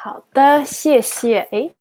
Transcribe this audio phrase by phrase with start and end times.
[0.00, 1.40] 好的，谢谢。
[1.50, 1.74] 诶，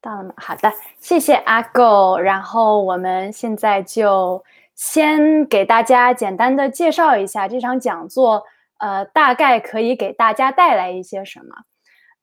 [0.00, 0.32] 到了吗？
[0.36, 2.16] 好的，谢谢阿狗。
[2.16, 4.44] 然后我们现在就
[4.76, 8.44] 先给大家简单的介绍一下这场讲座，
[8.78, 11.46] 呃，大概可以给大家带来一些什么。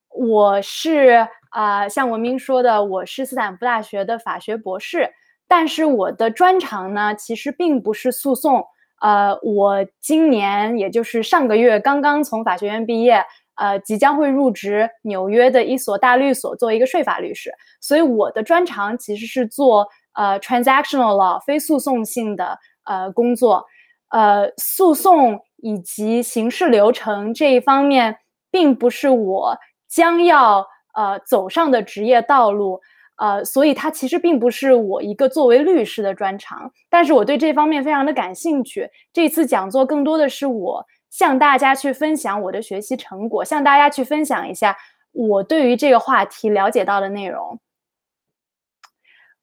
[0.08, 5.10] 我是啊，像文明说的，我是斯坦福大学的法学博士，
[5.46, 8.66] 但是我的专长呢，其实并不是诉讼。
[9.02, 13.22] 呃，我今年也就是上个月刚刚从法学院毕业。
[13.56, 23.64] 呃，即将会入职纽约的一所大律所做一个税法律师，所以我的专长其实是做呃 transactional law 非诉讼性的呃工作，
[24.10, 28.18] 呃，诉讼以及刑事流程这一方面
[28.50, 29.56] 并不是我
[29.88, 32.78] 将要呃走上的职业道路，
[33.16, 38.86] 呃，所以它其实并不是我一个作为律师的专长，但是我对这方面非常的感兴趣。
[39.14, 40.84] 这次讲座更多的是我。
[41.10, 44.76] 向大家去分享我的学习成果，向大家去分享一下
[45.12, 47.58] 我对于这个话题了解到的内容。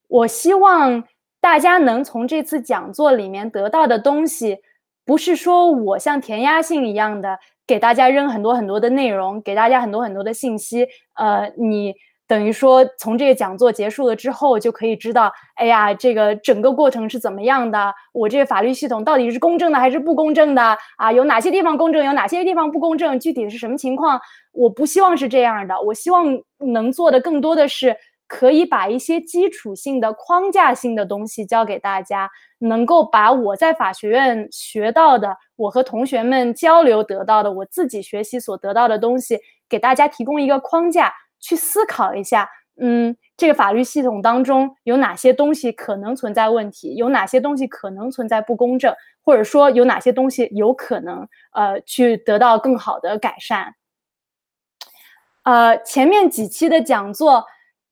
[0.08, 1.04] 我希望
[1.42, 4.60] 大家能从这次讲座里面得到的东西，
[5.06, 10.88] 不是说我像填鸭性一样的给大家扔很多很多的内容，给大家很多很多的信息。
[11.14, 11.96] 呃，你。
[12.26, 17.94] 等于说，从这个讲座结束了之后，就可以知道，哎呀，这个整个过程是怎么样的？
[18.14, 20.78] 我这个法律系统到底是公正的还是不公正的？
[20.98, 23.20] 啊，有哪些地方公正，有哪些地方不公正？
[23.20, 24.20] 具体是什么情况？
[24.54, 25.80] 我不希望是这样的。
[25.82, 26.26] 我希望
[26.60, 32.30] 能做的更多的是，可以把一些基础性的、框架性的东西教给大家，
[32.60, 41.14] 能够把我在法学院学到的，我和同学们交流得到的，我自己学习所得到的东西，给大家提供一个框架。
[41.44, 42.50] 去思考一下，
[42.80, 53.76] 嗯，这个法律系统当中有哪些东西可能存在问题，有哪些东西可能存在不公正，或者说有哪些东西有可能呃去得到更好的改善。
[55.44, 57.46] 呃，前面几期的讲座，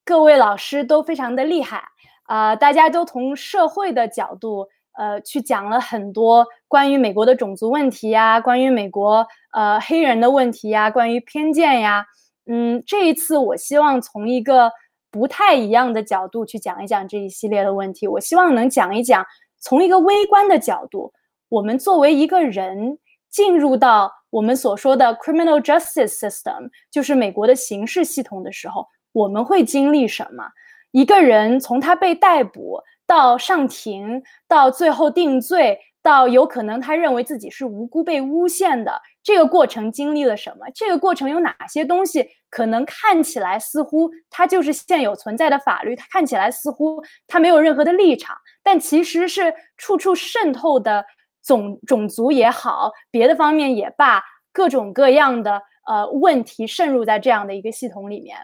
[0.06, 1.84] 各位老师都非常的厉害
[2.24, 12.06] 啊，大家都从社会的角度呃去讲了很多关于美国的种族问题呀，关于美国呃黑人的问题呀，关于偏见呀。
[12.54, 14.70] 嗯，这一次我希望从一个
[15.10, 18.06] 不太一样的角度去讲一讲这一系列的问题。
[18.10, 19.26] 我希望能讲一讲，
[19.58, 21.14] 从一个微观的角度，
[21.48, 22.98] 我们作为一个人
[23.30, 30.44] 进入到我们所说的 criminal justice system，就是美国的刑事系统的时候，我们会经历什么？
[30.92, 39.02] 一个人从他被逮捕到上庭，到最后定罪，到有可能他认为自己是无辜被诬陷的。
[39.24, 40.66] 这个过程经历了什么？
[40.76, 45.96] 这个过程有哪些东西可能看起来似乎它就是现有存在的法律？
[45.96, 51.04] 它看起来似乎它没有任何的立场，但其实是处处渗透的
[51.42, 58.38] 种种族也好，别的方面也罢，各种各样的呃问题渗入在这样的一个系统里面。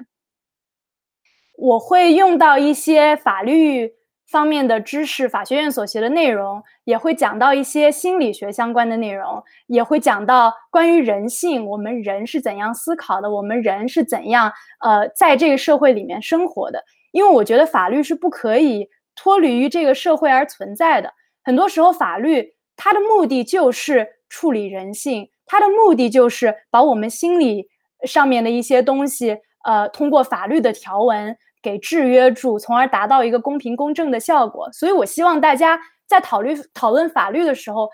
[1.57, 3.96] 我会用到一些法律。
[4.27, 14.51] 方面的知识，法学院所学的内容也会讲到一些心理学相关的内容，也会讲到关于人性，我们人是怎样思考的，我们人是怎样
[14.81, 16.83] 呃在这个社会里面生活的。
[17.11, 21.11] 因为我觉得法律是不可以脱离于这个社会而存在的。
[21.44, 27.69] 很多时候，法律它的目的就是处理人性，它的目的就是把我们心理
[28.03, 31.35] 上面的一些东西，呃，通过法律的条文。
[31.67, 34.72] 给制约住，从而达到一个公平公正的效果。
[34.72, 37.89] 所以，我希望大家在讨论讨论法律的时候，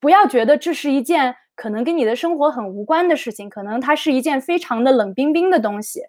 [0.00, 6.00] 不要觉得这是一件可能跟你的生活很无关的事情，可能它是一件非常的冷冰冰的东西。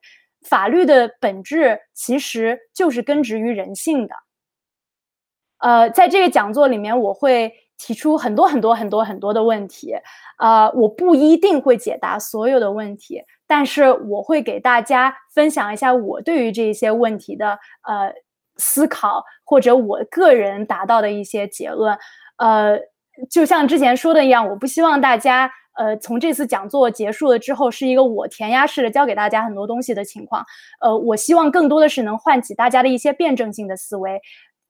[0.48, 4.16] 法律的本质其实就是根植于人性的。
[5.58, 9.94] 呃，在这个讲座里面，我会提出很多很多很多很多的问题，
[10.38, 13.22] 呃，我不一定会解答所有的问题。
[13.50, 18.14] 但是我会给大家分享一下我对于这些问题的呃
[18.58, 21.98] 思考，或者我个人达到的一些结论。
[22.38, 22.80] 呃，
[23.28, 30.46] 就像之前说的一样，我不希望大家呃从这次讲座结束了之后是一个我填鸭式的教给大家很多东西的情况。
[30.80, 34.22] 呃，我希望更多的是能唤起大家的一些辩证性的思维，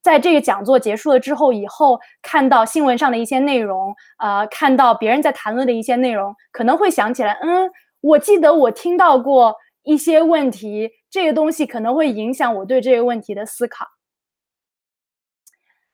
[0.02, 7.70] 在这个讲座结束了之后，以后看到新闻上的一些内容，呃，看到别人在谈论的一些内容，可能会想起来，嗯。
[8.00, 13.86] 我记得我听到过一些问题，这个东西可能会影响我对这个问题的思考。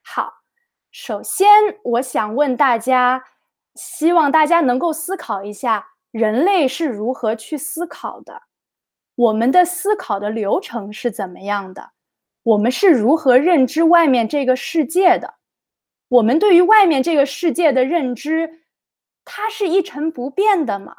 [0.02, 0.32] 好，
[0.90, 1.48] 首先
[1.82, 3.24] 我想问大家，
[3.74, 8.42] 希望大家能够思考一下，人类是如何去思考的？
[9.16, 11.90] 我们的思考的流程是怎么样的？
[12.42, 15.34] 我们是如何认知外面这个世界的？
[16.08, 18.66] 我们对于外面这个世界的认知，
[19.24, 20.94] 它是一成不变的吗？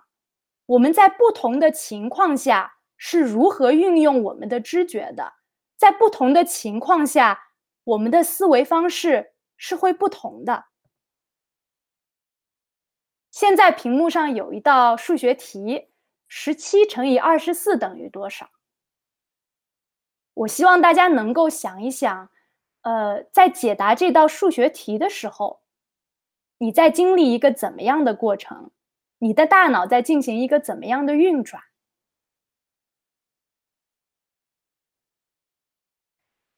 [0.68, 5.34] 我们在不同的情况下是如何运用我们的知觉的，
[5.78, 7.52] 在不同的情况下，
[7.84, 10.66] 我们的思维方式是会不同的。
[13.32, 15.90] 现在屏幕上有一道数学题：
[16.28, 18.50] 十七乘以二十四等于多少？
[20.34, 22.30] 我希望大家能够想一想，
[22.82, 25.62] 呃，在解答这道数学题的时候，
[26.58, 28.72] 你在经历一个怎么样的过程？
[29.20, 31.64] 你的大脑在进行一个怎么样的运转？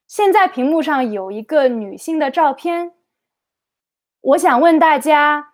[0.07, 2.95] 现在屏幕上有一个女性的照片，
[4.21, 5.53] 我想问大家，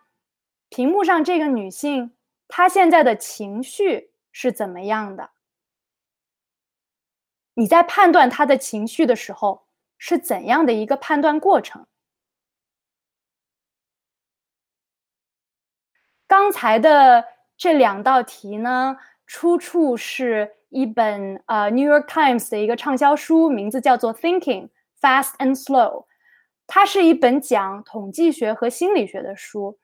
[0.69, 2.15] 屏幕上这个女性
[2.47, 5.31] 她现在的情绪是怎么样的？
[7.53, 9.67] 你在判断她的情绪的时候
[9.97, 11.85] 是怎样的一个判断过程？
[16.27, 17.23] 刚才的
[17.55, 24.69] 这两道题呢，出处是一本呃《New York Times》的一个畅销书，名字叫做《Thinking
[24.99, 26.03] Fast and Slow》，
[26.65, 29.77] 它是一本讲统计学和心理学的书。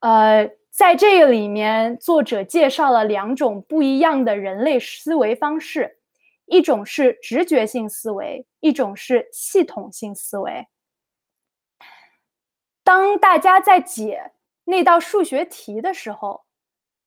[0.00, 5.98] 呃，在这个里面，作者介绍了两种不一样的人类思维方式，
[6.46, 10.66] 一种是直觉性思维，一种是系统性思维。
[12.82, 14.30] 当大家在解。
[14.64, 16.42] 那道数学题的时候，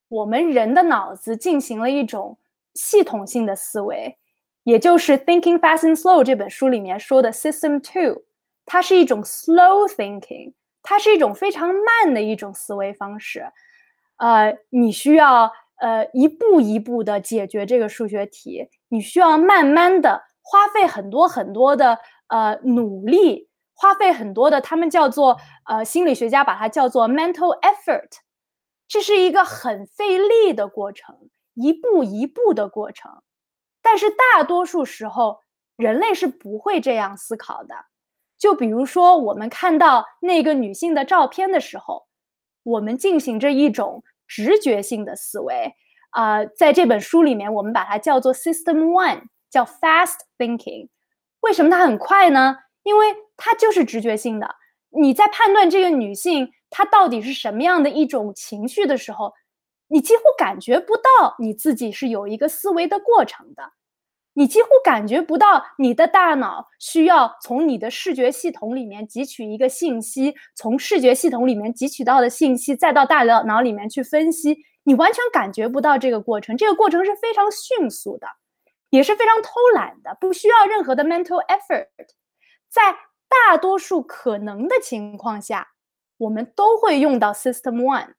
[0.08, 2.38] 我们人的脑子进行了一种
[2.74, 4.16] 系统性的思维，
[4.62, 8.22] 也就是《Thinking Fast and Slow》这本书里面说的 System Two，
[8.64, 10.52] 它是一种 slow thinking，
[10.82, 13.44] 它是一种非常慢的一种思维方式。
[14.18, 15.50] 呃，你需要
[15.80, 23.48] 呃一步一步的解决这个数学题，你需要慢慢的花费很多很多的呃努力。
[23.80, 28.08] 花费很多的，他们叫做呃，心理学家把它叫做 mental effort，
[28.88, 33.22] 这是一个很费力的过程，一步一步的过程。
[33.80, 35.38] 但是大多数时候，
[35.76, 37.76] 人类是不会这样思考的。
[38.36, 42.08] 就比如说，我们看到那个女性的照片的时候，
[42.64, 45.72] 我们进行着一种直觉性的思维
[46.10, 50.88] 啊，在这本书里面，我们把它叫做 System One，叫 fast thinking。
[51.42, 52.56] 为什么它很快呢？
[52.88, 54.48] 因为它就是直觉性的。
[54.88, 59.30] 你在判断这个女性她到底是什么样的一种情绪的时候，
[59.88, 63.62] 你几乎感觉不到你自己是有一个思维的过程的，
[64.32, 76.56] 你几乎感觉不到你的大脑需要从你的视觉系统里面汲取一个信息，从视觉系统里面汲取到的信息再到大脑脑里面去分析，你完全感觉不到这个过程。
[76.56, 78.26] 这个过程是非常迅速的，
[78.88, 81.86] 也是非常偷懒的，不需要任何的 mental effort。
[82.68, 82.92] 在
[83.28, 85.68] 大多数可能的情况下，
[86.16, 88.14] 我们都会用到 System One。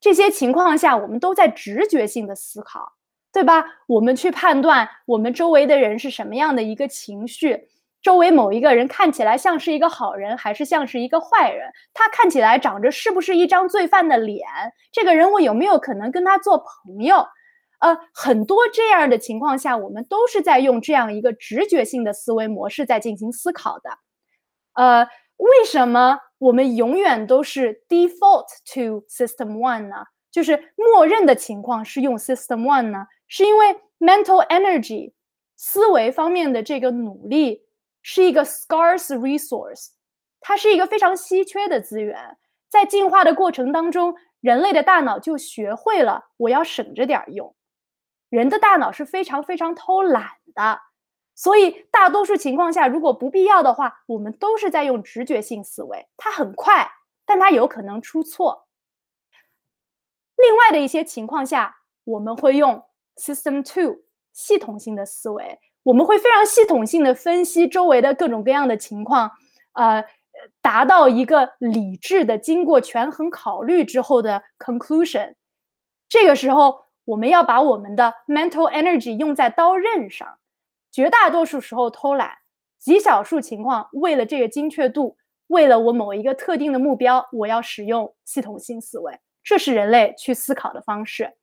[0.00, 2.94] 这些情况下，我们都在直觉性的思考，
[3.32, 3.64] 对吧？
[3.86, 7.68] 我们去判断我们周围的人是什么样的一个情绪，
[8.00, 11.70] 周围某一个人看起来像是一个好人，还是像是一个坏人？
[11.92, 14.48] 他看起来长着是不是一张罪犯的脸？
[14.90, 17.26] 这个人我有没有可能跟他做朋友？
[17.80, 23.90] 呃，很多这样的情况下，我们都是在用这样一个直觉性的思维模式在进行思考的。
[24.74, 25.04] 呃，
[25.38, 29.96] 为什么我们永远都是 default to system one 呢？
[30.30, 33.06] 就是默认的情况是用 system one 呢？
[33.26, 35.12] 是因为 mental energy
[35.56, 37.62] 思维方面的这个努力
[38.02, 39.88] 是一个 scarce resource，
[40.40, 42.36] 它是一个非常稀缺的资源。
[42.68, 47.54] 在进化的过程当中，人类的大脑就学会了我要省着点用。
[48.30, 50.80] 人的大脑是非常非常偷懒的，
[51.34, 56.06] 所以大多数情况下，如果不必要的话，我们都是在用直觉性思维。
[56.16, 56.88] 它很快，
[57.26, 58.68] 但它有可能出错。
[60.36, 62.84] 另外的一些情况下，我们会用
[63.16, 69.28] System Two 系统性的思维，我们会非常系统性的分析周围的各种各样的情况，
[69.72, 70.04] 呃，
[70.62, 75.34] 达到一个理智的、经过权衡考虑之后的 conclusion。
[76.08, 76.84] 这个时候。
[77.10, 80.38] 我们要把我们的 mental energy 用在刀刃上，
[80.92, 82.38] 绝大多数时候偷懒，
[82.78, 85.16] 极少数情况为了这个精确度，
[85.48, 91.36] 为了我某一个特定的目标，我要使用系统性思维，这是人类去思考的方式。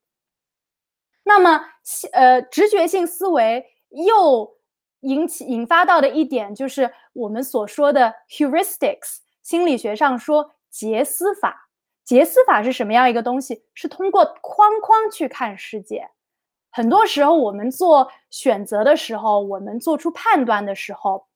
[1.24, 1.66] 那么，
[2.14, 4.58] 呃，直觉性思维又
[5.02, 11.67] 引起引发到的一点，就是我们所说的 heuristics，心理学上说杰思法。
[12.08, 13.66] 杰思法是什么样一个东西？
[13.74, 16.10] 是通过框框去看世界。
[16.72, 21.28] 很多时候，我们做选择的时候，我们做出判断的时候，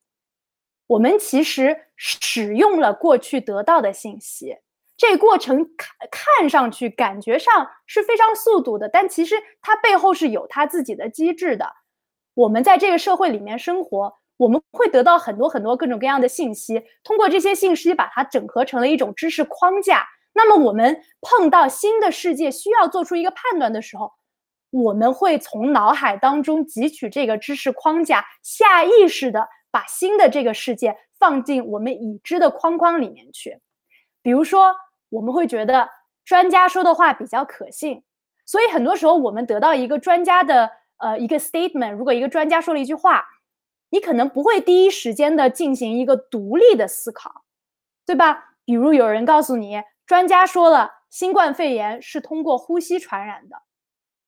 [0.88, 4.60] 我们其实使用了过去得到的信息。
[4.96, 11.70] 这过程看看上去、感觉上是非常速度的，但其实它背后是有它自己的机制的。
[12.34, 20.08] 我们在这个社会里面生活，我们会得到很多很多各种各样的信息，通过这些信息把它整合成了一种知识框架。
[20.34, 24.14] 那么我们碰到新的世界，需要做出一个判断的时候，
[24.70, 33.60] 我们会从脑海当中汲取这个知识框架，下意识的把新的这个世界放进我们已知的框框里面去。
[34.22, 34.74] 比如说，
[35.10, 35.90] 我们会觉得
[36.24, 38.02] 专家说的话比较可信，
[38.46, 43.26] 所以很多时候我们得到一个专家的呃一个 statement，如果一个专家说了一句话，
[43.90, 47.44] 你可能不会第一时间的进行一个独立的思考，
[48.06, 48.56] 对吧？
[48.64, 49.82] 比如有人告诉你。
[50.12, 53.56] 专家说了，新冠肺炎是通过呼吸传染的，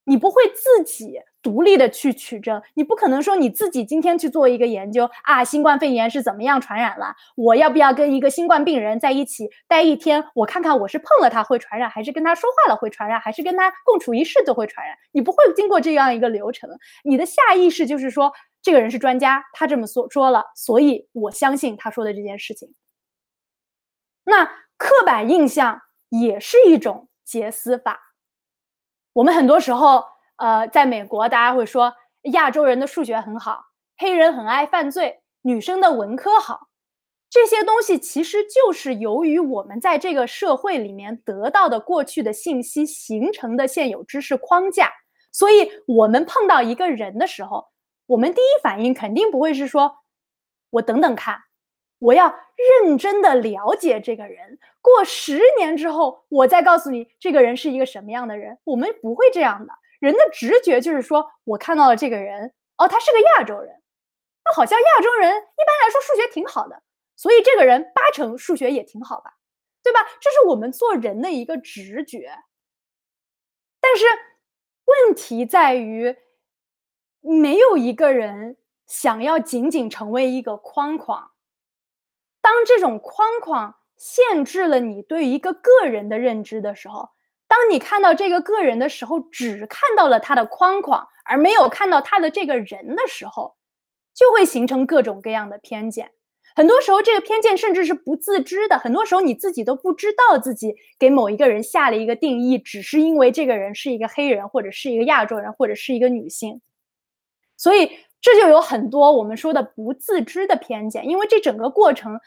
[0.05, 7.13] 你不会自己独立的去取证，你不可能说你自己今天去做一个研究啊，新冠肺炎是怎么样传染了？
[7.35, 10.23] 我要不要跟一个新冠病人在一起待一天？
[10.33, 14.97] 我看看我是碰了他会传染，还是跟他说话了会传染，还是跟他共处一室就会传染？
[15.11, 16.69] 你不会经过这样一个流程，
[17.03, 22.73] 你的下意识就是说，这个人是专家，他这么说说了，所以我相信他说的这件事情。
[24.23, 24.49] 那。
[24.83, 27.97] 刻板印象也是一种结思法。
[29.13, 30.03] 我们很多时候，
[30.35, 31.93] 呃，在美国，大家会说
[32.33, 33.63] 亚洲人的数学很好，
[33.97, 36.67] 黑人很爱犯罪，女生的文科好。
[37.29, 44.91] 这些东西其实就是由于我们在这个社会里面得到的过去的信息形成的现有知识框架。
[45.31, 47.69] 所以，我们碰到一个人的时候，
[48.05, 49.95] 我们第一反应肯定不会是说
[50.71, 51.39] “我等等看”。
[51.99, 52.27] 我要
[52.81, 58.57] 认真的了解这个人，过十年之后，我再告诉你这个人是一个什么样的人。
[58.65, 63.81] 我们不会这样的，人的直觉就是说，我看到了这个人，哦，他是个亚洲人，
[64.43, 66.83] 那好像亚洲人一般来说数学挺好的，
[67.15, 69.37] 所以这个人八成数学也挺好吧，
[69.81, 69.99] 对吧？
[70.19, 72.31] 这是我们做人的一个直觉。
[73.79, 74.05] 但是
[74.85, 76.15] 问题在于，
[77.21, 78.57] 没有一个人
[78.87, 81.31] 想要仅仅成为一个框框。
[82.43, 87.07] 当这种框框限制了你对一个个人的认知的时候，
[87.47, 93.55] 当你看到这个个人的时候，只看到了他的框框，而没有看到他的这个人的时候，
[94.13, 96.11] 就会形成各种各样的偏见。
[96.53, 98.77] 很多时候，这个偏见甚至是不自知的。
[98.77, 106.59] 很多时候，你自己都不知道自己给某一个人下了一个定义，只是因为这个人是一个黑人，或者是一个亚洲人，或者是一个女性。
[107.55, 107.89] 所以。
[108.23, 112.21] 这就有很多我们说的不自知的偏见，因为这整个过程，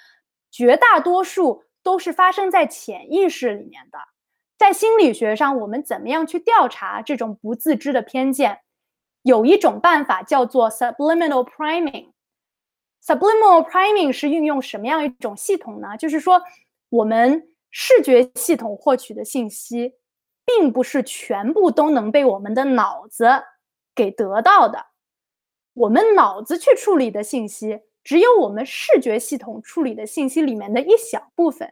[0.51, 3.99] 绝大多数都是发生在潜意识里面的。
[4.59, 8.61] 在心理学上，我们怎么样去调查这种不自知的偏见？
[9.23, 12.13] 有一种办法叫做 subliminal priming。
[13.03, 15.97] subliminal priming 是运用什么样一种系统呢？
[15.97, 16.43] 就是说，
[16.91, 19.95] 我们视觉系统获取的信息，
[20.45, 23.27] 并不是全部都能被我们的脑子
[23.95, 24.85] 给得到的。
[25.77, 31.71] 我们脑子去处理的信息，只有我们视觉系统处理的信息里面的一小部分。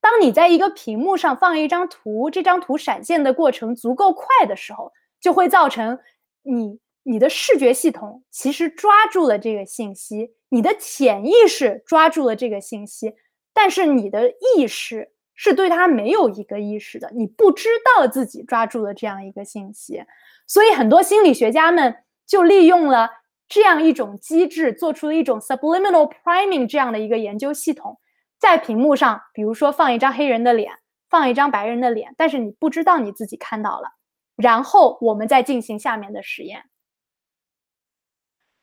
[0.00, 5.98] 当你在一个屏幕上放一张图，这张图闪现的过程足够快的时候，就会造成
[6.42, 13.14] 你你的视觉系统其实抓住了这个信息，你的潜意识抓住了这个信息，
[13.52, 20.04] 但是你的意识是对它没有一个意识的，你不知道自己抓住了这样一个信息。
[20.46, 23.10] 所以很多心理学家们就利用了。
[23.46, 28.00] 这样一种机制做出了一种 subliminal priming 这样的一个研究系统，
[28.38, 30.72] 在屏幕上，比如说放一张黑人的脸，
[31.10, 33.90] 放一张白人的脸，但是你不知道你自己看到了，
[34.34, 36.64] 然后我们再进行下面的实验。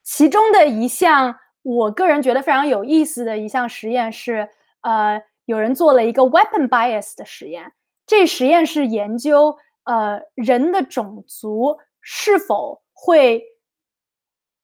[0.03, 4.50] 其中的一项，我个人觉得非常有意思的一项实验是，
[4.81, 7.71] 呃，有人做了一个 weapon bias 的实验，
[8.07, 13.43] 这实验是研究，呃，人的种族是否会。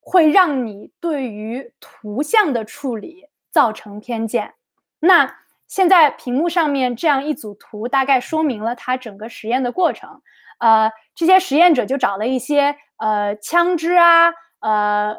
[0.10, 4.54] 会让你对于图像的处理造成偏见。
[5.02, 5.36] 那
[5.68, 10.22] 现在屏幕上面这样一组图，大概说明了它整个实验的过程。
[10.60, 15.18] 呃，这些实验者就找了一些呃枪支啊，呃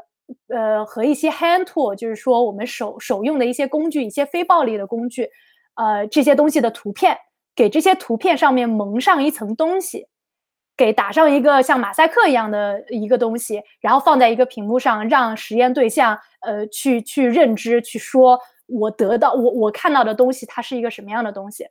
[0.48, 5.28] 呃和一些 hand tool，就是说我们手手用的一些工具，一些非暴力的工具，
[5.74, 7.14] 呃这些东西的图片，
[7.54, 10.06] 给这些图片上面蒙上一层东西。
[10.78, 21.66] 给打上一个像马赛克一样的一个东西，然后放在一个屏幕上，让实验对象呃去去认知，去说我得到我我看到的东西，它是一个什么样的东西？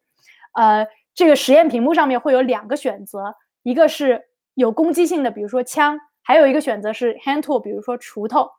[0.52, 0.86] 呃，
[1.16, 3.34] 这个实验屏幕上面会有两个选择，
[3.64, 4.22] 一个是
[4.56, 8.52] 有攻击性的，比如说枪，还有一个选择是 hand tool，比如说锄头。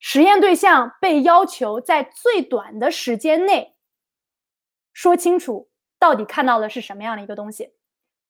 [0.00, 3.76] 实验对象被要求在最短的时间内
[4.92, 5.68] 说清楚
[5.98, 7.72] 到底看到的是什么样的一个东西。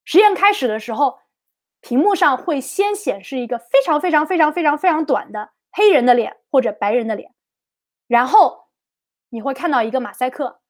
[0.08, 1.18] 实验开始的时候，
[1.82, 7.34] 屏幕上会先显示一个非常非常非常非常非常短的黑人的脸或者白人的脸，
[8.06, 8.68] 然后
[9.28, 10.62] 你会看到一个马赛克，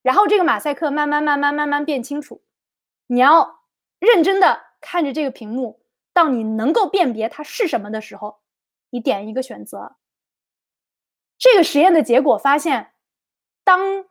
[0.00, 2.44] 然后这个马赛克慢慢慢慢慢慢变清楚。
[3.08, 3.64] 你要
[3.98, 5.80] 认真的看着这个屏幕，
[6.12, 8.38] 到你能够辨别它是什么的时候，
[8.90, 9.96] 你点一个选择。
[11.36, 12.92] 这个实验的结果发现，
[13.64, 14.04] 当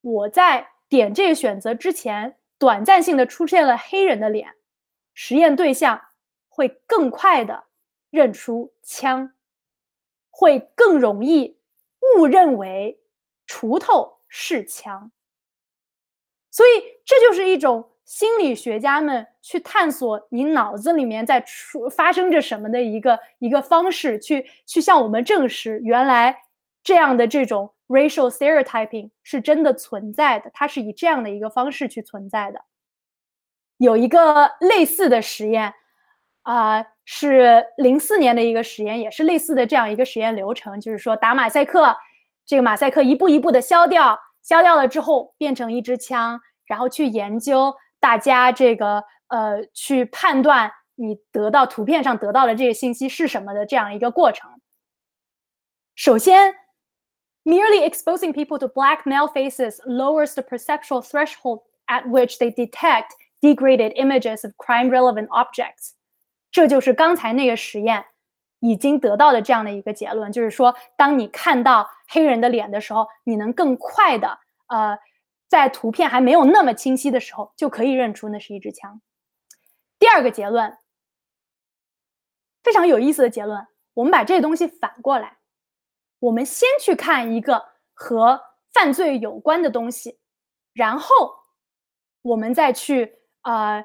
[0.00, 4.54] 我在点这个选择之前，短暂性的出现了黑人的脸，
[5.14, 6.00] 实验对象
[6.48, 7.64] 会更快的
[8.10, 9.32] 认出枪，
[10.30, 11.58] 会更容易
[12.16, 13.00] 误认为
[13.46, 15.10] 锄头是枪。
[16.50, 26.44] 所以这就是一种心理学家们去探索你脑子里面在出发生着什么的一个一个方式，去去向我们证实原来
[26.86, 27.72] 这样的这种。
[27.88, 32.60] racial stereotyping 是真的存在的，它是以这样的一个方式去存在的。
[33.76, 35.72] 有一个类似的实验，
[36.42, 41.96] 啊，是零四年的一个实验，也是类似的这样一个实验流程，就是说打马赛克，
[42.44, 54.50] 这个马赛克一步一步的消掉，消掉了之后变成一支枪，然后去研究大家这个呃去判断你得到图片上得到的这个信息是什么的这样一个过程。
[55.94, 56.56] 首先。
[57.45, 63.93] Merely exposing people to black male faces lowers the perceptual threshold at which they detect degraded
[63.95, 65.93] images of crime-relevant objects。
[66.51, 68.05] 这就是刚才那个实验
[68.59, 74.99] 已经得到的这样的一个结论，就是说，当你看到黑人的脸的时候，你能更快的呃，
[75.47, 79.01] 在图片还没有那么清晰的时候，就可以认出那是一支枪。
[79.97, 80.77] 第二个结论
[82.61, 85.34] 非常有意思的结论，我们把这个东西反过来。
[86.18, 88.40] 我们先去看一个和
[88.72, 90.18] 犯罪有关的东西，
[90.72, 91.34] 然后
[92.22, 93.84] 我们再去呃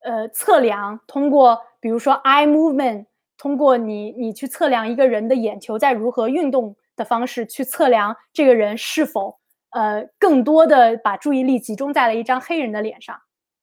[0.00, 9.38] 呃测量，通过比如说 eye movement，通过你你去测量一个人的眼球在如何运动的方式，去测量这个人是否
[9.70, 13.20] 呃更多的把注意力集中在了一张黑人的脸上，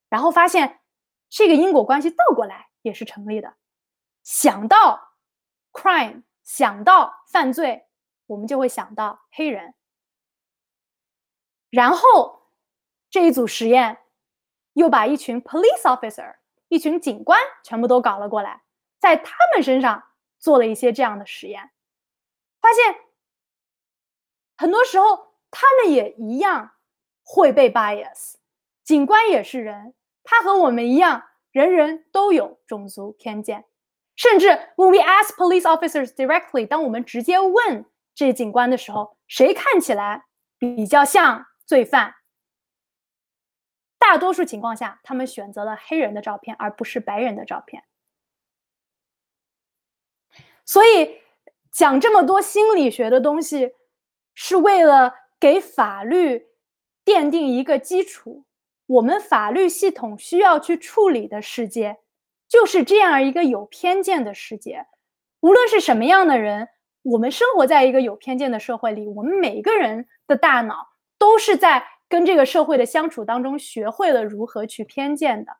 [0.10, 0.80] 然后发现
[1.30, 3.54] 这个因果关系倒过来也是成立的。
[4.24, 5.00] 想到
[5.72, 7.88] crime，想到犯罪。
[8.32, 9.74] 我们就会想到黑人，
[11.70, 12.48] 然后
[13.10, 13.98] 这一组实验
[14.72, 16.38] 又把一群 police officer，
[16.70, 18.62] 一群警官全部都搞了过来，
[19.02, 20.02] 在他们身上
[20.40, 21.72] 做了一些这样的实验，
[22.62, 22.96] 发现
[24.56, 26.72] 很多时候他们也一样
[27.26, 28.36] 会被 bias。
[28.86, 33.66] 警官也是人，他和我们一样，人人都有种族偏见，
[34.16, 37.86] 甚至 when we ask police officers directly，当我们直接问。
[38.14, 40.26] 这警官的时候，谁看起来
[40.60, 42.16] 比较像罪犯？
[43.98, 47.84] 大多数情况下，他们选择了黑人的照片，而不是白人的照片。
[50.66, 51.22] 所以
[51.72, 53.72] 讲这么多心理学的东西，
[54.36, 56.48] 是为了给法律
[57.06, 58.46] 奠定一个基础。
[58.88, 61.98] 我们法律系统需要去处理的世界，
[62.48, 64.86] 就是这样一个有偏见的世界。
[65.40, 66.68] 无论是什么样的人。
[67.04, 75.58] 我们生活在一个有偏见的社会里，我们每一个人的大脑都是在跟这个社会的相处当中学会了如何去偏见的。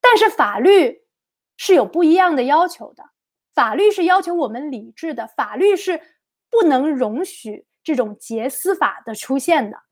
[0.00, 1.02] 但是法律
[1.56, 3.04] 是有不一样的要求的，
[3.54, 6.00] 法律是要求我们理智的，法律是
[6.50, 9.82] 不能容许这种劫司法的出现的。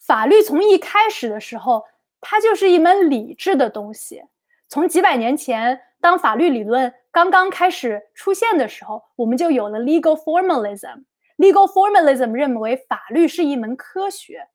[0.00, 1.84] 法律从一开始的时候，
[2.20, 4.24] 它就是一门理智的东西，
[4.68, 5.80] 从几百年前。
[6.00, 11.04] 当法律理论刚刚开始出现的时候，我们就有了 legal formalism。
[11.36, 14.48] legal formalism 认为法律是一门科学，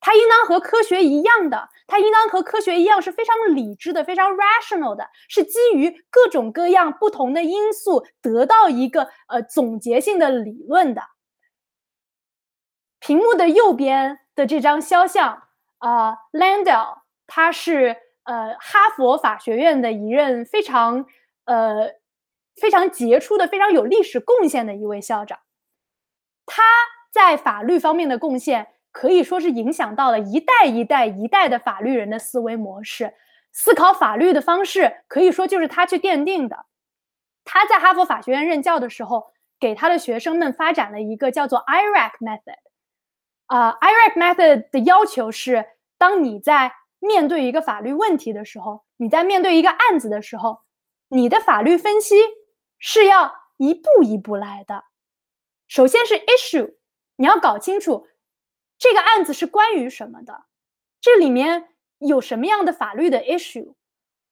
[0.00, 11.02] 它应当和科学一样的，它应当和科学一样是非常理智的、非常 rational 的，是基于各种各样不同的因素得到一个呃总结性的理论的。
[12.98, 15.44] 屏幕的右边的这张肖像
[15.78, 17.96] 啊，Landell，他是。
[18.24, 21.04] 呃，哈佛法学院的一任非常
[21.52, 21.92] 呃
[22.56, 25.38] 非常杰出的、非常有历史贡献的一位校长，
[26.46, 26.62] 他
[27.12, 33.14] 在法律方面的贡献可以说是影响到了一代一代一代的法律人的思维模式、
[33.52, 36.66] 思考法律的方式，可以说就是他去奠定的。
[37.44, 42.58] 他在哈佛法学院任教的时候，给他的学生们发展了一个叫做 IRAC method。
[43.46, 45.66] 啊，IRAC method 的要求是，
[45.98, 50.60] 当你在面对一个法律问题的时候，你在面对一个案子的时候，
[51.14, 52.16] 你的法律分析
[52.78, 54.84] 是要一步一步来的。
[55.68, 56.76] 首先是 issue，
[57.16, 58.08] 你要搞清楚
[58.78, 60.46] 这个案子是关于什么的，
[61.02, 63.74] 这里面有什么样的法律的 issue。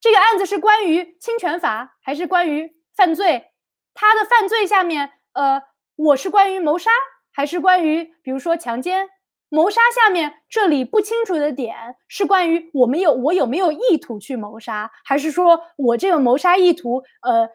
[0.00, 3.52] 这个案子是关于侵权法还是关于犯罪？
[3.92, 5.62] 他的犯罪下面，呃，
[5.96, 6.90] 我是关于谋杀
[7.30, 9.06] 还是关于比如说强奸？
[9.50, 11.76] 谋杀下面这里不清楚的点
[12.08, 17.50] 是关于我们有我有没有意图去谋杀，还是说我这个谋杀意图，呃呃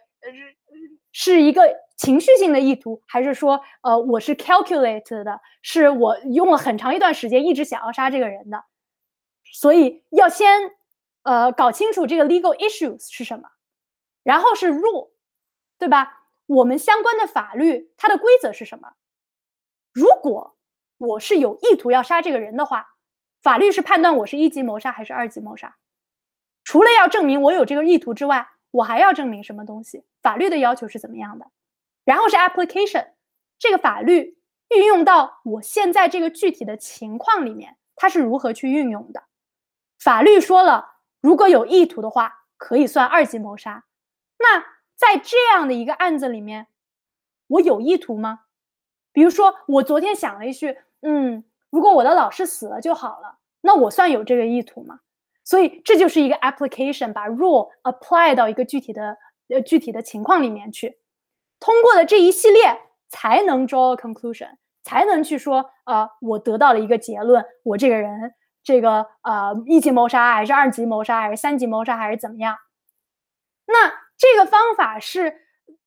[1.11, 1.63] 是一个
[1.97, 8.63] 情绪性的意图，还是说呃我是 calculate 的，是我用了很长一段时间一直想要杀这个人的？
[9.53, 10.71] 所以要先
[11.23, 13.47] 呃搞清楚这个 legal issues 是什么，
[14.21, 15.11] 然后是 rule，
[15.79, 16.23] 对吧？
[16.47, 18.89] 我们相关的法律它的规则是什么？
[19.93, 20.54] 如果
[20.97, 22.87] 我是有意图要杀这个人的话，
[23.41, 25.75] 法律是判断我是一级谋杀还是二级谋杀。
[26.63, 30.03] 除了要证明我有这个意图之外，我还要证明什么东西？
[30.21, 31.45] 法律的要求是怎么样的？
[32.03, 33.11] 然后是 application，
[33.59, 34.37] 这个法律
[34.69, 39.23] 运用到我现在这个具体的情况里面，它是如何去运用的？
[39.99, 43.85] 法律说了，如果有意图的话，可以算二级谋杀。
[44.37, 44.59] 那
[44.95, 46.67] 在这样的一个案子里面，
[47.47, 48.41] 我有意图吗？
[49.11, 55.01] 比如说，我昨天想了一句，嗯，如果我的老师死了就好了，那我算有这个意图吗？
[55.43, 59.15] 所以这就是一个 application，把 rule apply 到一个具体的
[59.49, 60.97] 呃具体的情况里面去，
[61.59, 62.75] 通过了这一系列
[63.07, 64.49] 才能 draw conclusion，
[64.81, 72.57] 才能去说，呃，我得到了一个结论，我这个人这个呃一级谋杀还是二级谋杀还是三级谋杀还是怎么样？
[73.67, 75.35] 那这个方法是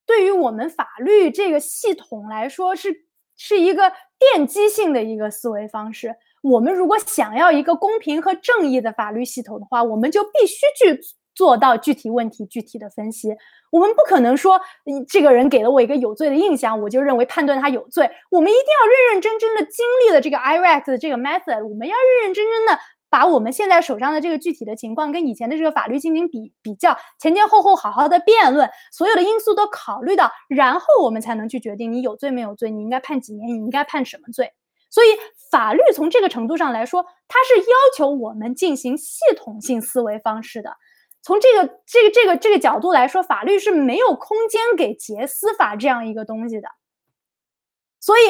[0.05, 3.09] 对于我们法律这个系统来说是。
[3.41, 6.15] 是一个奠基性的一个思维方式。
[6.41, 10.99] 我们如果想要一个公平和正义的法律系统的话，我们就必须去
[11.35, 13.35] 做到具体问题具体的分析。
[13.71, 14.59] 我们不可能说，
[15.07, 18.09] 这个人给了我一个有罪的印象，我就认为判断他有罪。
[18.31, 22.79] 我们一定要认认真真的经历了这个 IRAC 的这个 method，我们要认认真真的。
[23.09, 34.53] 把我们现在手上的这个具体的情况跟以前的这个法律进行比比较，前前后后好好的辩论，所有的因素都考虑到，然后我们才能去决定你有罪没有罪，你应该判几年，你应该判什么罪。
[34.91, 35.07] 所以
[35.51, 40.75] 法律从这个程度上来说，它是要求我们进行系统性思维方式的。
[41.21, 46.69] 从这个这个这个这个角度来说，法律是没有空间给结司法这样一个东西的。
[47.99, 48.21] 所以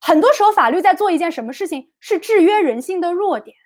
[0.00, 3.56] 很多时候，法律在做一件什么事情，是制约人性的弱点。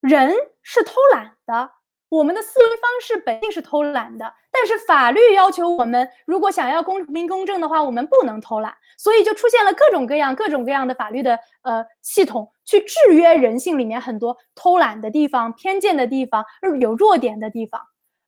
[0.00, 0.32] 人
[0.62, 1.70] 是偷懒的，
[2.08, 16.44] 我们的思维方式本性是偷懒的，但是法律要求我们，如果想要公平公正的话，我们不能偷懒，所以就出现了各种各样、各种各样的法律的呃系统，去制约人性里面很多偷懒的地方、偏见的地方、
[16.80, 17.80] 有弱点的地方。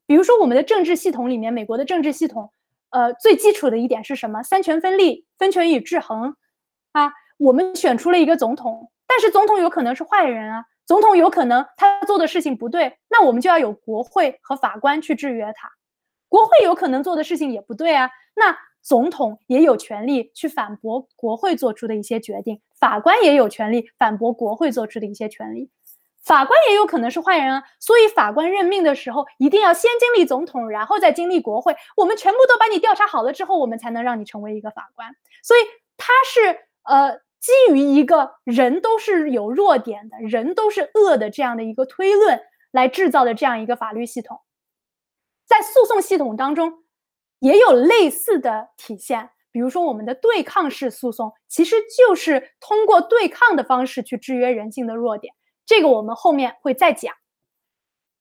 [0.06, 2.52] 比如说我们的政治系统里面，美国的政治系统，
[2.90, 4.42] 呃，最基础的一点是什么？
[4.42, 6.34] 三权分立、分权与制衡
[6.92, 7.12] 啊。
[7.38, 10.64] 我们选出了一个总统，但是总统有可能是坏人啊。
[10.90, 15.70] 总统有可能他做的事情不对，那我们就要有国会和法官去制约他。
[16.28, 25.70] 国会有可能做的事情也不对啊，那总统也有权利去反驳国会做出的一些决定，法官也有权利反驳国会做出的一些权利。
[26.24, 31.72] 法官也有可能是坏人啊，所以法官任命的时候一定要先经历总统，然后再经历国会。
[31.96, 35.14] 我们全部都把你调查好了之后，我们才能让你成为一个法官。
[35.44, 35.60] 所以
[35.96, 37.20] 他是呃。
[37.40, 42.38] 基于一个人都是有弱点的，人都是恶的这样的一个推论
[42.70, 44.38] 来制造的这样一个法律系统，
[45.46, 46.84] 在诉讼系统当中
[47.38, 49.30] 也有类似的体现。
[49.52, 55.34] 比如说，我们的对抗式诉讼其实就是通过对抗的方式去制约人性的弱点。
[55.66, 57.14] 这个我们后面会再讲。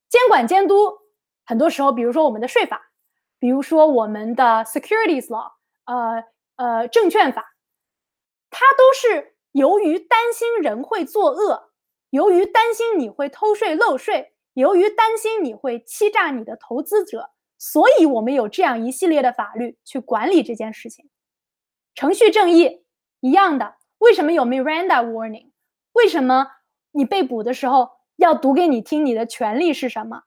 [0.09, 0.91] 监管监督
[1.45, 2.81] 很多时候，比如说我们的税法，
[3.37, 5.51] 比如说我们的 securities law，
[5.85, 6.23] 呃
[6.55, 7.45] 呃证券法。
[8.49, 11.71] 它都是由于担心人会作恶，
[12.09, 21.09] 由于担心你会偷税漏税，由于担心你会欺诈你的投资者，所以我们有这样一系列的法律去管理这件事情。
[21.93, 22.85] 程序正义
[23.19, 25.51] 一样的，为什么有 Miranda warning？
[25.93, 26.47] 为什么
[26.91, 30.23] 你被捕的时候要读给你听你的权利是什么？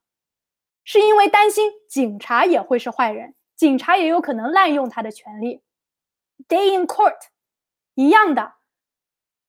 [0.84, 5.62] 是因为担心警察也会是坏人，警察也有可能滥用他的权利。
[6.48, 7.31] Day in court。
[7.94, 8.52] 一样的，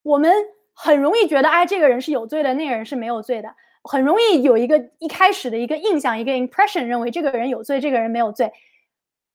[0.02, 0.32] 我们
[0.74, 8.52] 很容易觉得，哎，这个人是有罪的，那个人是没有罪的，很容易有一个一开始的一个印象，一个 impression，认为这个人有罪，这个人没有罪。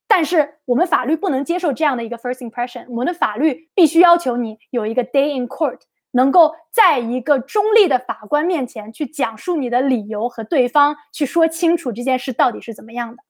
[0.07, 5.81] 但是我们法律不能接受这样的一个 first impression，我们的法律必须要求你有一个 day in court，
[6.13, 13.23] 能够在一个中立的法官面前去讲述你的理由和对方去说清楚这件事到底是怎么样的。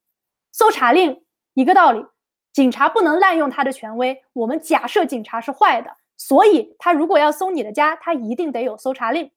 [0.51, 1.21] 搜查令
[1.53, 2.05] 一个道理。
[2.51, 4.23] 警察不能滥用他的权威。
[4.33, 9.31] 我们假设警察是坏的，所以他如果要搜你的家，他一定得有搜查令。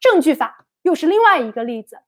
[0.00, 2.00] 证据法又是另外一个例子。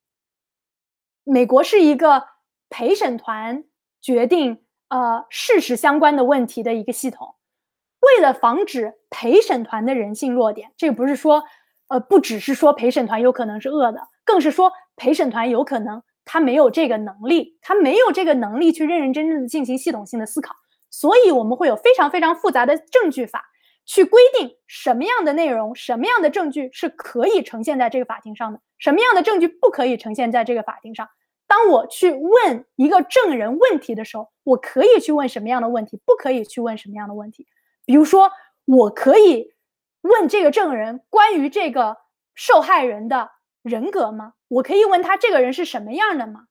[1.24, 2.26] 美国是一个
[2.68, 3.64] 陪审团
[4.00, 7.34] 决定呃事实相关的问题的一个系统。
[8.00, 11.42] 为了防止陪审团的人性弱点，这个不是说
[11.88, 20.54] 呃不只是说陪审团有可能是恶的，更是说陪审团有可能他没有这个能力，他没有这个能力去认认真真的进行系统性的思考。
[20.90, 23.46] 所以我们会有非常非常复杂的证据法。
[23.88, 31.08] 去规定什么样的内容、什么样的证据是可以呈现在这个法庭上的，什么样的证据不可以呈现在这个法庭上。
[31.46, 37.46] 当我去问一个证人问题的时候，我可以去问什么样的问题，不可以去问什么样的问题。
[37.84, 38.28] 比如说，
[38.64, 39.54] 我可以
[40.00, 41.96] 问这个证人关于这个
[42.34, 43.30] 受害人的
[43.68, 44.33] 人格吗？
[44.48, 46.46] 我可以问他这个人是什么样的吗？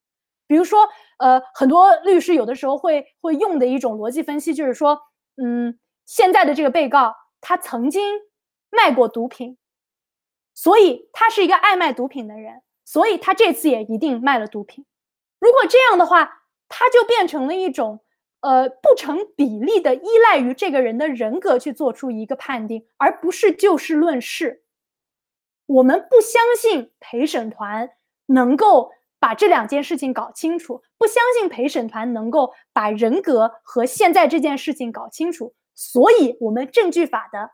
[0.47, 4.99] 比如说，呃，很多律师有的时候会会用的一种逻辑分析就是说，
[5.41, 7.15] 嗯，现在的这个被告。
[7.47, 8.03] 他曾经
[8.71, 9.57] 卖过毒品，
[10.55, 14.83] 所以他是一个爱卖毒品的人，所以他这次也一定卖了毒品。
[15.39, 18.03] 如果这样的话，他就变成了一种
[18.39, 24.64] 呃不成比例的依赖于这个人的人格去做出一个判定，而不是就事论事。
[25.67, 27.89] 我们不相信陪审团
[28.27, 35.55] 能够把这两件事情搞清楚，不相信陪审团能够把人格和现在这件事情搞清楚。
[35.73, 37.51] 所以，我们证据法的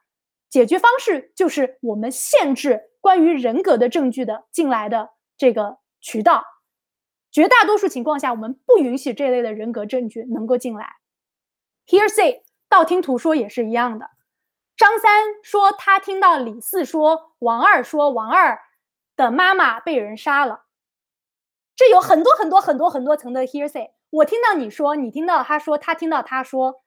[0.50, 6.44] 解决方式就是我们限制关于人格的证据的进来的这个渠道。
[7.32, 10.98] 绝大多数情况下，我们不允许这类的人格证据能够进来。
[11.88, 14.10] Hearsay，道听途说也是一样的。
[14.82, 15.12] 张三
[15.44, 18.60] 说他听到李四说王二说王二
[19.16, 20.64] 的妈妈被人杀了，
[21.76, 23.92] 这有很多很多很多很多层的 Hearsay。
[24.10, 26.82] 我听到你说，你听到他说，他听到他说。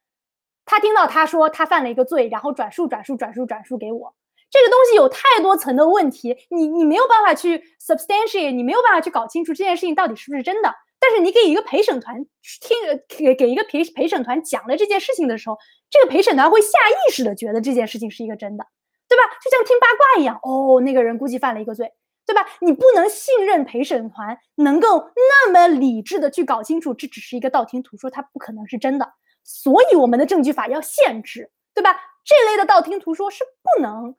[0.64, 4.12] 他听到他说他犯了一个罪，然后转述转述转述转述给我。
[4.50, 10.74] 这个东西有太多层的问题，你你没有办法去 substantiate，你没有办法去搞清楚这件事情到底是不是真的。
[10.98, 12.26] 但是你给一个陪审团
[12.60, 12.76] 听，
[13.06, 15.58] 给给一个陪陪审团讲了这件事情的时候，
[15.94, 18.66] 这个陪审团会下意识的觉得这件事情是一个真的，
[19.08, 19.22] 对吧？
[19.40, 21.92] 就像听八卦一样，哦，那个人估计犯了一个罪，
[22.26, 22.44] 对吧？
[22.60, 29.14] 你不能信任陪审团能够那么理智的去搞清楚这只是一个道听途说，它不可能是真的。
[29.44, 31.96] 所以，我们的证据法要限制，对吧？
[32.24, 34.16] 这类的道听途说是不能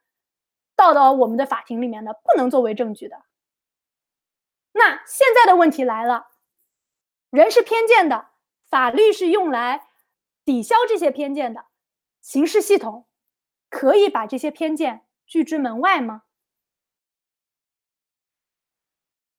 [0.77, 3.17] 到到我们的法庭里面的，不能作为证据的。
[4.71, 6.27] 那现在的问题来了，
[7.31, 8.27] 人是偏见的，
[8.69, 9.84] 法律是用来
[10.45, 11.65] 抵消这些偏见的，
[12.21, 13.07] 刑事系统
[13.69, 16.23] 可以把这些偏见拒之门外吗？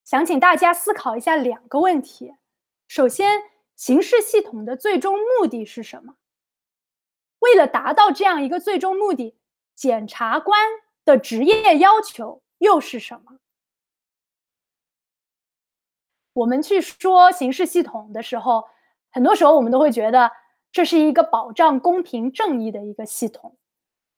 [0.03, 2.35] 想请大家思考一下两个问题，
[2.87, 3.41] 首先。
[3.77, 6.15] 刑事系统的最终目的是什么？
[7.37, 9.37] 为了达到这样一个最终目的，
[9.75, 10.59] 检察官
[11.05, 13.37] 的职业要求又是什么？
[16.33, 18.67] 我们去说刑事系统的时候，
[19.11, 20.31] 很多时候我们都会觉得
[20.77, 23.57] 这是一个保障公平正义的一个系统。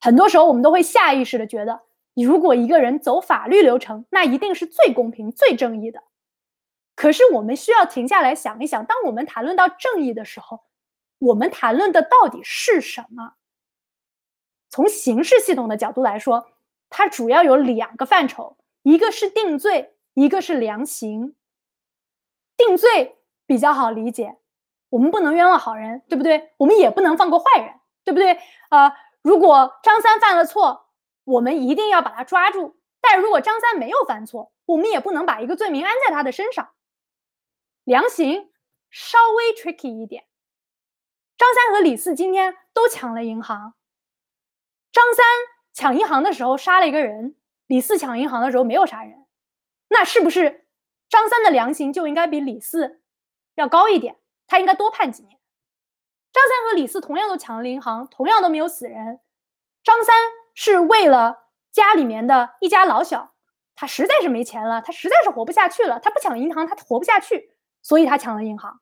[0.02, 6.04] 很多时候我们都会下意识的觉得，如果一个人走法律流程，那一定是最公平、最正义的。
[6.98, 10.66] 可是我们需要停下来想一想，当我们谈论到正义的时候，
[11.20, 13.36] 我们谈论的到底是什么？
[14.70, 16.46] 从刑事系统的角度来说，
[16.90, 21.36] 它主要有两个范畴，一个是定罪，一个是量刑。
[22.58, 24.39] 定罪比较好理解，
[24.90, 26.54] 我们不能冤枉好人，对不对？
[26.58, 28.40] 我们也不能放过坏人，对不对？
[28.70, 30.88] 呃，如果张三犯了错，
[31.24, 36.72] 我们一定要把他抓住；但如果张三没有犯错，我们也不能把一个罪名安在他的身上。
[37.84, 38.52] 量刑
[38.90, 40.26] 稍微 tricky 一点。
[41.38, 43.74] 张三和李四今天都抢了银行。
[44.92, 45.26] 张三
[45.74, 47.36] 抢银行的时候杀了一个人，
[47.68, 49.26] 李四抢银行的时候没有杀人。
[49.88, 50.68] 那是不是
[51.08, 53.02] 张三的量刑就应该比李四
[53.56, 54.18] 要高一点？
[54.50, 55.40] 他应该多判几年？
[56.34, 59.22] 张三和李四同样都抢了银行，同样都没有死人。
[59.84, 60.16] 张三
[60.54, 63.34] 是为了家里面的一家老小，
[63.76, 67.56] 他实在是没钱了，他实在是活不下去了，他不抢银行他活不下去。
[67.82, 68.82] 所以他抢了银行。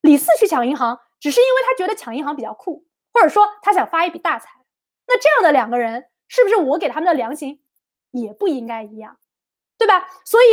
[0.00, 4.50] 李四去抢银行，只是因为他觉得抢银行比较酷，或者说他想发一笔大财。
[5.06, 7.62] 那这样的两个人，是不是我给他们的量刑
[8.10, 9.18] 也不应该一样，
[9.78, 10.08] 对吧？
[10.24, 10.46] 所以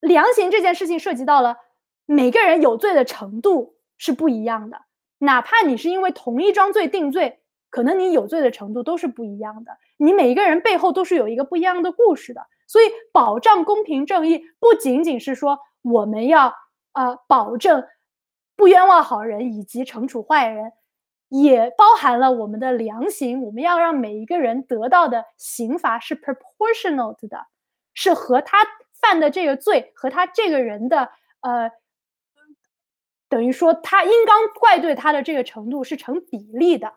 [0.00, 1.58] 量刑这件事情涉及到了
[2.06, 4.80] 每个人有罪的程度是不一样的，
[5.18, 9.76] 哪怕你是因为同一桩罪定罪，可能你有罪的程度都是不一样的。
[9.98, 12.46] 你每一个人背后都是有一个不一样的故事的。
[12.66, 15.58] 所以保障公平正义，不仅仅是说。
[15.88, 16.52] 我们要
[16.94, 17.84] 呃保证
[18.56, 20.72] 不冤枉好人以及惩处坏人，
[21.28, 23.40] 也包含了我们的量刑。
[23.42, 27.46] 我们要让每一个人得到的刑罚是 proportional 的，
[27.94, 28.66] 是和他
[29.00, 31.08] 犯的这个罪和他这个人的
[31.40, 31.70] 呃，
[33.28, 36.94] 等于说他应当怪罪他的这个程度是成比例的。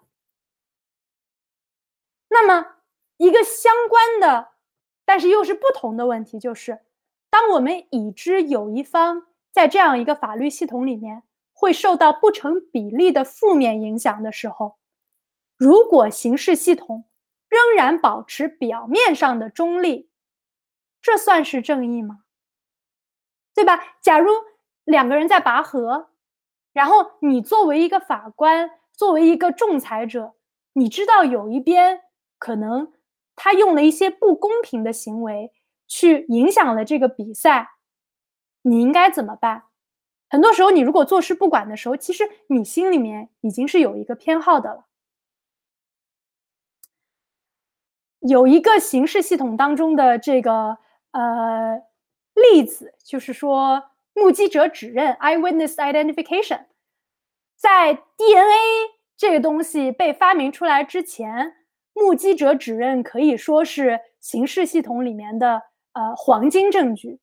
[2.29, 2.75] 那么
[3.17, 4.51] 一个相关的，
[5.05, 6.79] 但是又是不同的问题就是，
[7.29, 14.77] 当我们已知有一方在这样一个法律系统里面会受到不成比例的负面影响的时候，
[15.57, 17.05] 如果刑事系统
[17.49, 20.09] 仍然保持表面上的中立，
[21.01, 22.23] 这算是正义吗？
[23.55, 23.97] 对吧？
[24.01, 24.31] 假如
[24.83, 26.08] 两个人在拔河，
[26.73, 30.35] 然后你作为一个法官，作为一个仲裁者，
[30.73, 32.01] 你知道有一边
[32.37, 32.93] 可能
[33.35, 35.51] 他用了一些不公平的行为
[35.87, 37.69] 去影响了这个比赛，
[38.61, 39.63] 你应该怎么办？
[40.29, 44.85] 很多时候，你如果坐视不管的时候，其实你心里面已经是有一个偏好的了。
[48.19, 50.77] 有一个刑事系统当中的这个
[51.11, 51.81] 呃
[52.35, 53.88] 例子，就是说
[54.19, 56.65] 目击者指认 （eyewitness identification）
[57.55, 58.55] 在 DNA
[59.17, 61.55] 这个东西被发明出来之前，
[61.93, 65.61] 目击者指认可以说是刑事系统里面的
[65.93, 67.19] 呃黄金证据。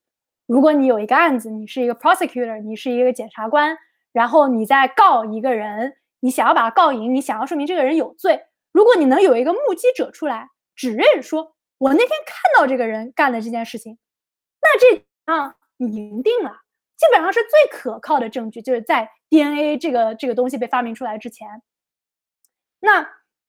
[0.46, 3.76] 如果你有一个案子，你是一个 prosecutor，你是一个检察官，
[4.12, 10.48] 然后你在告一个人，你想要把他告赢，你想要说明这个人有罪，如果你能有一个目击者出来。
[10.74, 13.96] 指认说，我那天看到这个人干了这件事情，
[14.60, 16.60] 那这啊，你赢定了，
[16.96, 21.48] 基本上是最可靠的证据，就是在 DNA 这个这个东西被发明出来之前。
[22.80, 23.02] 那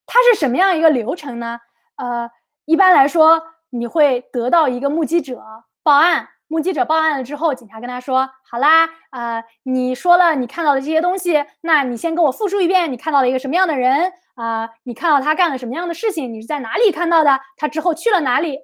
[0.05, 1.59] 它是什么样一个流程呢？
[1.95, 2.29] 呃，
[2.65, 5.41] 一般来说，你会得到一个目击者
[5.83, 16.31] 报案，目击者报案了之后，警察跟他说：“好啦，呃，你说了你看到的这些东西，那你先给我复述一遍，你看到了一个什么样的人。”啊，你看到他干了什么样的事情？
[16.31, 17.39] 你是在哪里看到的？
[17.55, 18.59] 他之后去了哪里？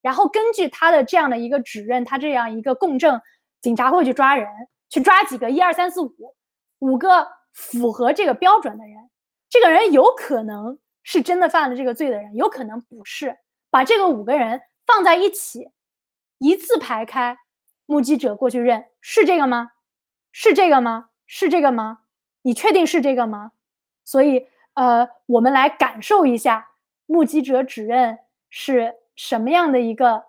[0.00, 3.20] 然后根据他的这样的一个指认，他这样一个供证，
[3.60, 4.46] 警察会去抓人，
[4.88, 6.12] 去抓几个一二三四五
[6.78, 9.10] 五个符合这个标准的人。
[9.48, 13.36] 这个人有可能是真的犯了这个罪的人，有可能不是。
[13.70, 15.70] 把这个五个人放在一起，
[16.38, 17.36] 一字排开，
[17.86, 19.70] 目击者过去认，是这个吗？
[20.32, 21.10] 是这个吗？
[21.26, 22.00] 是这个吗？
[22.42, 23.52] 你确定是这个吗？
[24.04, 24.48] 所以。
[24.74, 26.68] 呃，我们来感受一下
[27.04, 30.26] 目击者指认是什么样的一个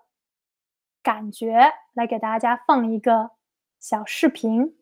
[1.02, 3.30] 感觉，来给大家放一个
[3.78, 4.79] 小视频。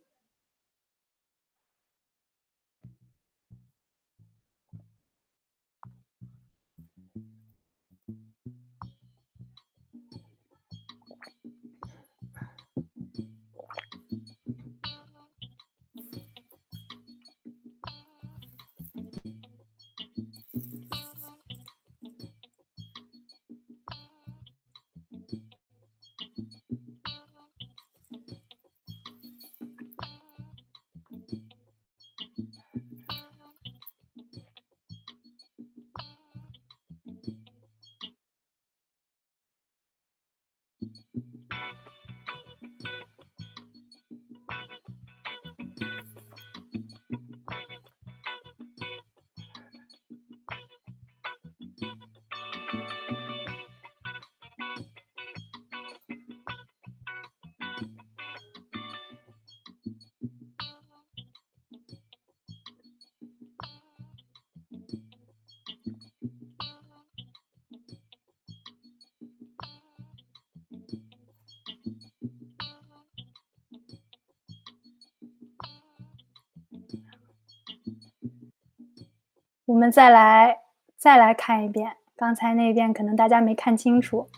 [79.79, 80.59] 我们再来
[80.97, 84.29] 再来看一遍，刚才那遍可能大家没看清楚。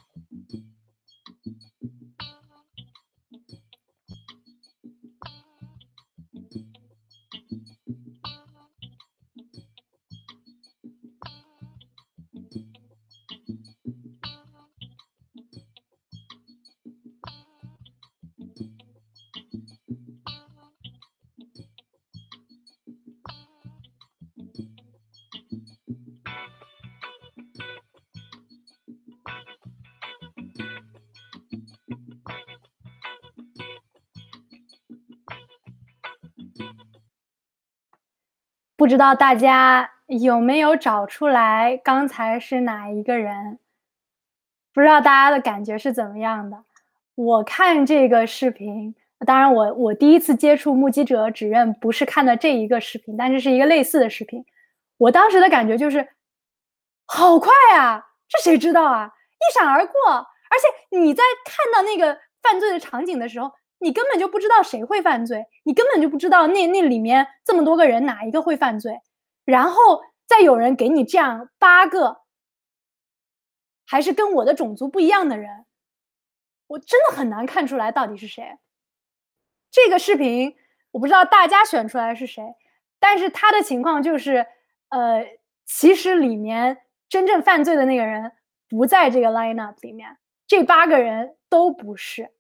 [38.90, 43.60] 不知道大家有没有找出来刚才是哪一个人？
[44.74, 46.64] 不知道大家的感觉是怎么样的？
[47.14, 48.92] 我看这个视频，
[49.24, 54.44] 当然我我第一次接触目击者指认不是看的这一个视频，但是是一个类似的视频。
[54.96, 56.08] 我当时的感觉就是，
[57.06, 58.04] 好快啊！
[58.28, 59.08] 这谁知道啊？
[59.38, 60.58] 一闪而过，而
[60.90, 63.52] 且你在看到那个犯罪的场景的时候，
[63.82, 69.00] 你根本就不知道谁会犯罪，你根本就不知道那那里面这么多个人哪一个会犯罪，
[69.44, 72.18] 然后再有人给你这样八个，
[73.86, 75.64] 还是跟我的种族不一样的人，
[76.66, 78.58] 我真的很难看出来到底是谁。
[79.70, 80.54] 这个视频
[80.90, 82.44] 我不知道大家选出来是谁，
[82.98, 84.46] 但是他的情况就是，
[84.90, 85.26] 呃，
[85.64, 86.76] 其实里面
[87.08, 88.30] 真正犯罪的那个人
[88.68, 92.30] 不在这个 lineup 里面，这八个人都不是。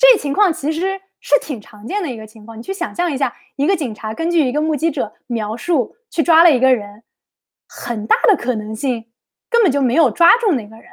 [0.00, 2.58] 这情况其实是挺常见的一个情况。
[2.58, 7.04] 你去想象一下，一个警察根据一个目击者描述去抓了一个人，
[7.68, 9.12] 很大的可能性
[9.50, 10.86] 根本就没有抓住那个人，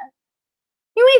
[0.92, 1.10] 因为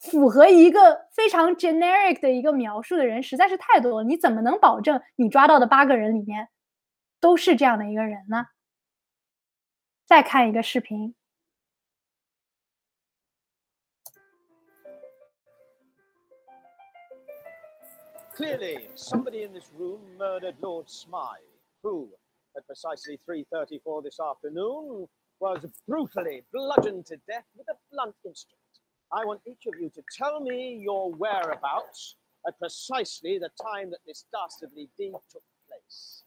[0.00, 4.04] 符合一个非常 generic 的一个描述的人实在是太多了。
[4.04, 6.48] 你怎么能保证你抓到的八个人里面
[7.20, 8.46] 都是这样的一个人呢？
[10.06, 11.14] 再看一个视频。
[18.36, 21.40] Clearly, somebody in this room murdered Lord Smythe,
[21.82, 22.06] who,
[22.54, 25.06] at precisely 3.34 this afternoon,
[25.40, 28.60] was brutally bludgeoned to death with a blunt instrument.
[29.10, 32.16] I want each of you to tell me your whereabouts
[32.46, 36.22] at precisely the time that this dastardly deed took place.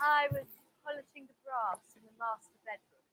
[0.00, 3.06] I was polishing the brass in the master bedroom.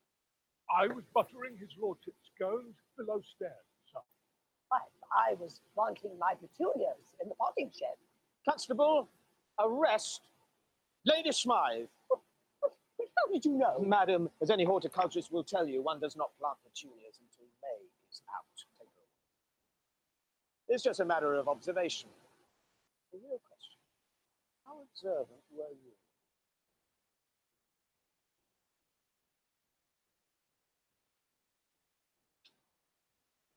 [0.65, 3.70] I was buttering his lordship's scones below stairs.
[5.13, 7.95] I was planting my petunias in the potting shed.
[8.47, 9.09] Constable,
[9.59, 10.21] arrest
[11.05, 11.87] Lady Smythe.
[12.11, 13.83] How did you know?
[13.85, 18.21] Madam, as any horticulturist will tell you, one does not plant petunias until May is
[18.35, 18.45] out.
[20.69, 22.09] It's just a matter of observation.
[23.11, 23.61] The real question
[24.71, 25.91] how observant were you?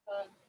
[0.08, 0.43] Uh,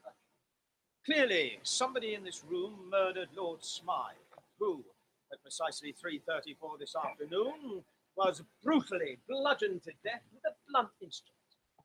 [1.05, 4.15] Clearly, somebody in this room murdered Lord Smythe,
[4.57, 4.83] who,
[5.31, 7.83] at precisely 3.34 this afternoon,
[8.15, 11.35] was brutally bludgeoned to death with a blunt instrument.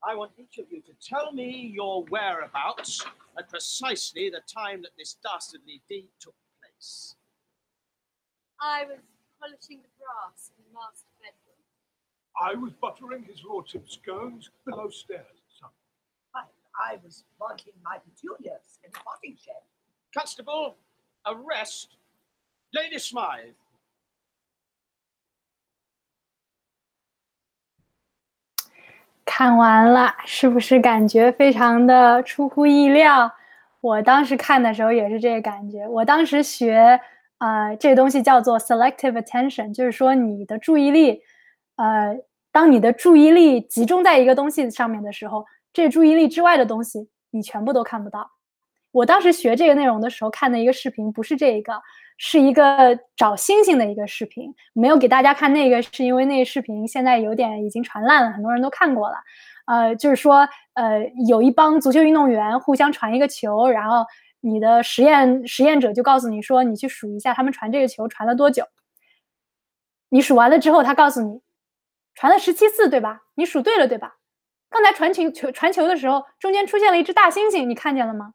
[0.03, 3.05] I want each of you to tell me your whereabouts
[3.39, 7.17] at precisely the time that this dastardly deed took place.
[8.59, 9.01] I was
[9.39, 11.61] polishing the brass in the master bedroom.
[12.41, 15.40] I was buttering his lordship's scones below stairs.
[16.83, 19.63] I was planting my petunias in the potting shed.
[20.15, 20.77] Constable,
[21.27, 21.89] arrest
[22.73, 23.55] Lady Smythe.
[29.27, 33.31] 看完了，是不是感觉非常的出乎意料？
[33.83, 35.87] 我当时看的时候也是这个感觉。
[35.87, 36.99] 我当时学，
[37.39, 41.23] 呃，这东西叫做 selective attention，就是说你的注意力，
[41.77, 42.17] 呃，
[42.51, 45.45] 当你的注意力集中在一个东西上面的时候。
[45.73, 48.31] 这注意力之外的东西，你全部都看不到。
[48.93, 51.81] 我当时学这个内容的时候看的一个视频，不是这一个，
[52.19, 54.53] 是一个找星星的一个视频。
[54.73, 59.17] 没有给大家看那个，是因为那个视频现在有点已经传烂了，很多人都看过了。
[59.67, 64.05] 呃，就是说，呃，有一帮足球运动员互相传一个球，然后
[64.41, 68.65] 你的实验实验者就告诉你说，你去数一下他们传这个球传了多久。
[70.09, 71.41] 你数完了之后，他告诉你，
[72.17, 73.23] 传了十七次，对吧？
[73.37, 74.17] 你数对了，对吧？
[74.71, 78.33] 刚才传球球传球的时候，中间出现了一只大猩猩，你看见了吗？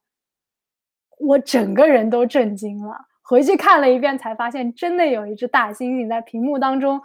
[1.18, 2.98] 我整个人都震惊了。
[3.24, 7.02] 回去看了一遍，才发现真的有一只大猩猩在屏幕当中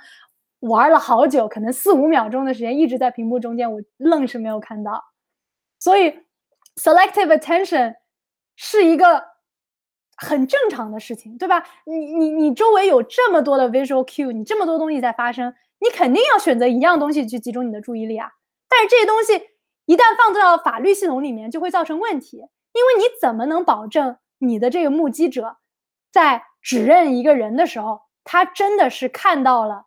[0.59, 5.03] 玩了好久，可能四五秒钟的时间一直在屏幕中间，我愣是没有看到。
[5.78, 6.11] 所以
[6.76, 7.95] ，selective attention
[8.57, 9.24] 是一个
[10.16, 11.64] 很正常的事情，对吧？
[11.87, 18.28] 你你你周围有这么多的 visual cue，你这么多东西在发生，你肯定要选择一样东西去集中你的注意力啊。
[18.70, 19.34] 但是这些东西
[19.84, 25.58] 一旦放到法律系统里面，就会造成问题，因为你怎么能保证你的这个目击者
[26.10, 29.84] 在指认一个人的时候，他真的是看到了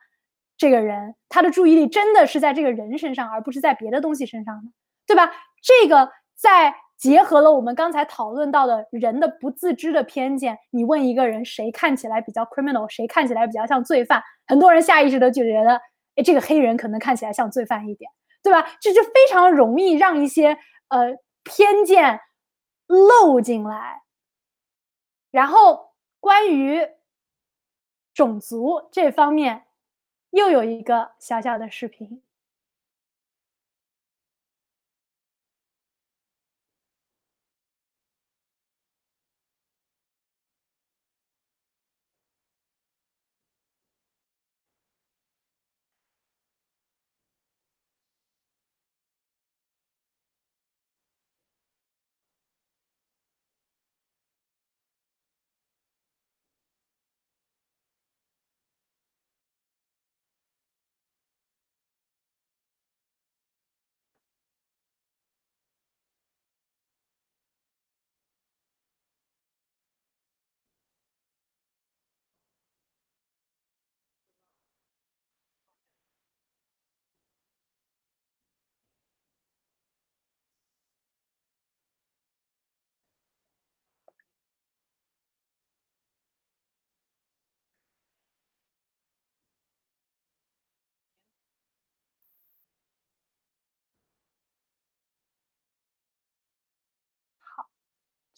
[0.57, 4.71] 这个人，他的注意力真的是在这个人身上，而不是在别的东西身上呢？
[5.07, 5.31] 对吧？
[5.61, 15.75] 这个在结合了我们刚才讨论到的人的不自知的偏见，你问一个人谁看起来比较 criminal，谁看起来比较像罪犯，很多人下意识的就觉得，
[16.15, 18.09] 哎，这个黑人可能看起来像罪犯一点。
[18.44, 18.76] 对吧？
[18.82, 22.20] 这就非常容易让一些呃偏见
[22.88, 24.04] 漏进来。
[25.32, 26.88] 然后关于
[28.14, 29.66] 种族这方面，
[30.30, 32.22] 又有一个小小的视频。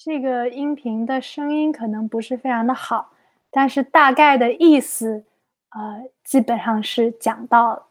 [0.06, 3.10] 这个音频的声音可能不是非常的好，
[3.50, 5.24] 但是大概的意思，
[5.72, 7.84] 呃，基本上是讲到了，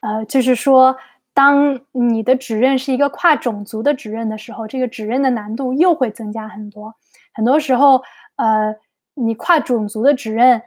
[0.00, 0.96] 呃，就是说，
[1.32, 6.92] 当你的指认是一个跨种族的指认的时候，这个指认的难度又会增加很多。
[7.32, 8.02] 很多时候，
[8.34, 8.74] 呃，
[9.14, 10.60] 你跨种族的指认，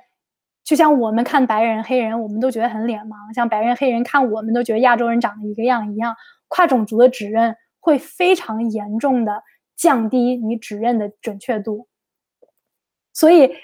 [0.64, 6.16] 就像我们看白人、黑人，我们都觉得很脸盲；像白人、黑人看我们都觉得亚洲人长得一个样一样。
[6.48, 9.44] 跨种族的指认会非常严重的。
[9.76, 11.88] 降低你指认的准确度，
[13.14, 13.56] 所以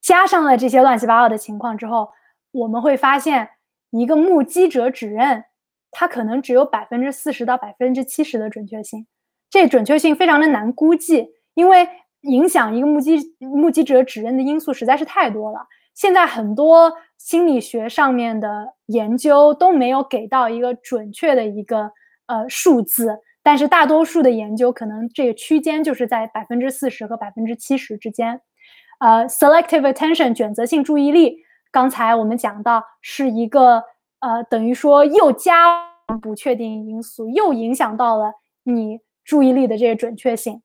[0.00, 2.10] 加上了这些乱七八糟的情况之后，
[2.52, 3.50] 我们会发现
[3.90, 5.44] 一个目击者指认，
[5.90, 9.06] 它可能只有百分之四十到百分之七十的准确性，
[9.50, 11.88] 这准确性非常的难估计，因为
[12.22, 15.66] 影响一个目击目击者指认的因素实在是太多了。
[15.94, 21.90] 现在很多心理学上面的研究都没有给到一个准确的一个
[22.26, 23.18] 呃数字。
[23.48, 28.38] 但是大多数的研究可能这个区间就是在百分之四十和百分之七十之间。
[29.00, 31.38] 呃，selective attention 选择性注意力，
[31.70, 33.82] 刚才我们讲到是一个
[34.18, 35.64] 呃，等于说又加
[36.20, 38.34] 不确定因素，又影响到了
[38.64, 40.60] 你注意力的这个准确性。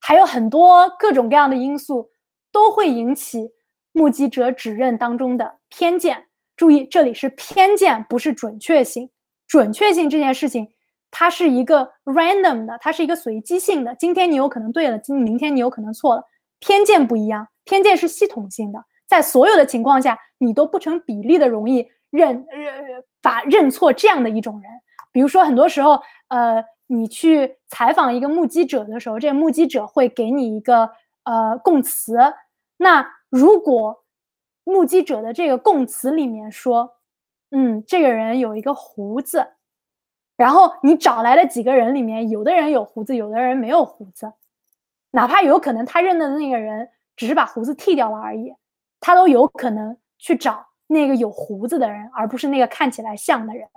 [0.00, 2.10] 还有很多各种各样的因素
[2.50, 3.48] 都会引起
[3.92, 6.26] 目击者指认当中的偏见。
[6.56, 9.08] 注意，这里是偏见，不是准确性。
[9.46, 10.66] 准确性这件事情。
[11.10, 13.94] 它是一个 random 的，它是一个随机性的。
[13.96, 16.22] 今天你有可能对了，今明天你有可能错了。
[16.60, 24.70] 偏见不一样，偏见是系统性的，在所有的情况下，你都不成比例的容易认认把认错这样的一种人。
[25.10, 30.90] 比如说，很多时候，呃，你去采访一个目击者的时候，这个目击者会给你一个
[31.24, 32.18] 呃供词。
[32.76, 34.04] 那如果
[34.64, 36.90] 目击者的这个供词里面说，
[37.50, 39.46] 嗯，这个人有一个胡子。
[40.40, 44.32] 然后你找来的几个人里面，有的人有胡子，有的人没有胡子，
[45.10, 48.54] 哪怕有可能他认的那个人只是把胡子剃掉了而已，
[49.00, 53.68] 他都有可能去找那个有胡子的人，而不是那个看起来像的人。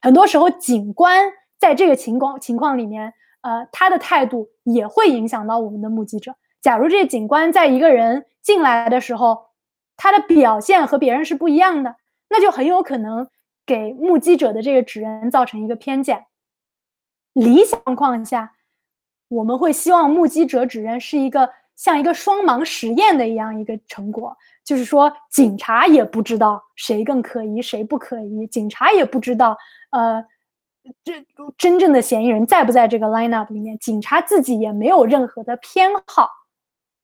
[0.00, 6.34] 很多时候，警官在这个情况情况里面，呃，他的态度也会影响到我们的目击者。
[6.62, 9.48] 假如这警官在一个人进来的时候，
[9.98, 11.96] 他的表现和别人是不一样的，
[12.30, 13.28] 那就很有可能。
[13.64, 16.26] 给目击者的这个指认造成一个偏见。
[17.32, 18.52] 理想况下，
[19.28, 29.56] 我们会希望目击者指认是一个像一个双盲实验的一样一个成果，就是说，警察也不知道谁更可疑，谁不可疑，警察也不知道，
[29.90, 30.24] 呃，
[31.04, 31.24] 这
[31.56, 36.28] 真正的嫌疑人在不在这个 lineup 里面，警察自己也没有任何的偏好，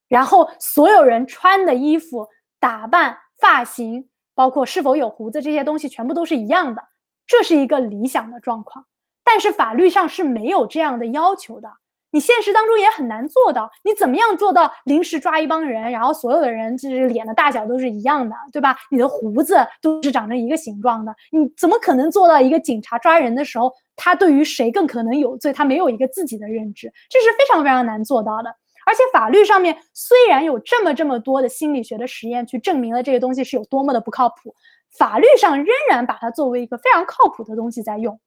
[0.09, 2.26] 然后所有人穿的衣服、
[2.59, 4.09] 打扮、发型。
[4.37, 6.82] 包括是否有胡子这些东西，全部都是一样的，
[7.26, 8.84] 这是一个理想的状况。
[9.24, 11.68] 但是法律上是没有这样的要求的，
[12.12, 13.68] 你现实当中也很难做到。
[13.82, 18.76] 你怎么样做到临时抓一帮人，然后所有的人就是脸的大小都是一样的，对吧？
[18.91, 28.55] 你的胡子都是长成一个形状的，你怎么可能做到一个警察抓人的时候，他对于谁更可能有罪，他没有一个自己的认知，这是非常非常难做到的。
[28.87, 34.55] 而且法律上面虽然有这么这么多的心理学的实验去证明了这个东西是有多么的不靠谱，
[34.97, 38.20] 法律上仍然把它作为一个非常靠谱的东西在用，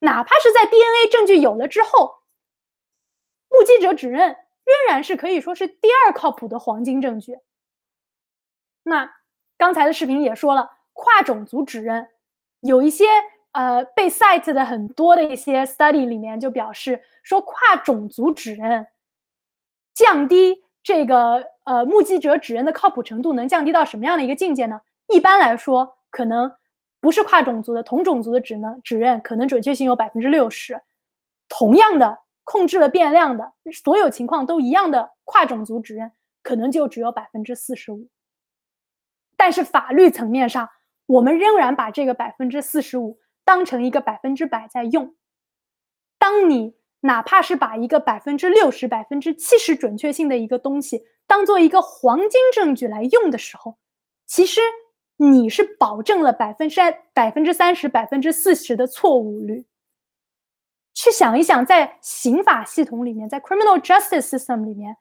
[0.00, 2.16] 哪怕是在 DNA 证据有了之后，
[3.48, 4.30] 目击者指认
[4.64, 7.36] 仍然是可以说是第二靠谱的黄金证据。
[8.82, 9.08] 那
[9.56, 12.08] 刚才的视频也说了，跨种族指认
[12.60, 13.04] 有一些
[13.52, 18.88] 呃被 cite 的很多的一些 study 里面就表示说跨种族指认。
[19.94, 24.80] 降低这个呃目击者指认的靠谱程度能降低到什么样的一个境界呢？
[25.06, 26.52] 一般来说，可能
[27.00, 30.82] 不是跨种族的同种族的指呢指认，可能准确性有百分之六十。
[31.48, 36.10] 同样的控制了变量的所有情况都一样的跨种族指认，
[36.42, 38.08] 可能就只有百分之四十五。
[39.36, 40.68] 但是法律层面上，
[41.06, 45.14] 我们仍然把这个百分之四十五当成一个百分之百在用。
[46.18, 46.74] 当你。
[47.06, 53.76] 哪怕是把一个百分之六十、百分之七十准确性的一个东西当做一个黄金证据来用的时候，
[54.26, 54.62] 其实
[55.18, 56.80] 你是保证了百分之
[57.12, 59.66] 百分之三十、百分之四十的错误率。
[60.94, 64.96] 去想一想，在刑法系统里面，在 criminal justice system 里面，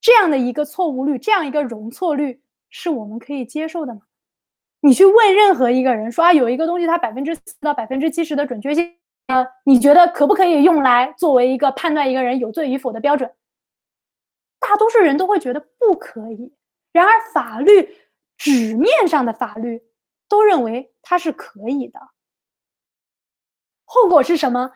[0.00, 4.02] 这样的一个错误率，这样一个容错率，是我们可以接受的吗？
[4.78, 8.94] 你去问任何一个人说啊，有一个东西它百分之四到百分之七十的准确性。
[9.26, 13.32] 呃，你觉得可不可以用来作为一个判断一个人有罪与否的标准？
[14.60, 16.54] 大多数人都会觉得不可以。
[16.92, 17.96] 然而，法律
[18.36, 19.82] 纸面上的法律
[20.28, 22.00] 都认为它是可以的。
[23.84, 24.72] 后果是什么？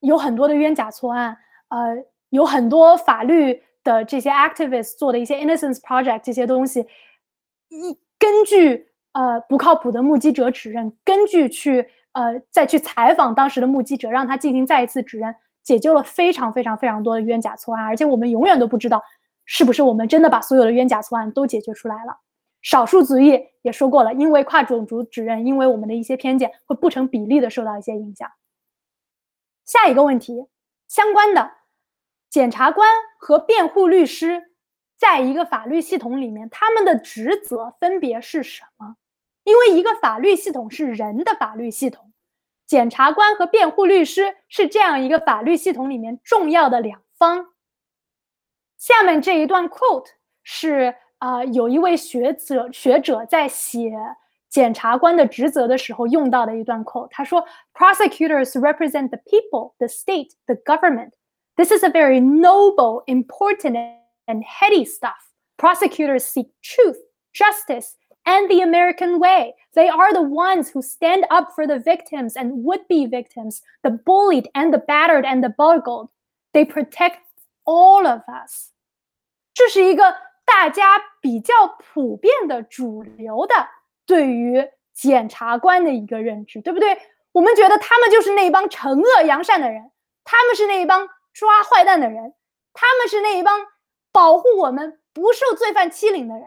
[0.00, 1.36] 有很多的冤假错案。
[1.68, 6.86] 呃，有很多法律的这些 activists 做的一些 innocence project 这些东西，
[7.68, 19.02] 一根据呃不靠谱的目击者指认，根据去呃再去采访当时的目击者，让他进行再一次指认，解救了非常非常非常多的冤假错案，而且我们永远都不知道
[19.44, 22.18] 是不是我们真的把所有的冤假错案都解决出来了。
[22.60, 28.28] 少数族裔也说过了，因为跨种族指认，因为我们的一些偏见，会不成比例的受到一些影响。
[29.64, 30.46] 下一个问题，
[30.88, 31.52] 相关的
[32.28, 32.88] 检察官
[33.18, 34.50] 和辩护律师，
[34.98, 38.96] 在一个法律系统里面，他们的职责分别是什么？
[39.47, 42.11] 因为一个法律系统是人的法律系统，
[42.65, 47.53] 检察官和辩护律师是这样一个法律系统里面重要的两方。
[48.77, 50.07] 下面这一段 quote
[50.43, 50.95] 是。
[51.23, 53.93] 啊，有一位学者学者在写
[54.49, 61.11] 检察官的职责的时候用到的一段 quote，他说：“Prosecutors represent the people, the state, the government.
[61.55, 63.77] This is a very noble, important,
[64.25, 65.15] and heady stuff.
[65.55, 66.97] Prosecutors seek truth,
[67.31, 67.93] justice,
[68.27, 69.55] and the American way.
[69.73, 74.49] They are the ones who stand up for the victims and would-be victims, the bullied
[74.53, 76.09] and the battered and the bungled.
[76.53, 77.19] They protect
[77.65, 78.71] all of us.”
[79.53, 83.55] 这是一个大家比较普遍的主流的
[84.05, 86.97] 对于检察官的一个认知，对不对？
[87.31, 89.91] 我们觉得他们就是那一帮惩恶扬善的人，
[90.23, 92.33] 他们是那一帮抓坏蛋的人，
[92.73, 93.59] 他们是那一帮
[94.11, 96.43] 保护我们不受罪犯欺凌的人，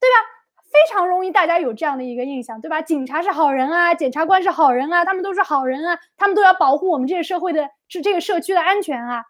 [0.00, 0.16] 对吧？
[0.65, 2.81] 非常容易大家有这样的一个印象，对吧？
[2.81, 9.23] 警察是好人啊，检察官是好人啊，他们都是好人啊，他们都要保护我们这个社会的、是这个社区的安全啊。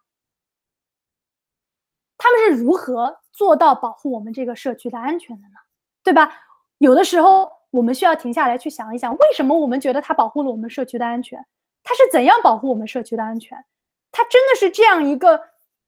[2.17, 3.19] 他们是如何？
[3.31, 5.55] 做到保护我们这个社区的安全的呢，
[6.03, 6.33] 对吧？
[6.77, 11.45] 有的时候我们需要停下来去想一想，为什么我们觉得他保护了我们社区的安全？
[11.83, 13.65] 他是怎样保护我们社区的安全？
[14.09, 15.41] 他真的是这样一个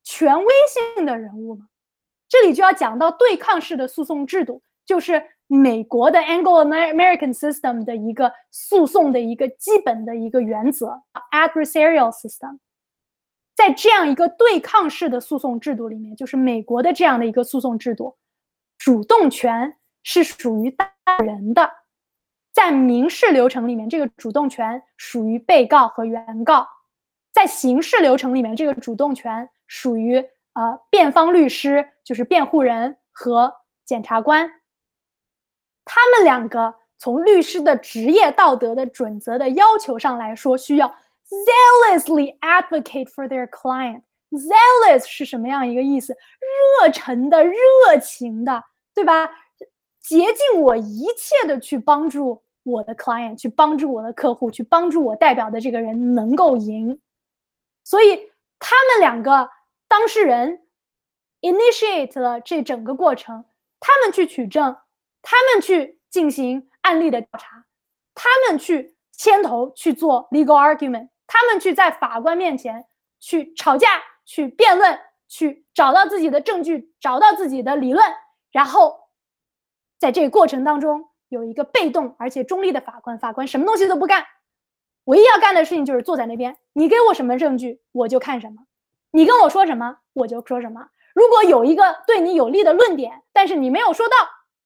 [0.04, 0.54] 权威
[0.96, 1.70] 性的人物吗？
[2.28, 12.60] 这里就要讲到对抗式的诉讼制度，就是美国的 Anglo-American system 的一个诉讼的一个基本的一个原则，adversarial system。
[13.56, 18.16] 在这样一个对抗式的诉讼制度里面，就是美国的这样的一个诉讼制度，
[18.78, 20.92] 主动权是属于大
[21.24, 21.72] 人的。
[22.54, 26.64] 在民事流程里面，这个主动权属于被告和原告；
[27.32, 30.18] 在刑事流程里面，这个主动权属于
[30.54, 33.54] 呃辩方律师，就是辩护人和
[33.86, 34.52] 检察官。
[35.88, 40.96] 他们两个从律师的职业道德的准则的要求上来说，需要。
[41.30, 44.02] zealously advocate for their client.
[44.32, 46.16] Zealous 是什么样一个意思？
[46.82, 47.54] 热忱的、热
[48.02, 48.64] 情的，
[48.96, 49.30] 对吧？
[50.02, 56.98] 竭尽我一切的去帮助我的 client，去帮助我的客户，去帮助我代表的这个人能够赢。
[57.84, 59.50] 所以他们两个
[59.90, 60.62] 当事人
[61.42, 63.44] initiate 了这整个过程，
[63.82, 64.78] 他们去取证，
[65.22, 67.66] 他们去进行案例的调查，
[68.16, 71.10] 他们去牵头去做 legal argument。
[71.30, 72.86] 他们去在法官面前
[73.20, 74.98] 去吵架、去辩论、
[75.28, 78.06] 去找到自己的证据、找到自己的理论，
[78.50, 78.98] 然后
[80.00, 84.24] 在这个过程当中有一个被动而且中立的法官，法官什么东西都不干，
[85.04, 88.66] 唯一要干的事情就是坐在那边，你给我什么证据我就看什么，
[89.12, 90.88] 你跟我说什么我就说什么。
[91.14, 94.16] 如果有一个对你有利的论点，但是你没有说到，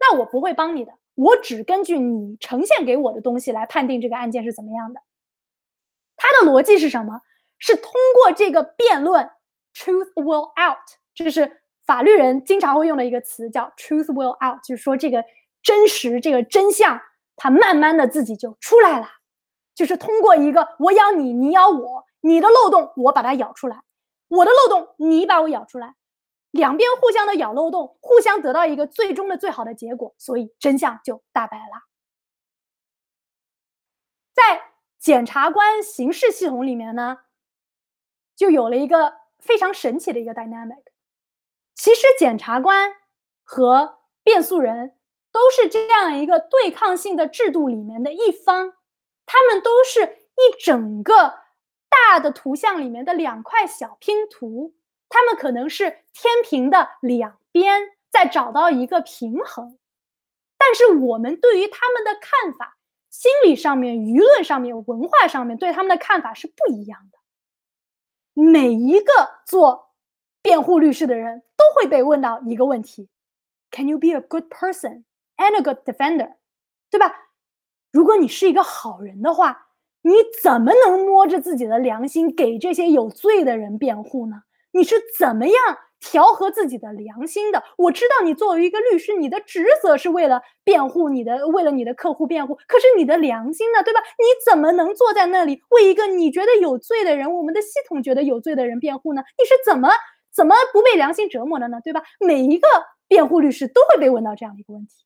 [0.02, 4.99] 那我不会帮你的，我只根据你呈现给我的东西来判定这个案件是怎么样的。
[6.18, 7.22] 它的逻辑是什么？
[7.58, 9.30] 是通过这个辩论
[9.76, 10.80] ，truth will out，
[11.14, 15.24] 这是法律人经常会用的一个词，叫 truth will out，就是说这个
[15.62, 16.99] 真实，这个真相，
[17.36, 19.08] 它慢慢的自己就出来了，
[19.76, 23.82] 就是通过一个我咬你，你咬我，你的漏洞我把它咬出来，
[24.28, 25.93] 我的漏洞你把我咬出来，
[26.52, 31.84] 两边互相的咬漏洞，互相得到一个最终的最好的结果，所以真相就大白了，
[34.34, 34.72] 在。
[35.02, 37.22] 检察官刑事系统里面呢，
[38.36, 40.84] 就有了一个非常神奇的一个 dynamic。
[41.74, 42.97] 其实检察官
[43.41, 44.95] 和辩诉人
[45.32, 48.76] 都是这样一个对抗性的制度里面的一方，
[49.26, 51.39] 他们都是一整个
[51.89, 54.76] 大的图像里面的两块小拼图，
[55.12, 59.78] 他们可能是天平的两边在找到一个平衡，
[60.57, 62.78] 但是我们对于他们的看法。
[63.09, 67.18] 心理上面、舆论上面、文化上面对他们的看法是不一样的。
[68.34, 69.12] 每一个
[69.45, 69.91] 做
[70.41, 73.09] 辩护律师的人都会被问到一个问题
[73.70, 75.03] ：Can you be a good person
[75.36, 76.36] and a good defender？
[76.89, 77.14] 对吧？
[77.91, 79.68] 如果你是一个好人的话，
[80.03, 84.43] 你怎么能摸着自己的良心给这些有罪的人辩护呢？
[84.72, 87.63] 你是怎么样调和自己的良心的？
[87.78, 92.55] 我知道你作为一个律师，你的职责是为了辩护你的，为了你的客户辩护。
[92.67, 93.99] 可是你的良心呢，对吧？
[94.17, 99.22] 你怎么能坐在那里为一个你觉得有罪的人，我们的系统觉得有罪的人辩护呢？
[99.38, 99.89] 你是怎么
[100.34, 101.80] 怎么不被良心折磨的呢？
[101.84, 102.01] 对吧？
[102.19, 102.67] 每一个
[103.07, 105.05] 辩护律师都会被问到这样的一个问题，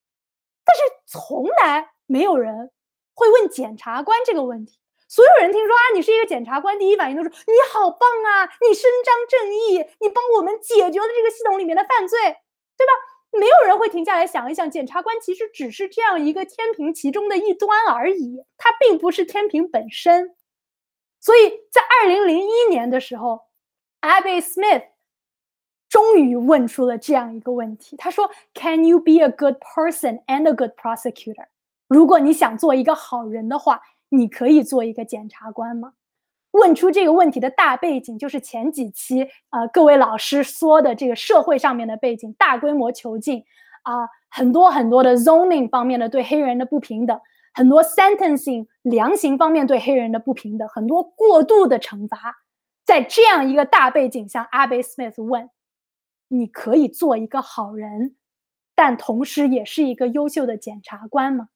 [0.63, 2.71] 但是从来没有人
[3.15, 4.77] 会问检察官这个问题。
[5.15, 12.19] 所有人听说啊，你是一个检察官，第一反应都是你好棒啊，你伸张正义，你帮我们解决了这个系统里面的犯罪，
[12.75, 12.91] 对吧？
[13.31, 20.35] 没有人会停下来想一想，检察官其实只是这样一个天平其中的一端而已，它并不是天平本身。
[21.21, 23.39] 所以在二零零一年的时候
[24.01, 24.83] ，Abby Smith
[25.87, 31.47] 终于问出了这样一个问题，他说：“Can you be a good person and a good prosecutor？”
[31.87, 33.81] 如果你想做一个好人的话。
[34.17, 35.93] 你可以做一个检察官吗？
[36.51, 43.43] 问出这个问题的大背景就是前几期啊，各位老师说的这个社会上面的背景，大规模囚禁
[43.83, 47.19] 啊，很多很多的 zoning 方面的对黑人的不平等，
[47.53, 52.33] 很多 sentencing 量刑方面对黑人的不平等，很多过度的惩罚，
[52.85, 55.49] 在这样一个大背景下，Abby Smith 问：
[56.29, 58.15] 你可以做一个好人，
[58.75, 61.49] 但同时也是一个优秀的检察官吗？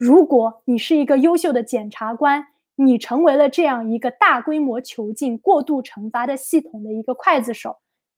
[0.00, 2.46] 如果你是一个优秀的检察官，
[2.76, 7.76] 你成为了这样一个大规模囚禁、过度惩罚的系统的一个刽子手，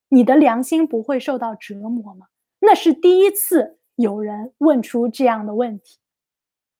[0.09, 2.29] 你的良心不会受到折磨吗？
[2.61, 5.99] 那是第一次有人问出这样的问题，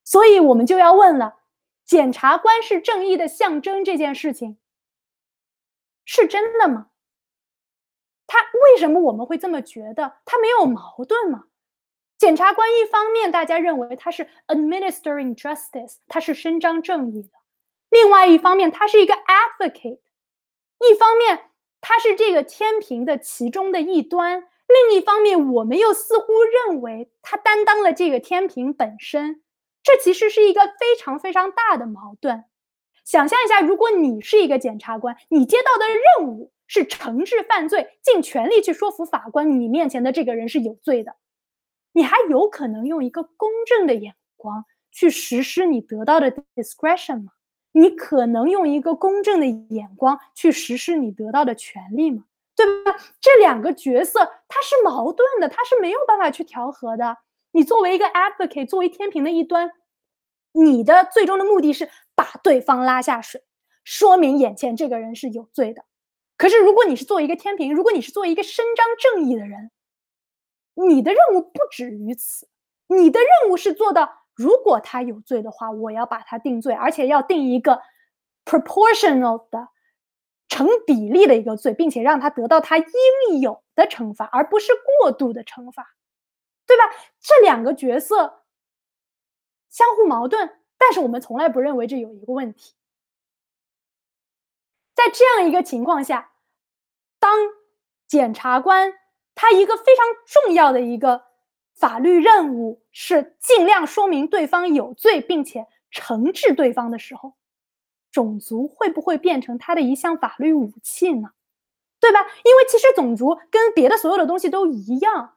[0.05, 1.35] 所以我们就要问了：
[1.85, 4.57] 检察官是正义的象征这件事情
[6.05, 6.91] 是真的吗？
[8.29, 10.19] 他为什么我们会这么觉得？
[10.25, 11.47] 他没有矛盾吗？
[12.23, 17.31] 检察官一方面，大家认为他是 administering justice，他是伸张正义的；
[17.91, 19.99] 另外一方面，他是一个 advocate，
[20.89, 21.51] 一方面
[21.81, 29.43] 他是这个天平的其中的一端；另一方面，我们又似乎认为他担当了这个天平本身。
[29.83, 32.45] 这其实是一个非常非常大的矛盾。
[33.05, 41.17] 想象一下，如果你是一个检察官，你接到的任务是惩治犯罪，尽全力去说服法官，你面前的这个人是有罪的。
[41.93, 47.33] 你还有可能用一个公正的眼光去实施你得到的 discretion 吗？
[47.73, 52.25] 你可能用一个公正的眼光去实施你得到的权利吗？
[52.55, 52.97] 对吧？
[53.19, 57.17] 这两个角色它是矛盾的，它是没有办法去调和的。
[57.53, 59.71] 你作为一个 advocate，作为天平的一端，
[60.53, 63.43] 你的最终的目的是把对方拉下水，
[63.85, 65.85] 说明眼前这个人是有罪的。
[66.37, 69.71] 可是如果你是作为一个天平，如果你是作为一个伸张正义的人，
[70.75, 72.49] 你的任务不止于此，
[72.87, 77.83] 你的任务是做到，如果他有罪的话，我要把他定罪，而且要定一个
[78.45, 79.69] proportional 的
[80.49, 85.95] 成比例的一个罪，并且让他得到他应有的惩罚，而不是过度的惩罚，
[86.67, 86.85] 对吧？
[87.21, 88.45] 这两个角色
[89.69, 92.75] 相互矛盾，但是我们从来不认为这有一个问题。
[94.95, 96.33] 在这样一个情况下，
[97.19, 97.39] 当
[98.09, 99.02] 检察官。
[99.35, 101.23] 他一个非常重要的一个
[101.75, 107.35] 法律任务是尽量说明对方有罪，并且惩治对方的时候，
[108.11, 111.31] 种族会不会变成他的一项法律武器呢？
[112.01, 112.21] 对吧？
[112.45, 115.37] 因为其实种族跟别的所有的东西都一样，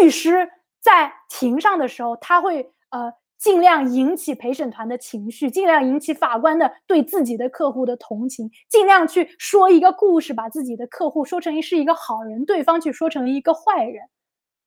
[0.00, 0.50] 律师
[0.80, 3.12] 在庭上的时候，他会呃。
[3.44, 14.08] 尽量引起陪审团的情绪，尽量引起法官的对自己的客户的同情，尽量去说一个故事，把自己的客户说成是一个好人，对方去说成一个坏人。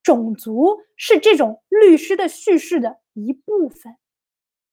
[0.03, 3.97] 种族是这种律师的叙事的一部分。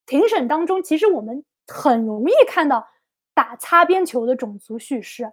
[0.04, 2.86] 庭审当中，其实我们很容易看到
[3.32, 5.32] 打擦边球的种族叙事。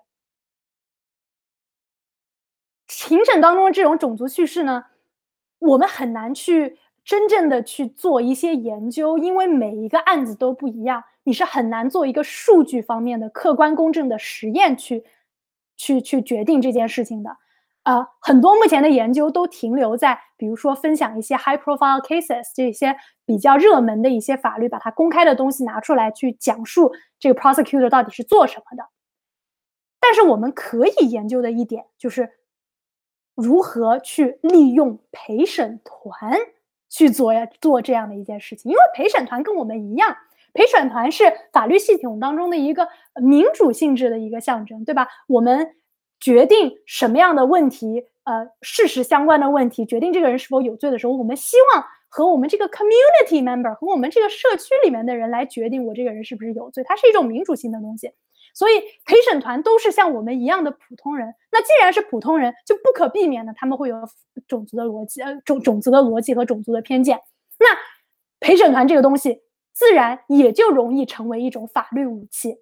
[2.88, 4.86] 庭审当中这种种族叙事呢，
[5.59, 6.80] 我们很难去。
[7.04, 15.04] 真正的去做一些研究，因为每一个案子都不一样，你是很难做一个数据方面的客观公正的实验去，
[15.76, 17.36] 去去决定这件事情的。
[17.84, 22.95] 呃，很多目前的研究都停留在，比如说分享一些 high profile cases 这些
[23.26, 28.88] 比较热门的一些法律，把它公开的东西拿出来去讲述这个 prosecutor 到底是做什么的。
[29.99, 32.30] 但是我们可以研究的一点就是
[33.34, 36.38] 如何去利用陪审团。
[36.92, 40.16] 去做呀，做这样的一件事情，因为陪审团跟我们一样，
[40.54, 41.24] 陪审团是
[41.54, 45.08] 法律系统当中的一个民主性质的一个象征，对吧？
[45.28, 45.76] 我们
[46.20, 58.12] 决定什么样的问题，呃，事实相关的问题，决定这个人是否有罪的时候，我们希望和我们这个 community member 和我们这个社区里面的人来决定我这个人是不是有罪，它是一种民主性的东西。
[58.54, 61.34] 所以陪审团都是像我们一样的普通人。
[61.52, 63.97] 那既然是普通人，就不可避免的他们会有
[64.47, 67.20] 种族的逻辑，呃，种种族的逻辑和种族的偏见。
[67.60, 67.68] 那
[68.39, 69.41] 陪审团这个东西，
[69.74, 72.58] 自然也就容易成为一种法律武器。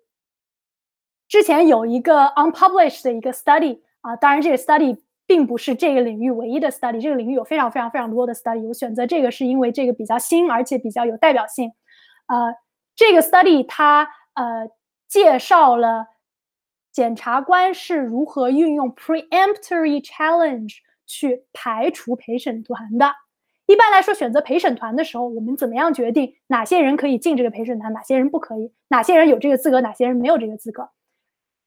[1.28, 8.68] 之前有一个 unpublished 的一个 study 啊，当然这个 study 并不是这个领域唯一的 study，这个领域有非常非常非常多的 study。
[8.68, 11.72] 我选择这个是因为这个比较新，而且比较有代表性。
[12.28, 12.54] 呃，
[12.96, 14.68] 这个 study 它呃
[15.10, 16.07] 介绍了
[16.91, 23.12] 检察官是如何运用 preemptory challenge 去排除陪审团的。
[23.66, 30.89] 一般来说，选择陪审团的时候，我们怎么样决定哪些人可以进这个陪审团，哪些人不可以，哪些人有这个资格，哪些人没有这个资格？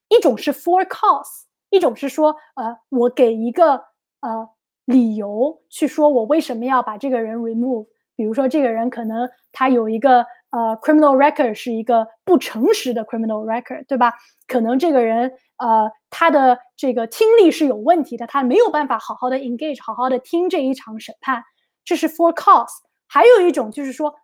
[0.09, 3.85] 一种是 for cause，一种是说，呃，我给一个
[4.21, 4.49] 呃
[4.85, 7.87] 理由去说我为什么要把这个人 remove。
[8.15, 14.15] 比如说，这个人可能他有一个呃 criminal record 是一个不诚实的 criminal record，对吧？
[14.47, 21.43] 可能这个人呃他的这个听力是有问题的，他没有办法好好的 engage，好好的听这一场审判，
[21.85, 22.83] 这是 for cause。
[23.09, 24.15] 还有一种就是说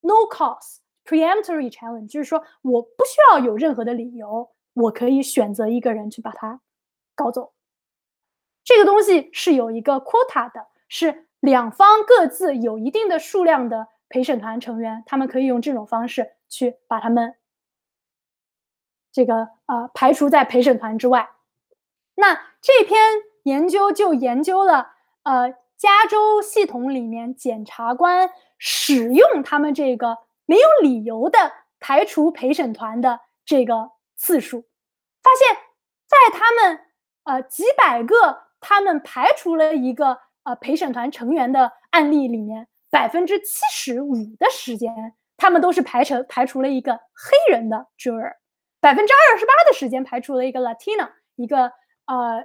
[0.00, 4.50] no cause preemptory challenge，就是说我不需要有任何的理由。
[4.74, 6.60] 我可以选择一个人去把他
[7.14, 7.52] 搞走，
[8.64, 17.34] 这个东西是有一个 quota 的，是两方各自有一定的数量的陪审团成员，他们可以用这种方式去把他们
[19.10, 21.30] 这个呃排除在陪审团之外。
[22.14, 22.96] 那这篇
[23.42, 24.92] 研究就研究了
[25.24, 31.50] 呃加州系统里面检察官使用他们这个没有理由的
[31.80, 33.90] 排除陪审团的这个。
[34.16, 34.62] 次数，
[35.22, 35.56] 发现，
[36.06, 36.80] 在他们
[37.24, 48.36] 呃几百个他们排除了一个呃陪审团成员的案例里面，百分之七十五的时间，他们都是排成排除了一个黑人的 juror，
[48.78, 51.72] 百分之二十八的时间排除了一个 Latina 一个
[52.06, 52.44] 呃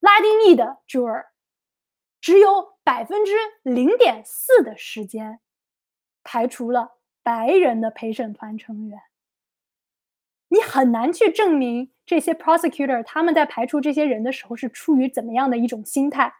[0.00, 1.24] 拉丁裔的 juror，
[2.20, 3.32] 只有百分之
[3.62, 5.40] 零点四的时间
[6.22, 9.00] 排除了白人的陪审团成员。
[10.48, 16.34] 你很难去证明这些 prosecutor 他们在排除这些人的时候是出于怎么样的一种心态，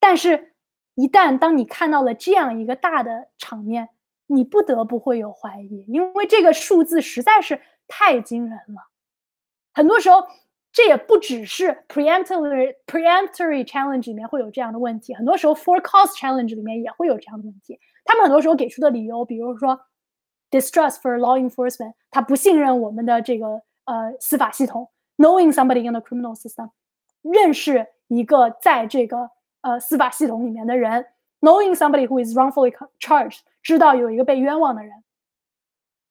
[0.00, 0.56] 但是，
[0.98, 3.88] 一旦当你看到了这样一个大的场面，
[4.26, 8.88] 你不得不会有怀疑，因为这个数字实在是太惊人了。
[9.72, 10.26] 很多时候，
[10.72, 17.78] 这也不只是 preemptory preemptory challenge 里面会有这样的问题，很多时候 for cause challenge 里面也会有这样的问题。
[18.04, 19.80] 他们很多时候给出的理由，比如说。
[20.50, 24.90] distrust for law enforcement，他不信任我们的这个呃司法系统。
[25.18, 26.70] Knowing somebody in the criminal system，
[27.20, 29.30] 认识一个在这个
[29.60, 31.06] 呃司法系统里面的人。
[31.40, 35.04] Knowing somebody who is wrongfully charged，知道有一个被冤枉的人。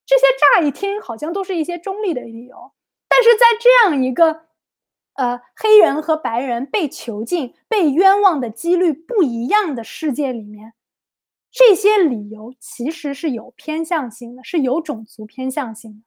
[0.05, 2.71] 这些乍一听好像都是一些中立的理由，
[3.09, 4.45] 但是在这样一个
[5.15, 10.73] 呃黑人和白人被囚禁、被冤枉的几率不一样的世界里面。
[11.51, 15.99] 这些理由其实是有偏向性的，是有种族偏向性的。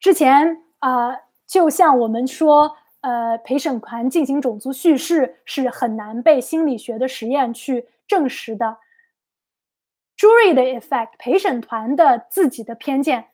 [0.00, 1.16] 之前啊，
[1.46, 8.78] 就像我们说，呃，陪审团进行种族叙事是很难被心理学的实验去证实的。
[10.16, 13.26] Jury 的 effect，陪审团的自己的偏见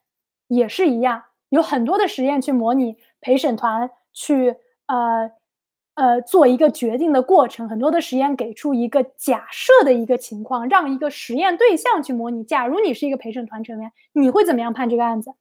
[0.49, 4.57] 也是一样，有很多的实验去模拟陪审团去
[4.87, 5.31] 呃。
[5.95, 12.43] 呃，做一个决定的过程，很多的实验给出一个假设的一个情况，让一个实验对象去模拟。
[12.43, 15.35] 假如你是一个陪审团成员，你会怎么样判这个案子？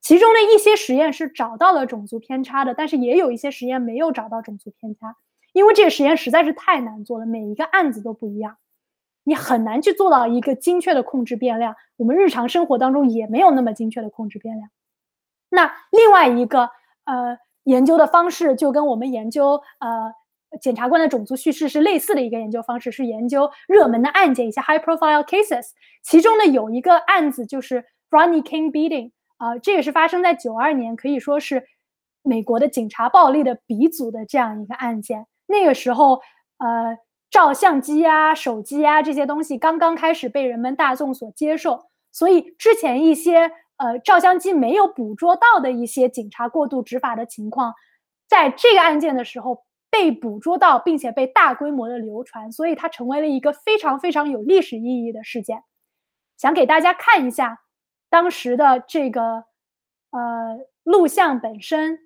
[0.00, 5.16] 其中的一些实验是找到了种族偏差的，但是也有一些实验没有找到种族偏差，
[5.52, 8.56] 因为这个实验实在是太难做了，每一个案子都不一样，
[9.24, 11.74] 你很难去做到一个精确的控制变量。
[11.96, 14.70] 我们日常生活当中也没有那么精确的控制变量。
[15.50, 16.70] 那另外一个，
[17.04, 17.38] 呃。
[17.64, 20.10] 研究的方式就跟我们研究呃
[20.58, 25.72] 检察官的种族叙事是类似的一个研究方式，是研究热门的案件，一些 high profile cases。
[26.02, 31.64] 其中呢有一个案子就是 Ronnie King beating，啊，这也是发生在九二年，可以说是
[32.22, 35.26] 美国的警察暴力的鼻祖的这样一个案件。
[35.46, 36.20] 那个时候，
[36.58, 36.98] 呃，
[37.30, 43.50] 照相机啊、手机啊这些东西刚刚开始被人们大众所接受，所以之前一些。
[43.80, 47.72] 呃，照相机没有捕捉到的一些警察过度执法的情况，
[48.28, 55.62] 在这个案件的时候被捕捉到，并且被大规模的流传，所以它成为了一个非常非常有历史意义的事件。
[56.36, 57.60] 想给大家看一下
[58.08, 59.44] 当时的这个
[60.10, 61.98] 呃录像本身，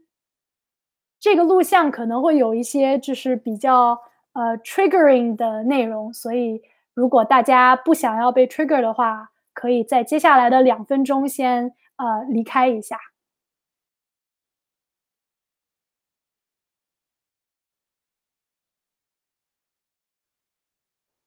[1.20, 4.00] 这个录像可能会有一些就是比较
[4.32, 6.62] 呃 triggering 的内容，所以
[6.94, 9.30] 如果大家不想要被 trigger 的话。
[9.54, 12.96] 可以在接下来的两分钟先呃离开一下。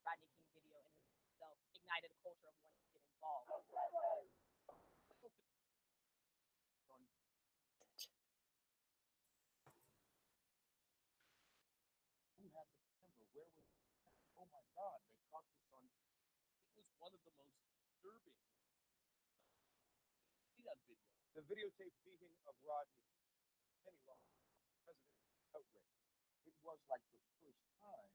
[0.02, 0.90] Rodney King video in
[1.22, 3.46] itself ignited a culture of wanting to get involved.
[12.42, 13.22] Who had the camera?
[13.38, 13.70] Where was
[14.34, 15.86] Oh my God, they caught this on.
[16.74, 18.34] It was one of the most disturbing.
[20.76, 21.00] That video?
[21.34, 23.08] The videotape beating of Rodney
[23.84, 24.20] Penny Rock,
[24.84, 25.24] President
[25.56, 25.96] outrage.
[26.44, 28.12] It was like the first time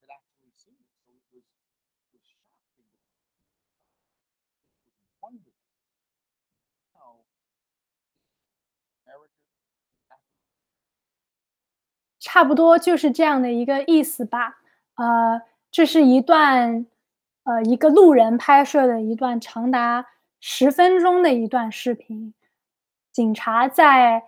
[0.00, 0.88] that actually seen it.
[1.04, 2.88] So it was it was shocking.
[4.80, 5.52] It was wonderful.
[6.96, 7.24] Now,
[9.04, 9.36] America,
[12.20, 14.60] 差不多就是这样的一个意思吧。
[14.96, 15.40] 呃，
[15.70, 16.86] 这是一段
[17.44, 20.04] 呃一个路人拍摄的一段长达
[20.40, 22.34] 十分钟的一段视频。
[23.12, 24.22] 警察在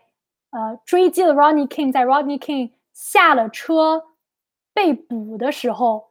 [0.51, 4.03] 呃追击了 Rodney King，在 Rodney King 下了车
[4.75, 6.11] 被捕的时候，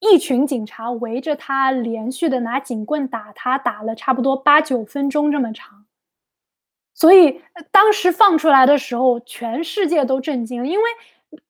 [0.00, 5.86] 一群警察围着他，连续的拿警棍打他，打了差不多八九分钟这么长。
[6.94, 7.40] 所以
[7.70, 10.84] 当时放出来的时候，全世界都震惊了，因为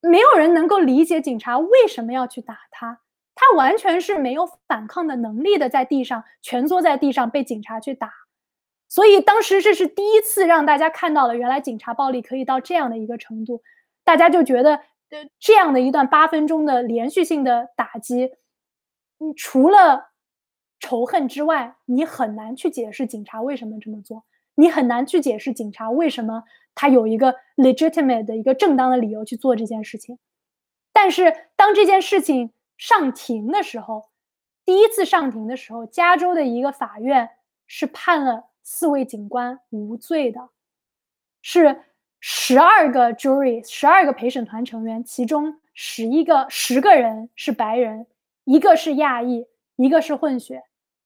[0.01, 3.01] 没有人能够理解警察为什么要去打他，
[3.41, 8.13] 他完全是没有反抗的能力的，在地上蜷缩在地上被警察去打。
[8.89, 13.63] 所以当时这是第一次让大家看到了，原来警察暴力可以到这样的一个程度，
[14.03, 14.75] 大家就觉得，
[15.11, 18.33] 呃，这样的一段八分钟的连续性的打击，
[19.21, 20.09] 嗯，除了
[20.81, 24.25] 仇恨之外，你很难去解释警察为什么这么做。
[24.57, 26.43] 你很难去解释警察为什么
[26.75, 30.19] 他有一个 legitimate 的一个正当的理由去做这件事情。
[30.93, 34.09] 但是当这件事情上庭的时候，
[34.65, 37.29] 第一次上庭的时候，加州的一个法院
[37.67, 40.49] 是判了四位警官无罪的，
[41.43, 41.83] 是
[42.21, 48.07] 十二个 jury，十二个陪审团成员，其中十一个十个人是白人，
[48.45, 50.65] 一个是亚裔，一个是混血，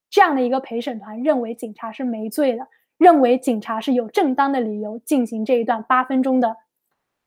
[0.08, 2.68] 这样的一个陪审团认为警察是没罪的。
[2.98, 6.56] 认为警察是有正当的理由进行这一段八分钟的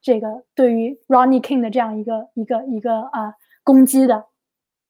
[0.01, 4.25] 这个对于 Ronnie King 的这样一个一个一个啊、呃、攻击的，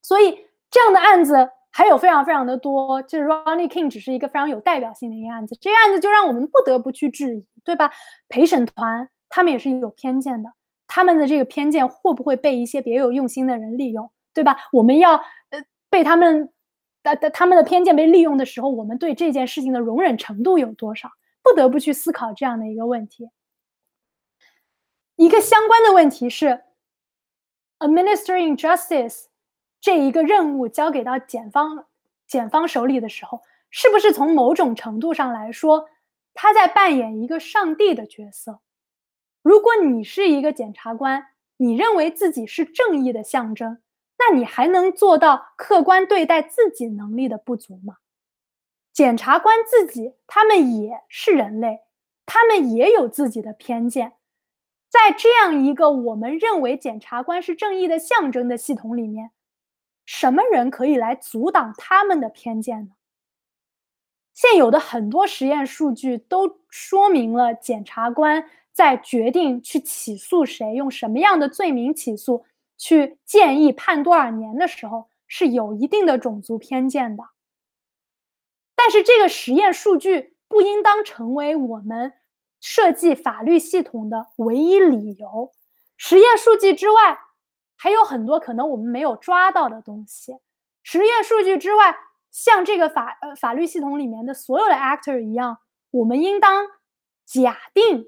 [0.05, 0.37] 所以
[0.69, 3.01] 这样的案子还有非常非常的多。
[3.03, 7.91] 就是 Ronnie King 只是一个非常有代表性的一个案子，这个案子就让我们不得不去质疑，对吧？
[8.29, 10.51] 陪审团他们也是有偏见的，
[10.85, 14.57] 他们的这个偏见会不会被一些别有用心的人利用，对吧？
[14.71, 15.15] 我们要
[15.49, 16.51] 呃被他们。
[17.05, 21.07] 的的他们的偏见被利用的时候，我们对这件事情的容忍程度有多少？
[21.43, 23.29] 不得不去思考这样的一个问题。
[25.15, 26.63] 一个相关的问题是
[27.77, 29.25] ，administering justice
[29.85, 31.85] 这一个任务交给到检方
[32.25, 35.87] 检方手里的时候，是不是从某种程度上来说，
[36.33, 38.61] 他在扮演一个上帝的角色？
[39.43, 41.27] 如果你是一个检察官，
[41.57, 43.77] 你认为自己是正义的象征。
[44.17, 47.97] 那你还能做到客观对待自己能力的不足吗？
[48.91, 51.81] 检察官自己，他们也是人类，
[52.25, 54.13] 他们也有自己的偏见。
[54.89, 59.29] 在这样一个我们认为检察官是正义的象征的系统里面，
[60.05, 62.91] 什么人可以来阻挡他们的偏见呢？
[64.33, 72.45] 现有的很多实验数据都说明了，检察官在决定去起诉谁，用什么样的罪名起诉。
[72.77, 77.23] 去建议判多少年的时候是有一定的种族偏见的，
[78.75, 82.11] 但是这个实验数据不应当成为我们
[82.59, 85.53] 设计法律系统的唯一理由。
[85.95, 87.17] 实验数据之外，
[87.77, 90.35] 还有很多可能我们没有抓到的东西。
[90.83, 91.95] 实验数据之外，
[92.31, 95.59] 像这个法呃法律系统里面的所有的 actor 一样，
[95.91, 96.65] 我们应当
[97.25, 98.07] 假定，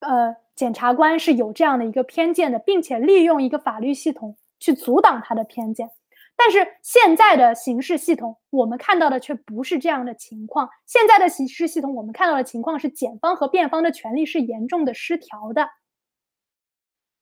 [0.00, 0.36] 呃。
[0.56, 5.90] 检察官是有这样的一个偏见的，并且利用一个法律系统去阻挡他的偏见。
[6.36, 10.70] 但是现在的刑事系统，我们看到的却不是这样的情况。
[10.86, 15.68] 现在的刑事系统，我们看到的情况是检方和辩方的权利是严重的失调的。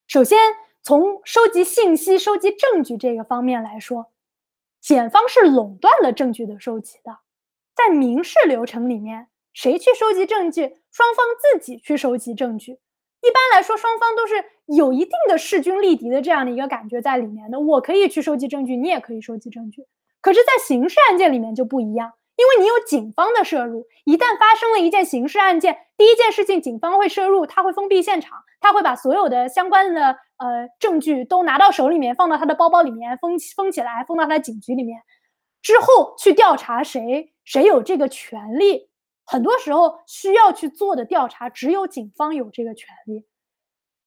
[0.08, 0.38] 首先，
[0.84, 4.06] 从收集信息、收集证据这个方面来说，
[4.80, 7.18] 检方是垄断了证据的收集的。
[7.76, 10.78] 在民事流程里面，谁去收集证据？
[10.90, 12.72] 双方自己去收集证据。
[12.72, 17.60] 一般来说，双方都是有一定的势均力敌的这样的一个感觉在里面的。
[17.60, 19.86] 我可以去收集证据，你也可以收集证据。
[20.20, 23.86] 可是，在刑事案件里面就不一样，因为你有警方的摄入。
[24.04, 35.00] 一旦发生了一件刑事案件，第一件事情，警方会摄入，他会封闭现场，他会把所有的相关的呃证据都拿到手里面，放到他的包包里面，封封起来，封到他的警局里面。
[35.62, 38.90] 之后去调查谁，谁有这个权利。
[39.24, 43.24] 很多时候需要去做的调查，只有警方有这个权利。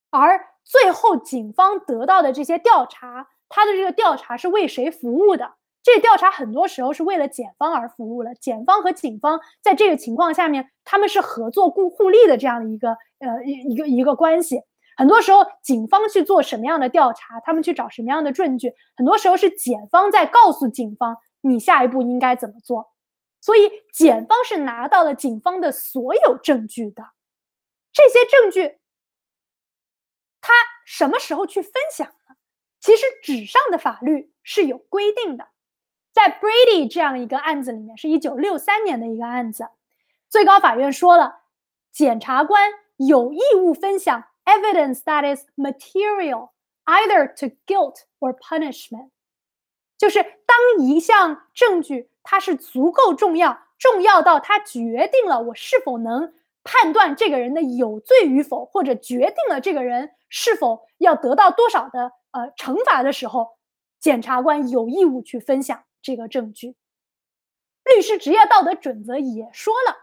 [0.09, 5.53] 而最后警方得到的这些调查，他的这个调查是为谁服务的？
[5.81, 8.33] 这调查很多时候是为了检方而服务了。
[8.36, 14.61] 检方和警方在这个情况下面，他们是合作互互利的这样的一个呃一一个一个关系。
[14.97, 22.93] 很多时候，警方去做什么样的调查，他们去找什么样的证据，很多时候是检方在告诉警方你下一步应该怎么做。
[23.41, 27.03] 所以，检方是拿到了警方的所有证据的。
[27.93, 28.79] 这些证据，
[30.41, 30.51] 他
[30.85, 32.35] 什么时候去分享呢？
[32.79, 35.47] 其实纸上的法律是有规定的。
[36.13, 39.67] 在 Brady 这样一个案子里面，是一九六三年的一个案子，
[40.29, 41.41] 最高法院说了，
[41.91, 44.23] 检察官有义务分享。
[44.45, 46.51] Evidence that is material
[46.85, 49.09] either to guilt or punishment，
[49.97, 56.33] 就是当一项证据它是足够重要，重要到它决定了我是否能
[56.63, 63.57] 判断这个人的有罪与否，或者决定了这个人是否要得到多少的呃惩罚的时候，
[63.99, 66.75] 检察官有义务去分享这个证据。
[67.83, 69.95] 律师职业道德准则也说了，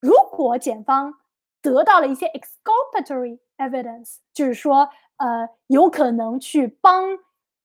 [0.00, 1.14] 如果检方
[1.60, 7.18] 得到了一些 exculpatory evidence，就是说，呃，有可能去帮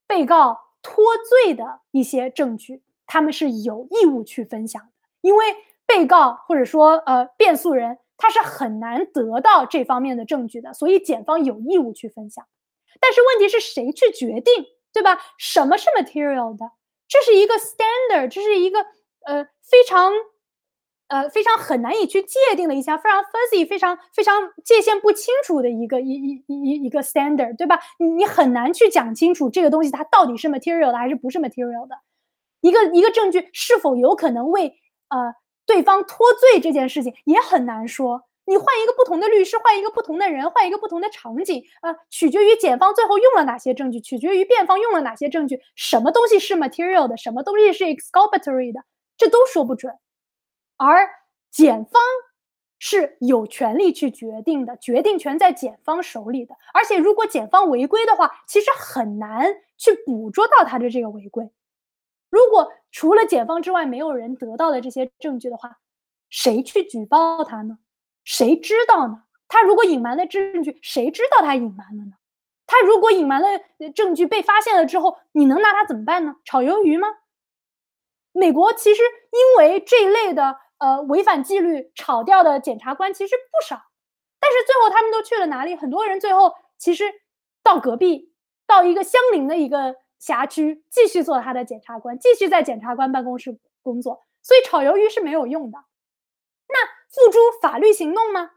[0.08, 4.89] 被告脱罪的一些证据，他们是有义务去分享的，
[5.22, 5.46] 因为
[5.86, 12.46] 被告或者说呃辩诉人他是很难得到这方面的证据的，所以检方有义务去分享。
[13.00, 15.20] 但是问题是谁去决定，对吧？
[15.38, 16.72] 什么是 material 的？
[17.08, 18.80] 这是一个 standard，这是一个
[19.26, 20.12] 呃非常。
[21.14, 27.80] 呃，非常很难以去界定的一项非常 fuzzy、非常非常界限不清楚的一个一一一一个 standard，对吧？
[27.99, 31.95] 你你很难去讲清楚这个东西它到底是 material 的还是不是 material 的。
[32.61, 34.74] 一个一个证据是否有可能为
[35.09, 35.36] 呃
[35.68, 38.24] 对方脱罪这件事情也很难说。
[38.45, 48.82] 你换一个不同的律师，换一个不同的人，换一个不同的场景，呃，取决于检方最后用了哪些证据，取决于辩方用了哪些证据，什么东西是 material 的，什么东西是 exculpatory 的，
[49.16, 49.93] 这都说不准。
[50.86, 51.09] 而
[51.49, 52.01] 检方
[52.79, 56.55] 是有权利去决定的，决定权在检方手里的。
[56.73, 61.49] 而且，如果检方违规的话，其实很难去捕捉到他的这个违规。
[62.29, 65.77] 如果除了检方之外没有人得到了这些证据的话，
[66.29, 67.77] 谁去举报他呢？
[68.25, 69.23] 谁知道呢？
[69.47, 72.13] 他如果隐瞒了证据，谁知道他隐瞒了呢？
[72.65, 73.47] 他如果隐瞒了
[73.95, 76.36] 证据被发现了之后，你能拿他怎么办呢？
[76.43, 77.07] 炒鱿鱼吗？
[78.31, 80.62] 美国其实因为这一类的。
[80.84, 83.81] 呃，违反纪律炒掉的检察官其实不少，
[84.38, 85.77] 但是最后他们都去了哪里？
[85.77, 87.05] 很多人最后其实
[87.64, 88.34] 到隔壁，
[88.68, 94.26] 到一个相邻的一个辖区，继续做他的检察官，继续在检察官办公室工作。
[94.41, 95.77] 所以炒鱿鱼是没有用的。
[96.68, 98.51] 那付诸法律行动吗？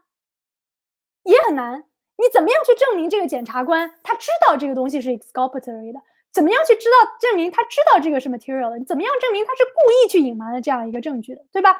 [1.23, 1.85] 也很难。
[2.17, 6.01] 你怎么样去证明这个检察官他知道这个东西是 exculpatory 的？
[6.33, 8.77] 怎么样去知道证明他知道这个是 material 的？
[8.77, 11.71] 你怎么样证明他是故意去隐瞒了这样一个证据的，对吧？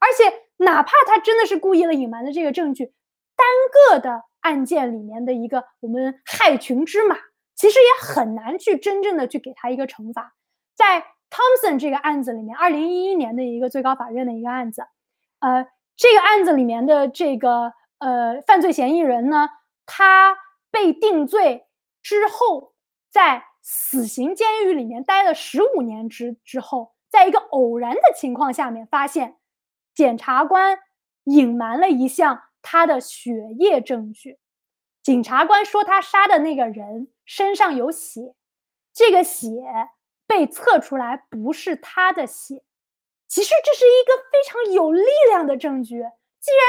[0.00, 2.86] 而且哪怕他真的是故意了隐瞒了这个证据，
[3.36, 3.46] 单
[3.92, 7.16] 个的案件里面的一个我们害群之马，
[7.54, 10.34] 其实也很难去真正的去给他一个惩罚。
[10.74, 14.82] 在 Thompson 这个案子里面，二零一一年的一个最高法院的一个案子，
[15.40, 15.66] 呃，
[15.96, 19.48] 这个案子里面的这个呃犯罪嫌疑人呢，
[19.84, 20.36] 他
[20.70, 21.66] 被定罪
[22.02, 22.72] 之后，
[23.10, 29.38] 在死刑监狱里面待了十五年之之后，在一个偶然的情况下面发现，
[29.92, 30.78] 检察官
[31.24, 34.38] 隐瞒了一项他的血液证据。
[35.02, 38.36] 检察官说他杀的那个人身上有血，
[38.94, 39.50] 这个血
[40.28, 42.62] 被测出来不是他的血。
[43.26, 45.96] 其实这是一个非常有力量的证据。
[46.38, 46.62] 既然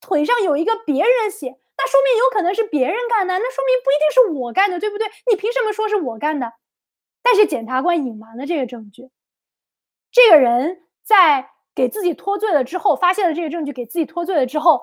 [0.00, 1.60] 腿上有一个别人血。
[1.84, 5.06] 那说明有可能是别人干的，那说明不一定是我干的，对不对？
[5.28, 6.52] 你凭什么说是我干的？
[7.24, 9.10] 但是检察官隐瞒了这个证据。
[10.12, 14.80] 这个人在给自己脱罪了之后，发现了这个证据，给自己脱罪了之后，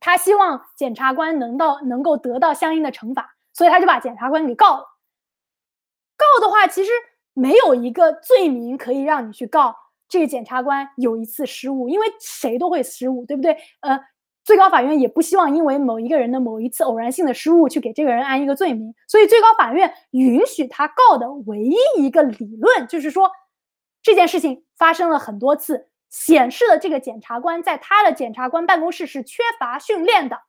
[0.00, 4.86] 他希望检察官能到能够得到相应的惩罚，所以他就把检察官给告了。
[6.16, 6.90] 告的话，其实
[7.34, 9.76] 没有一个罪名可以让你去告
[10.08, 13.54] 这个检察官有一次失误，因为谁都会失误，对不对？
[13.80, 14.00] 呃。
[14.44, 23.30] 最高法院也不希望因为某一个人的某一次偶然性的失误去给这个人安一个罪名，所以最高法院允许他告的唯一一个理论就是说，
[24.02, 30.40] 这件事情发生了很多次，显示了这个检察官在他的检察官办公室是缺乏训练的，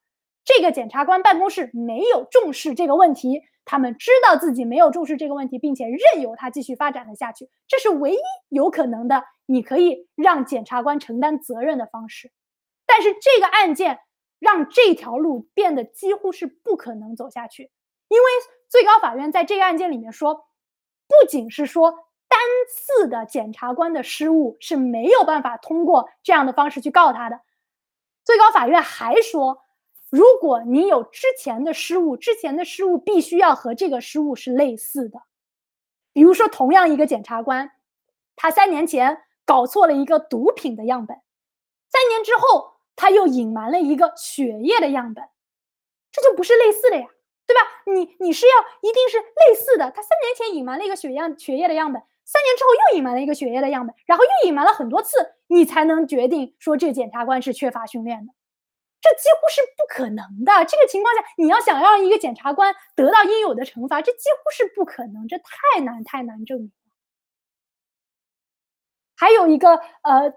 [0.43, 8.17] 这个检察官办公室没有重视这个问题，他们知道自己没有重视这个问题，并且任由它继续发展了下去，这是唯一
[8.49, 12.31] 有可能的，你可以让检察官承担责任的方式。
[12.85, 13.99] 但是这个案件
[14.39, 17.71] 让这条路变得几乎是不可能走下去，
[18.07, 18.25] 因为
[18.69, 20.47] 最高法院在这个案件里面说，
[21.07, 21.91] 不仅是说
[22.27, 22.39] 单
[22.69, 27.41] 次的检察官的失误是没有办法通过这样的方式去告他的，
[28.23, 29.61] 最高法院还说。
[30.09, 35.23] 如果你有之前的失误，之前的失误必须要和这个失误是类似的。
[36.11, 37.71] 比如说，同样一个检察官，
[38.35, 41.19] 他三年前搞错了一个毒品的样本，
[41.89, 45.23] 三年之后他又隐瞒了一个血液的样本，
[46.11, 47.07] 这就不是类似的呀，
[47.47, 47.61] 对吧？
[47.85, 49.91] 你你是要一定是类似的。
[49.91, 58.33] 他三年前隐瞒了一个血样血液的样本，三年之后又隐瞒了一个血液的样本，然后又隐瞒了很多次，你才能决定说这检察官是缺乏训练的。
[59.01, 60.63] 这几乎是不可能的。
[60.63, 66.73] 这个情况下，你要想让一个检察官得到应有的惩罚，这几乎是不可能，这太难太难证明了。
[69.17, 70.33] 还有一个呃，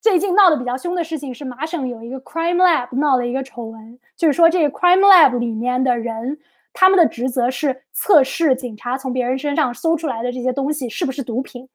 [0.00, 6.38] 最近闹得比较凶的事情是，麻省有一个 Crime Lab 闹了一个丑闻，就是说这个 Crime Lab 里面的人，
[6.72, 11.68] 他们的职责是测试警察从别人身上搜出来的这些东西是不是毒品。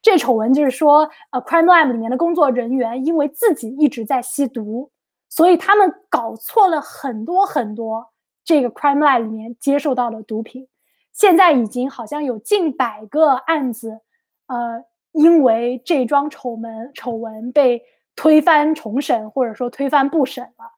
[0.00, 4.90] 这丑闻就是说，呃，Crime Lab 里面的工作人员因为自己一直在吸毒。
[5.28, 8.12] 所以他们搞错了很多很多，
[8.44, 10.68] 这个 crime lab 里面接受到的毒品，
[11.12, 14.00] 现在已经好像有近百个案子，
[14.46, 14.84] 呃，
[15.16, 17.82] 因为这桩丑闻丑闻被
[18.14, 20.70] 推翻重审，或者说推翻不审了。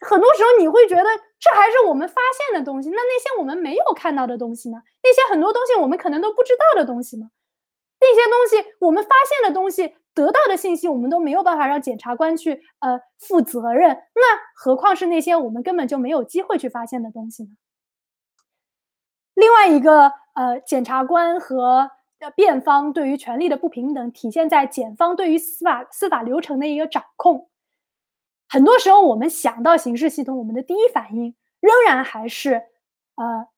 [0.00, 1.04] 很多时候你会觉得，
[1.38, 4.82] 这还是我们发现的东西，那那些我们没有看到的东西呢？
[5.02, 7.30] 那些很多东西我们可能都不知道的东西呢？
[8.00, 9.96] 那些东西我们发现的东西。
[10.14, 14.20] 得到的信息我们都没有办法让检察官去呃负责任，那
[14.54, 17.48] 何况是那些我们根本就没有机会去发现的东西呢？
[19.32, 21.90] 另外一个呃，检察官和
[22.30, 27.48] 辩方对于权力的不平等，体现在检方对于司法司法流程的一个掌控。
[28.48, 32.62] 很多时候我们想到刑事系统，我们的第一反应仍然还是
[33.16, 33.48] 呃。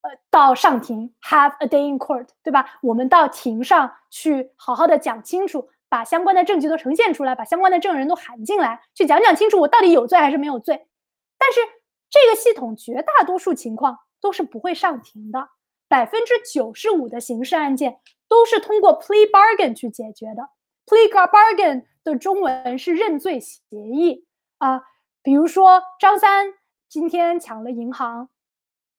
[0.00, 2.78] 呃，到上庭 have a day in court，对吧？
[2.82, 5.68] 我们到庭上去好好的讲清楚。
[5.88, 10.86] 把相关的证据都呈现出来，把相关的证人都喊进来，去讲讲清楚我到底有罪还是没有罪。
[11.36, 11.58] 但是
[12.08, 15.48] 这个系统绝大多数情况都是不会上庭的，
[15.88, 17.98] 百分之九十五的刑事案件
[18.28, 20.50] 都是通过 plea bargain 去解决的。
[20.86, 24.26] plea bargain 的中文是认罪协议
[24.58, 24.82] 啊。
[25.22, 26.54] 比如说张三
[26.88, 28.28] 今天抢了银行，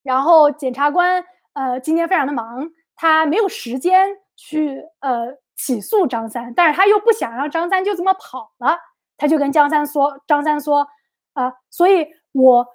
[0.03, 5.38] 然后检察官呃今天非常的忙，他没有时间去呃。
[5.61, 8.78] 起诉张三，但是他又不想让张三就这么跑了，
[9.18, 10.88] 他就跟张三说：“张三说，
[11.34, 12.66] 啊，所以我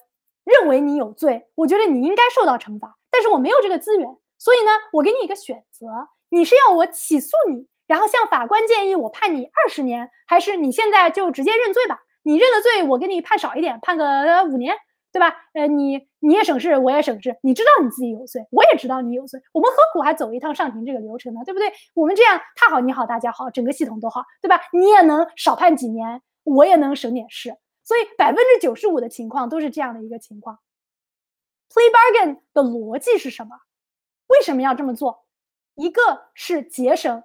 [0.45, 5.87] 认为你有罪，我觉得你应该受到惩罚，但是我没有这个资源，所以呢，我给你一个选择，
[6.31, 12.01] 你是要我起诉你，然后向法官建议我判你二十年，还是你现在就直接认罪吧？
[12.25, 14.75] 你认了罪，我给你判少一点，判个五年。”
[15.15, 15.33] 对吧？
[15.53, 17.37] 呃，你你也省事，我也省事。
[17.41, 19.41] 你知道你自己有罪，我也知道你有罪。
[19.53, 21.41] 我们何苦还走一趟上庭这个流程呢？
[21.45, 21.73] 对不对？
[21.95, 24.61] 我们这样他好，你好，大家好，整个系统都好，对吧？
[24.73, 27.55] 你也能少判几年，我也能省点事。
[27.85, 30.59] 所以百分之九十五的情况都是这样的一个情况。
[31.75, 33.57] Plea bargain 的逻辑是什么？
[34.29, 35.25] 为什么要这么做？
[35.75, 37.25] 一个是节省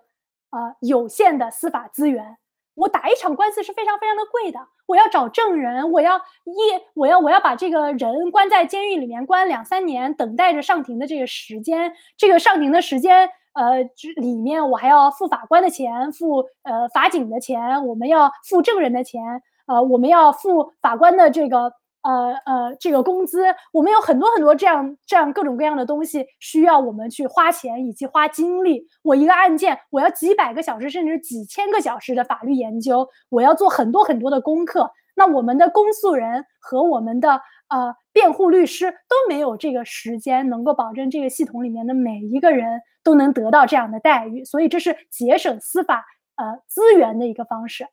[0.50, 2.40] 啊有限的司法资源。
[2.74, 6.54] 我打一场官司是非常非常的贵的，我要找证人，我要一
[6.96, 13.84] 我要我要把这个人关在监狱里面关两三年，等待着上庭的这个时间，这个上庭的时间，呃，
[14.16, 19.22] 里面我还要付法官的钱，付呃法警的钱，我们要付证人的钱，
[19.68, 21.72] 呃，我们要付法官的这个。
[22.02, 23.44] 呃呃，这个工资，
[23.74, 28.88] 我们有很多很多这样这样各种各样的东西需要我们去花钱以及花精力。
[29.04, 34.90] 我一个案件，我要几百个小时甚至几千个小时的法律研究，我要做很多很多的功课。
[35.14, 44.46] 那我们的公诉人和我们的呃辩护律师都没有这个时间，能够保证这个系统里面的每一个人都能得到这样的待遇。
[44.46, 46.06] 所以这是节省司法
[46.38, 47.86] 呃资源的一个方式。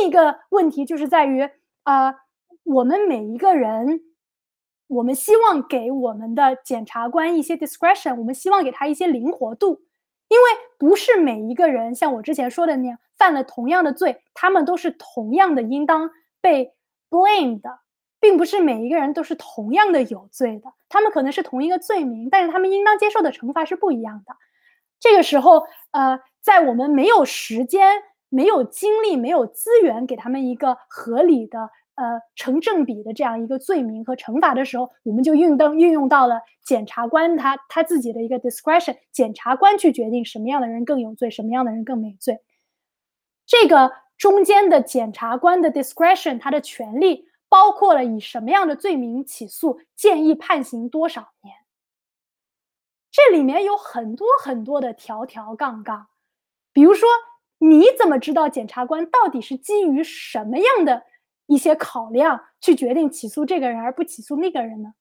[0.00, 1.50] 另一个问题就是在于
[1.82, 2.14] 啊。
[2.68, 4.02] 我们每一个人，
[4.88, 9.80] 我们希望给我们的检察官一些 discretion，我们希望给他一些灵活度，
[10.28, 10.44] 因为
[10.78, 16.10] 不是每一个人像我之前说的那样犯了同样的罪，他们都是同样的应当
[16.42, 16.74] 被
[17.08, 17.78] blame 的，
[18.20, 24.36] 并不是每一个人都是同样的有罪的，他们可能是同一个罪名，但是他们应当接受的惩罚是不一样的。
[25.00, 25.62] 这个时候，
[25.92, 31.70] 呃，在我们没有时间、没有精力、没有资源给他们一个合理的。
[31.98, 42.38] 呃成正比的这样一个罪名和惩罚的时候，我们就运动运用到了检察官他他自己的一个 discretion，检察官去决定什么样的人更有罪，什么样的人更没罪。
[43.44, 51.56] 这个中间的检察官的 discretion，他的权利包括了以什么样的罪名起诉，建议判刑多少年。
[53.10, 56.08] 这里面有很多很多的条条杠杠，
[56.72, 57.08] 比如说，
[57.58, 61.02] 你怎么知道检察官到底是基于什么样的
[61.48, 64.94] 一些考量去决定起诉这个人而不起诉那个人呢？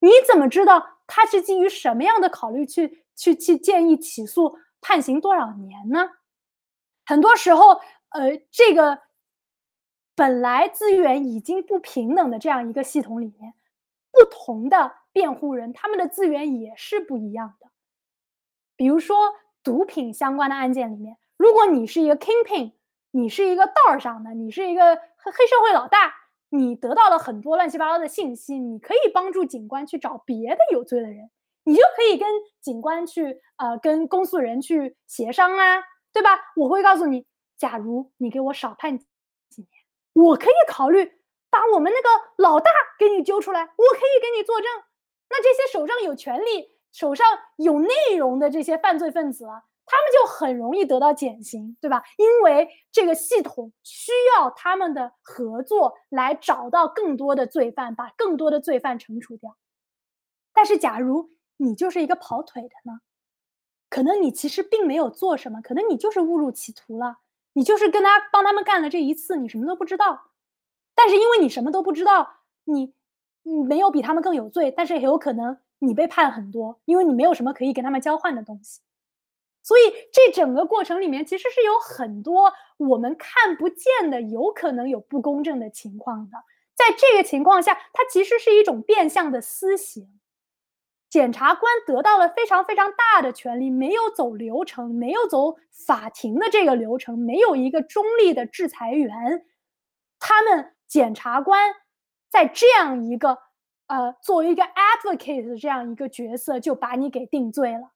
[0.00, 6.10] 你怎么知道他是基于什么样的考虑去去去建议起诉判刑多少年呢？
[7.06, 7.80] 很多时候，
[8.10, 9.00] 呃，这个
[10.14, 13.54] 本来资源已经不平等的这样一个系统里面，
[14.12, 14.98] 不同的。
[15.10, 17.70] 辩护人他们的资源也是不一样的。
[18.76, 19.16] 比如说
[19.64, 22.70] 毒品相关的案件里面，如果你是一个 kingpin，
[23.10, 25.00] 你是一个道上的，你是一个
[25.30, 26.14] 黑社会老大，
[26.50, 31.30] 你得到了很多乱七八糟的信息，你可以帮助警官去找别的有罪的人，
[31.64, 32.28] 你就可以跟
[32.60, 35.82] 警官去呃跟公诉人去协商啊，
[36.12, 36.30] 对吧？
[36.56, 37.26] 我会告诉你，
[37.56, 39.06] 假如你给我少判几
[39.56, 39.68] 年，
[40.14, 41.04] 我可以考虑
[41.50, 44.68] 把我们那个老大给你揪出来，我可以给你作证。
[45.30, 47.26] 那这些手上有权利、手上
[47.56, 52.02] 有内容的这些犯罪分子啊，他们就很容易得到减刑，对吧？
[52.16, 59.56] 因为这个系统需要他们的合作来找到更多的罪犯，把更多的罪犯惩处掉。
[60.52, 63.00] 但是，假如你就是一个跑腿的呢？
[63.88, 67.18] 可能你其实并没有做什么，可能你就是误入歧途了，
[67.54, 70.30] 你就是跟他帮他们干了这一次，你什么都不知道。
[70.94, 72.94] 但是因为你什么都不知道，你。
[73.44, 78.82] 你没有比他们更有罪，但是也有可能你被判很多，因为你没有什么可以跟他们交换的东西。
[79.68, 86.38] 所以这整个过程里面其实是有很多我们看不见的，有可能有不公正的情况的。
[86.74, 90.18] 在这个情况下，它其实是一种变相的私刑。
[91.10, 99.44] 检察官得到了非常非常大的权利，没有走流程，没有走法庭的这个流程，没有一个中立的制裁员，
[100.18, 101.74] 他们检察官。
[102.30, 103.38] 在这样一个
[103.86, 107.92] 呃，作为一个 advocate 的这样一个角色，就把你给定罪了，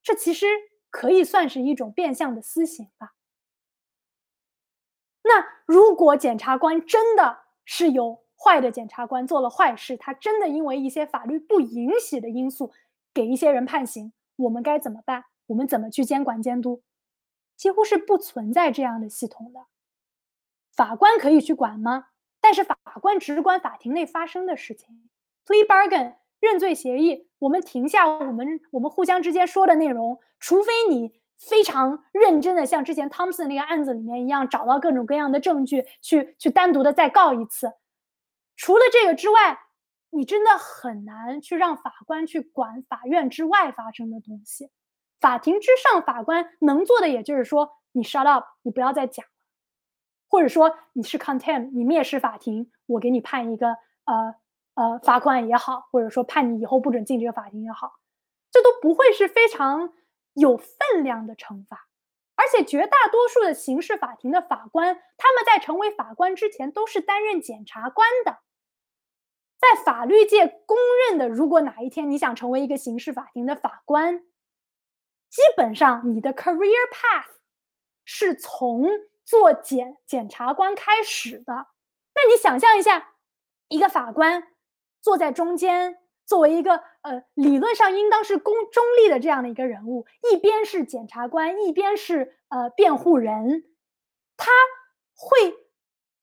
[0.00, 0.46] 这其实
[0.92, 3.14] 可以算是一种变相的私刑吧。
[5.24, 12.72] 那如果检察官真的是有坏的检察官做了坏事，他真的因为一些法律不允许的因素
[13.14, 15.24] 给一些人判刑，我们该怎么办？
[15.46, 16.82] 我们怎么去监管监督？
[17.56, 19.66] 几乎是不存在这样的系统的。
[20.74, 22.08] 法官可以去管吗？
[22.40, 25.08] 但是法官只管法庭内发生的事情
[25.46, 37.72] ，plea bargain 认罪协议，我们停下我们我们互相之间说的内容，除非你非常认真的像之前 Thompson 那个案子里面一样，找到各种各样的证据去去单独的再告一次。
[38.56, 39.56] 除了这个之外，
[40.10, 44.68] 你真的很难去让法官去管法院之外发生的东西。
[45.20, 49.30] 法庭之上，法官能做的也就是说，你 shut up，你不要再讲了。
[50.26, 53.68] 或者说你是 contempt，你蔑视法庭，我给你判一个
[54.06, 54.34] 呃
[54.74, 57.94] 呃罚款也好，或者说判你以后不准进这个法庭也好，
[58.50, 59.92] 这都不会是非常
[60.32, 61.88] 有分量的惩罚。
[62.34, 68.38] 而且绝大多数的刑事法庭的法官，他们在成为法官之前都是担任检察官的。
[69.60, 70.76] 在法律界公
[71.08, 74.20] 认的，如果哪一天你想成为一个刑事法庭的法官，
[75.28, 77.36] 基本上你的 career path
[78.04, 78.88] 是从。
[79.24, 81.68] 做检检察官开始的，
[82.12, 83.14] 那你想象一下，
[83.68, 84.48] 一个法官
[85.02, 93.64] 坐在中间，作为一个呃理论上应当是公中立的这样的一个人物，一边是检察官，一边是呃辩护人，
[94.36, 94.50] 他
[95.14, 95.50] 会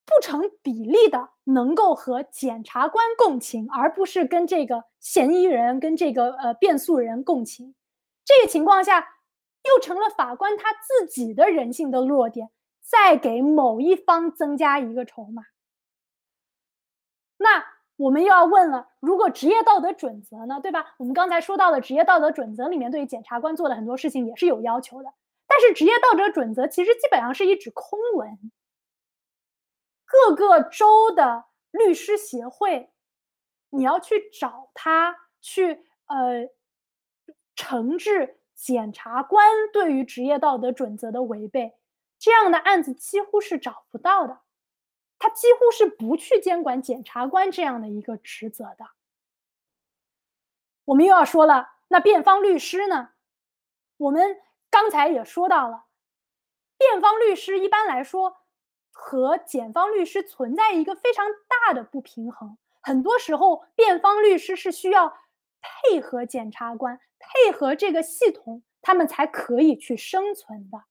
[0.05, 7.75] 不成比例的能够和检察官共情，而不是跟这个嫌疑人跟这个呃辩诉人共情。
[8.25, 9.07] 这个情况下，
[9.63, 12.49] 又成了法官他自己的人性的弱点。
[12.81, 15.43] 再给某一方增加一个筹码，
[17.37, 17.63] 那
[17.99, 20.57] 我们又要问了：如果职业道德准则呢？
[20.61, 20.95] 对吧？
[20.97, 25.13] 我们刚才说到的职业道德准则里面，对于检察官做的很多事情也是有要求的。
[25.45, 28.39] 但是职业道德准则其实基本上是一纸空文。
[30.05, 32.89] 各个州的律师协会，
[33.69, 36.47] 你要去找他去呃
[37.53, 41.75] 惩治检察官对于职业道德准则的违背。
[42.17, 44.39] 这样的案子几乎是找不到的，
[45.19, 48.89] 他几乎是不去监管检察官这样的一个职责的。
[50.85, 53.09] 我们又要说了，那辩方律师呢？
[53.97, 54.41] 我们
[54.71, 55.85] 刚才也说到了，
[56.77, 58.37] 辩方律师一般来说
[58.91, 62.57] 和检方律师存在一个非常大的不平衡。
[62.81, 65.19] 很多时候，辩方律师是需要
[65.61, 70.85] 配合检察官、配合这个系统，他们才可以去生存的。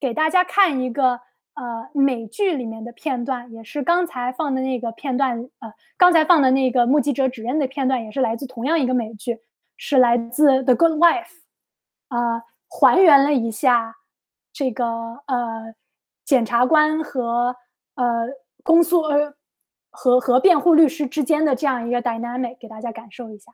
[0.00, 1.20] 给大家看一个
[1.54, 9.40] 呃美剧里面的片段，也是刚才放的那个片段，呃，刚才放的那个目击者指认的片段，也是来自同样一个美剧，
[9.76, 11.26] 是来自《The Good Wife》，
[12.16, 13.96] 啊、还原了一下
[14.52, 14.84] 这个
[15.26, 15.74] 呃
[16.24, 17.56] 检察官和
[17.94, 18.28] 呃
[18.62, 19.34] 公诉呃
[19.90, 23.52] 和和辩护律师之间的这样一个 dynamic，给大家感受一下。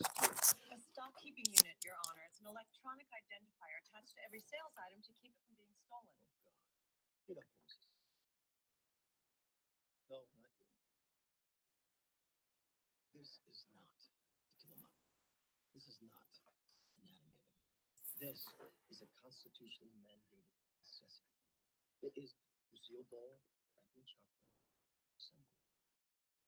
[0.00, 0.76] A steal.
[0.76, 2.24] A stock keeping unit, Your Honor.
[2.28, 6.16] It's an electronic identifier attached to every sales item to keep it from being stolen.
[6.44, 6.52] Oh,
[7.28, 7.88] get up, Moses.
[10.12, 10.68] No, not you.
[13.16, 14.12] This is not to
[14.60, 14.92] kill him up.
[15.72, 16.28] This is not
[17.00, 17.56] anatomy of it.
[18.20, 18.44] This
[18.92, 20.52] is a constitutionally mandated
[20.84, 21.40] necessity.
[22.04, 22.36] It is
[22.72, 23.40] Lucille Ball,
[23.72, 24.44] Franklin Chopper,
[25.16, 25.64] assembly.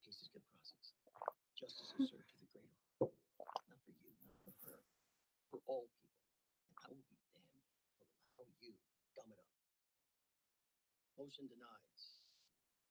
[0.04, 0.92] Cases get processed.
[1.56, 2.76] Justice is served to the greater.
[3.00, 4.80] Not for you, not for her.
[5.48, 6.20] For all people.
[6.68, 9.50] And I will be damned if I allow you to gum it up.
[11.16, 11.88] Motion denied.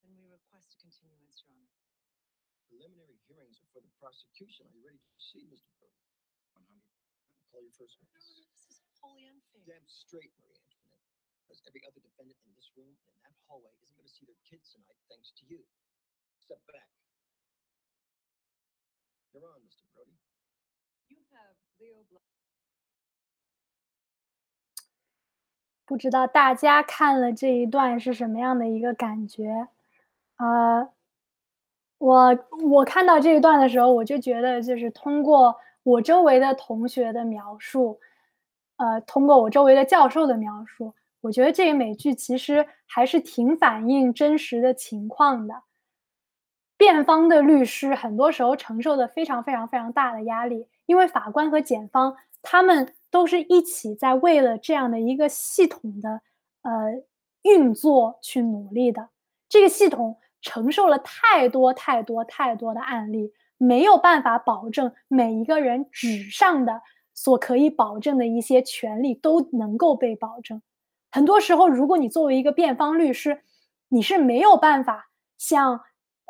[0.01, 1.75] Then we request a continuance, Your Honor.
[2.71, 4.67] Preliminary hearings are for the prosecution.
[4.67, 5.67] Are you ready to proceed, Mr.
[5.79, 5.99] Brody?
[6.55, 6.81] 100.
[7.51, 8.25] Call your first Your witness.
[8.31, 9.63] Honor, this is wholly unfair.
[9.67, 11.03] Damn straight, Marie Antoinette.
[11.43, 14.27] Because every other defendant in this room and in that hallway isn't going to see
[14.27, 15.63] their kids tonight thanks to you.
[16.43, 16.87] Step back.
[19.35, 19.83] You're on, Mr.
[19.95, 20.15] Brody.
[21.11, 22.23] You have Leo Bl-
[25.87, 29.67] 不知道大家看了这一段是什么样的一个感觉？
[30.37, 30.89] 呃，
[31.97, 32.37] 我
[32.69, 37.97] 我看到这一段的时候，我就觉得就是通过我周围的同学的描述，
[38.75, 45.55] 呃，通过我周围的教授的描述，我觉得这一美剧其实还是挺反映真实的情况的。
[46.75, 56.21] 辩方的律师很多时候承受的非常非常非常大的压力，因为法官和检方他们都是一起在为了这样的一个系统的
[56.61, 57.03] 呃
[57.43, 59.09] 运作去努力的。
[59.49, 66.81] 这个系统承受了太多太多太多的案例，没有办法保证每一个人纸上的
[67.13, 70.61] 所可以保证的一些权利都能够被保证。
[71.09, 73.41] 很多时候，如果你作为一个辩方律师，
[73.87, 75.79] 你是没有办法像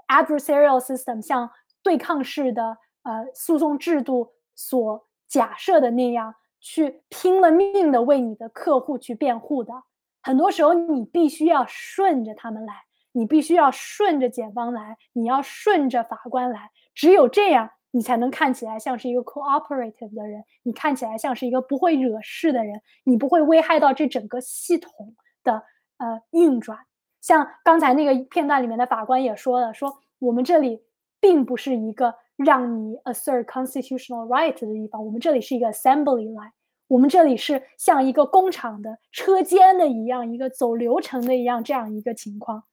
[0.07, 1.49] adversarial system 像
[1.81, 9.73] 对抗式的呃诉讼制度所假设的那样，去拼了命的为你的客户去辩护的。
[10.21, 12.73] 很多时候，你必须要顺着他们来，
[13.13, 16.69] 你必须要顺着检方来，你要顺着法官来。
[16.93, 25.63] 只有这样，你才能看起来像是一个 cooperative 的人，你看起来像是一个不会惹事的人，你不会危害到这整个系统的
[25.97, 26.79] 呃运转。
[27.21, 30.83] 像刚才那个片段里面的法官也说了，说我们这里
[31.19, 36.51] 并不是一个让你 assert constitutional right 的地方，我们这里是一个 assembly line，
[36.87, 42.63] 我们这里是像一个工厂的车间的一样，一个走流程的一样这样一个情况。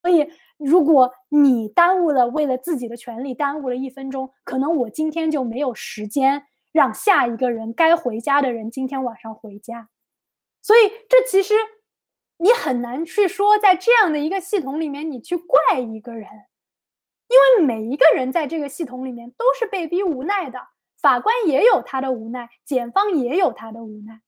[0.00, 9.88] 所以，如果你耽误了为了自己的权利耽误了一分钟，可能我今天就没有时间让下一个人该回家的人今天晚上回家。
[10.60, 11.54] 所以，这其实
[12.38, 16.28] 你很难去说，在这样的一个系统里面，你去怪一个人，
[17.32, 20.60] 因为每一个人在这个系统里面都是被逼无奈的。
[21.00, 24.20] 法官也有他的无奈，检方也有他的无奈，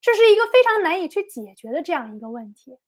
[0.00, 2.78] 这是一个非常难以去解决的这样一个问题。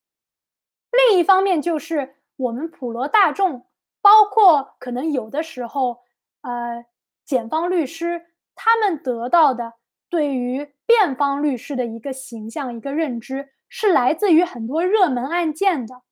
[0.92, 3.66] 另一方面，就是我们普罗大众，
[4.00, 6.02] 包括可能有的时候，
[6.42, 6.84] 呃，
[7.24, 9.72] 检方律师他们得到的
[10.08, 16.02] 对于辩方律师的一个形象、一个认知，是来自于很多热门案件的。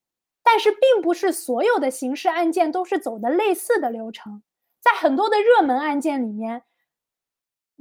[0.43, 4.41] 但是，并不是所有的刑事案件都是走的类似的流程，
[4.81, 6.63] 在很多的热门案件里面，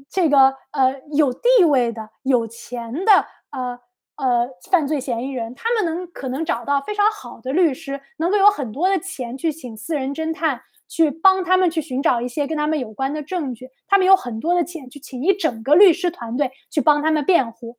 [0.09, 3.81] 这个呃有地位的、有钱的呃
[4.17, 17.79] 呃犯罪嫌疑人，他们能可能找到非常好的律师，能够有很多的钱去请私人侦探去帮他们去寻找一些跟他们有关的证据，他们有很多的钱去请一整个律师团队去帮他们辩护。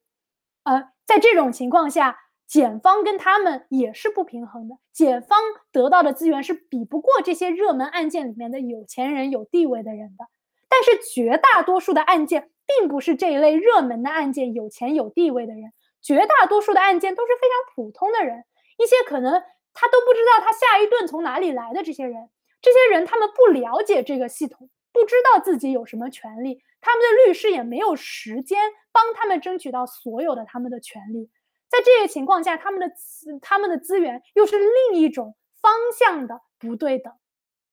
[0.63, 2.17] 呃，在这种情况下，
[2.51, 5.39] 检方跟他们也是不平衡的，检方
[5.71, 10.25] 得到的资源是比不过这些热门案件里面的有钱人、有地位的人的。
[10.67, 15.71] 但是绝大多数的案件并不是这一类热门的案件，有钱有地位的人，
[16.01, 18.43] 绝大多数的案件都是非常普通的人，
[18.77, 19.31] 一些可能
[19.73, 21.81] 他都不知道他下一顿从哪里来的。
[21.81, 22.29] 这些人，
[22.61, 28.59] 这些人他们不了解这个系统，不知道自己有什么权利，他们的律师也没有时间
[28.91, 31.29] 帮他们争取到所有的他们的权利。
[31.72, 32.93] 在这些情况下，他们的
[33.41, 37.14] 他们的资源又是另一种方向的不对等，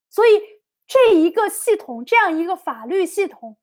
[0.09, 0.41] 所以
[0.87, 3.59] 这一个系统，这样一个法律系统，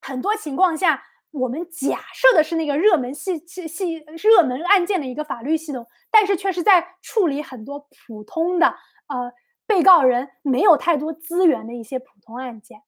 [0.00, 8.68] 很多情况下，我们假设的是那个热门系系系热门案件的一个法律系统，但是却是在处理很多普通的
[9.08, 9.30] 呃
[9.66, 12.80] 被告人没有太多资源的一些普通案件。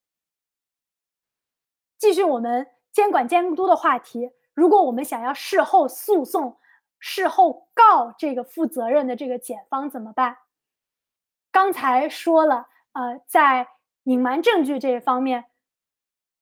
[1.99, 6.57] 继续我们监管监督的话题，如果我们想要事后诉讼，
[7.01, 10.37] 事后告这个负责任的这个检方怎么办？
[11.51, 13.67] 刚才说了，呃，在
[14.05, 15.47] 隐瞒证据这一方面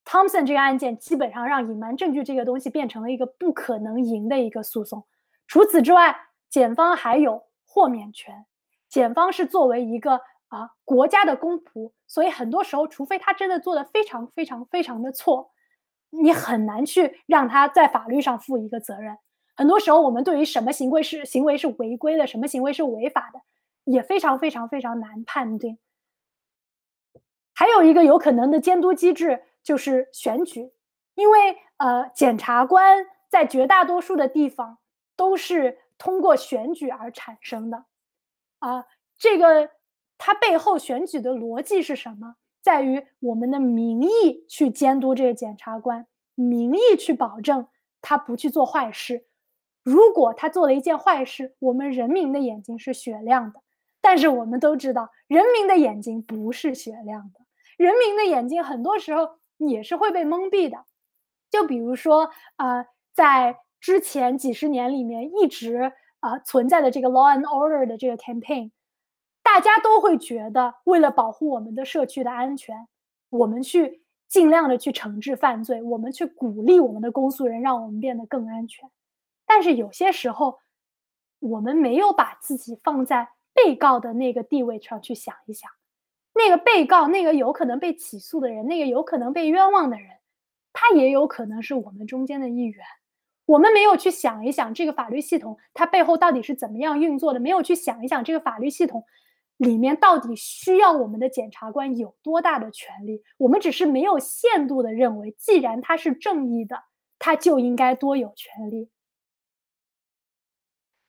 [0.05, 5.07] ，Thompson 这个案件基本上让隐瞒证据这个东西变成了一个不可能赢的一个诉讼。
[5.47, 6.15] 除此之外，
[6.51, 8.45] 检方还有豁免权。
[8.89, 15.53] 检方是作为一个啊国家的公仆，所以很多时候，除非他真的做的非常非常非常的错，
[16.11, 19.17] 你很难去让他在法律上负一个责任。
[19.59, 23.41] 很多时候，我们对于什么行为是行为是违规的，什么行为是违法的，
[23.83, 25.77] 也非常非常非常难判定。
[27.53, 30.71] 还有一个有可能的监督机制就是选举，
[31.17, 34.79] 因为呃，检察官在绝大多数的地方
[35.17, 37.85] 都是通过选举而产生的。
[38.61, 38.87] 啊，
[39.19, 39.69] 这个
[40.19, 42.37] 它背后选举的逻辑是什么？
[42.63, 46.07] 在于我们的民意去监督这个检察官，
[46.37, 47.67] 民意去保证
[48.01, 49.27] 他不去做坏事。
[49.89, 53.63] 如果他做了一件坏事，我们人民的眼睛是雪亮的。
[54.03, 57.41] 但是我们都知道，人民的眼睛不是雪亮的，
[57.79, 60.85] 人民的眼睛很多时候也是会被蒙蔽的。
[61.51, 65.91] 就比如说，呃，在之前几十年里面一直
[66.21, 68.71] 啊存在的这个 law and order 的这个 campaign，
[69.43, 72.87] 大家都会觉得，为了保护我们的社区的安全，
[73.31, 78.87] 我们去尽量的去惩治犯罪，我们去鼓励我们的公诉人，让我们变得更安全。
[79.49, 80.61] 但是有些时候，
[81.41, 85.69] 我们没有把自己放在被告的那个地位上去想一想，
[86.35, 90.09] 那个被告，那个有可能被起诉的人，那个有可能被冤枉的人，
[90.73, 92.85] 他也有可能是我们中间的一员。
[93.47, 99.05] 我们没有去想一想这个法律系统它背后到底是怎么样运作的，没有去想一想这个法律系统
[99.57, 103.23] 里面到底需要我们的检察官有多大的权利。
[103.39, 106.83] 我们只是没有限度的认为，既然他是正义的，
[107.19, 108.91] 他就应该多有权利。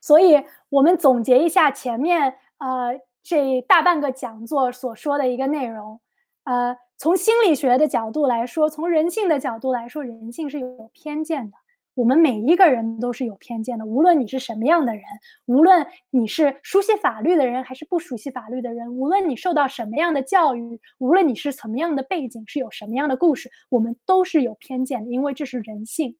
[0.10, 6.02] 所以，我们总结一下前面呃这大半个讲座所说的一个内容，
[6.46, 11.58] 呃，从心理学的角度来说，从人性的角度来说，人性是有偏见的。
[11.94, 15.04] 我们每一个人都是有偏见的，无论你是什么样的人，
[15.46, 26.18] 无论你是熟悉法律的人还是不熟悉法律的人，无论你受到什么样的教育，无论你是什么样的背景，是有什么样的故事，我们都是有偏见的，因为这是人性。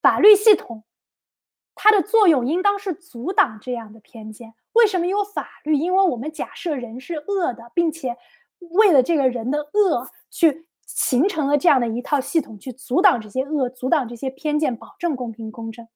[0.00, 0.84] 法律系统。
[1.80, 4.52] 它的作用应当是阻挡这样的偏见。
[4.72, 5.76] 为什么有法律？
[5.76, 8.16] 因为我们假设人是恶的，并且
[8.58, 15.86] 为了这个人的恶去形成了这样的一套系统，去阻挡这些恶，阻挡这些偏见，保证公平公正。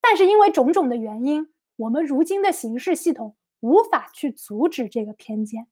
[0.00, 5.66] 但是因为种种的原因，我们如今的刑事系统无法去阻止这个偏见，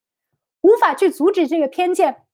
[0.60, 2.27] 无法去阻止这个偏见。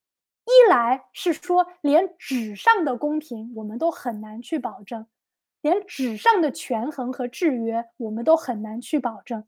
[0.45, 5.07] 一来是说，连纸上的公平我们都很难去保证。
[5.67, 9.45] 连纸上的权衡和制约，我们都很难去保证，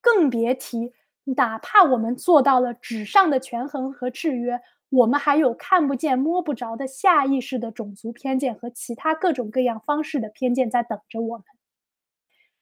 [0.00, 11.44] 更别提哪怕我们做到了纸上的权衡和制约，我们还有看不见、摸不着的下意识的种族偏见和其他各种各样方式的偏见在等着我们。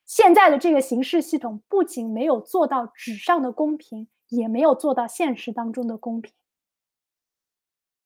[0.05, 6.35] 现在的这个刑事系统不仅没有做到纸上的公平，也没有做到现实当中的公平。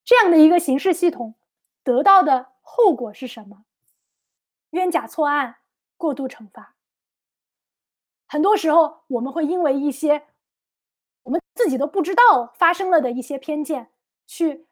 [0.05, 1.35] 这样的一个刑事系统
[1.83, 3.65] 得到的后果是什么？
[4.77, 5.57] 冤假错案、
[5.97, 6.75] 过度惩罚，
[8.29, 10.27] 很多时候我们会因为一些
[11.23, 13.91] 我们自己都不知道发生了的一些偏见，
[14.27, 14.67] 去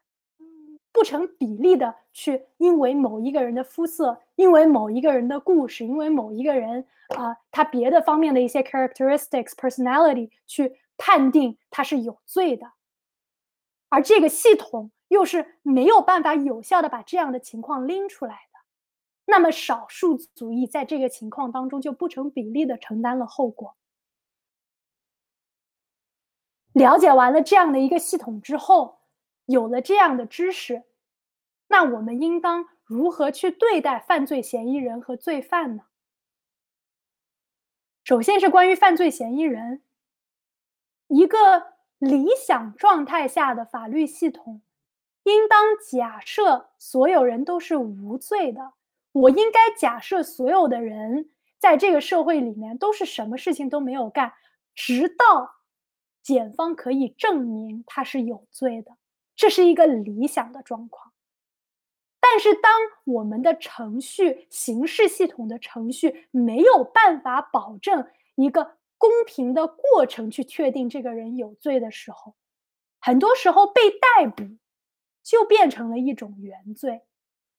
[0.92, 6.86] 不成比例的去因为某一个人的肤色、因为某一个人的故事、因为某一个人
[7.16, 12.72] 啊他别的方面的一些 characteristics、personality 去判定他是有罪的，
[13.88, 18.50] 而这个系统又是没有办法有效的把这样的情况拎出来。
[19.26, 23.76] 那么少数族裔在这个情况当中就不成比例的承担了后果。
[26.72, 29.00] 了解完了这样的一个系统之后，
[29.46, 30.84] 有了这样的知识，
[31.68, 35.84] 那我们应当如何去对待犯罪嫌疑人和罪犯呢？
[38.02, 39.82] 首先是关于犯罪嫌疑人，
[41.06, 44.60] 一个理想状态下的法律系统，
[45.22, 48.74] 应当假设所有人都是无罪的。
[49.14, 51.30] 我应该假设所有的人
[51.60, 54.32] 在这个社会里面都是什么事情都没有干，
[54.74, 55.54] 直到
[56.20, 58.96] 检方可以证明他是有罪的。
[59.36, 61.12] 这是一个理想的状况。
[62.18, 62.72] 但是，当
[63.04, 72.34] 我们的程序、刑事系统的程序没有办法保证一个公平的过程去确定这个人有罪的时候，
[72.98, 74.42] 很多时候被逮捕
[75.22, 77.02] 就变成了一种原罪。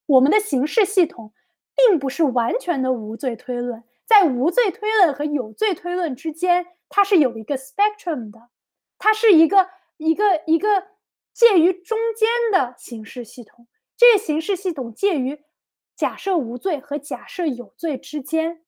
[0.08, 1.34] 我们的刑事系统
[1.76, 8.50] 并不是完全的无罪推论，在无罪推论和有罪推论之间，它是有一个 spectrum 的，
[8.98, 10.88] 它是一个一个一个
[11.34, 13.68] 介于中间的形式系统。
[13.98, 15.42] 这个形式系统介于
[15.96, 18.64] 假设无罪和假设有罪之间，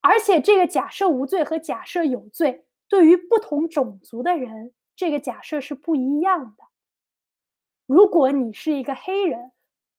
[0.00, 6.64] 而且这个假设无罪和假设有罪对于不同种族的人，这个假设是不一样的。
[7.86, 9.52] 如果你是一个黑人，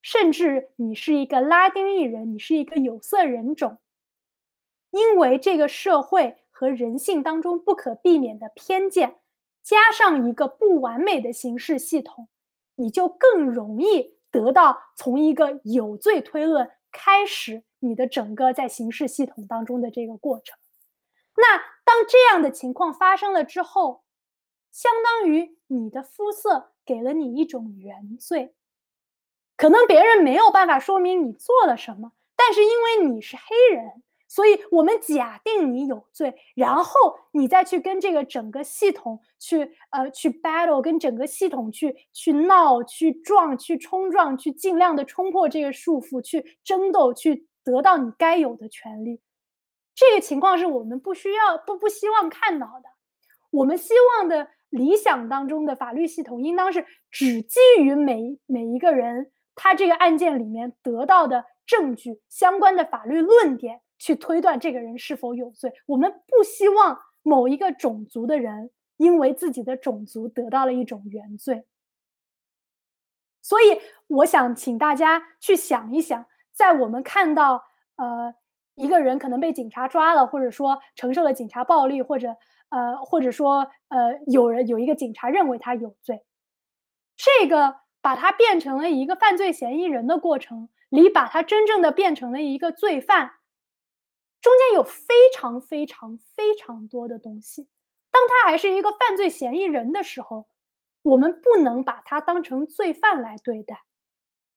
[0.06, 3.80] 甚至你是一个拉丁裔人，你是一个有色人种，
[4.92, 9.16] 因为这个社会和人性当中不可避免的偏见，
[9.64, 12.28] 加上一个不完美的刑事系统，
[12.76, 14.14] 你就更容易。
[14.30, 20.56] 得到从一个有罪推论开始，你的整个在刑事系统当中的这个过程。
[21.36, 24.04] 那当这样的情况发生了之后，
[24.72, 28.54] 相当于你的肤色给了你一种原罪，
[29.58, 34.04] 可能别人没有办法说明你做了什么，但是因为你是黑人。
[34.28, 49.22] 所以，我们假定你有罪，然后你再去跟这个整个系统去呃去 battle，跟整个系统去去闹、去撞、去冲撞、去尽量的冲破这个束缚，去争斗，去得到你该有的权利。
[49.94, 52.90] 这个情况是我们不需要、不不希望看到的。
[53.52, 63.82] 我们希望的理想当中的法律系统，应当是只基于每每一个人他这个案件里面得到的证据、相关的法律论点。
[63.98, 65.74] 去推断这个人是否有罪。
[65.86, 71.66] 我们不希望某一个种族的人因为自己的种族得到了一种原罪。
[73.42, 77.64] 所以，我想请大家去想一想，在我们看到
[77.96, 78.36] 呃
[78.76, 82.36] 一个人可能被警察抓了，或者说承受了警察暴力，或者
[82.70, 86.22] 呃或者说呃有人有一个警察认为他有罪，
[87.16, 93.32] 这个把他变成了一个犯罪嫌疑人的过程里，把他真正的变成了一个罪犯。
[94.40, 97.68] 中间有非常非常非常多的东西。
[98.12, 100.46] 当他还是一个犯罪嫌疑人的时候，
[101.02, 103.82] 我们不能把他当成罪犯来对待。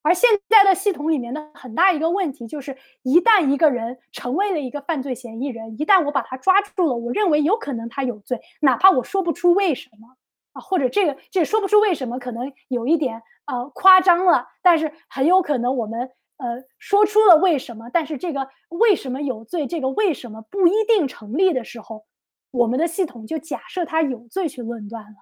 [0.02, 10.16] 而现在的系统里面的很大一个问题就是，一旦一个人成为了一个犯罪嫌疑人，一旦我把他抓住了，我认为有可能他有罪，哪怕我说不出为什么
[10.60, 16.10] 或者这个这说不出为什么，可能有一点呃夸张了，但是很有可能我们。
[16.40, 22.06] 呃，说出了为什么，但是这个为什么有罪，这个为什么不一定成立的时候，
[22.52, 25.16] 我们的系统就假设他有罪去论断了。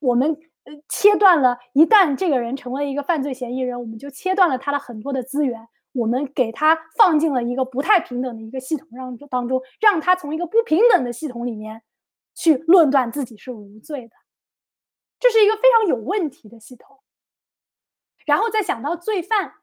[0.00, 11.80] 我们呃切断了，一旦这个人成为一个犯罪嫌疑人，我们就切断了他的很多的资源，我们给他放进了一个不太平等的一个系统让当中，让他从一个不平等的系统里面
[12.34, 14.10] 去论断自己是无罪的，
[15.20, 17.00] 这是一个非常有问题的系统。
[18.26, 19.54] 然后再想到罪犯。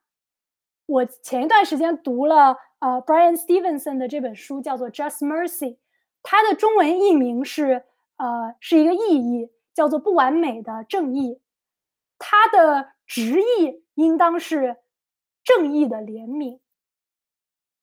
[0.86, 5.74] 我前一段时间读了呃 Brian Stevenson 的这本书，叫做《Just Mercy》，
[6.24, 7.84] 它的中文译名是
[8.16, 11.42] 呃是一个意译，叫做“不完美的正义”。
[12.18, 14.78] 它的直译应当是
[15.44, 16.60] “正义的怜悯”。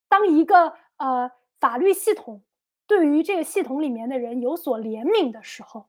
[0.09, 1.31] 当一个呃
[1.61, 2.43] 法律系统
[2.87, 5.89] 对于这个系统里面的人有所怜悯的时候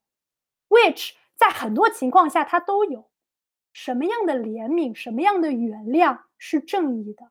[0.67, 3.09] ，which 在很多情况下它都有。
[3.77, 7.29] 什么样的怜悯，什么样的原谅是正义的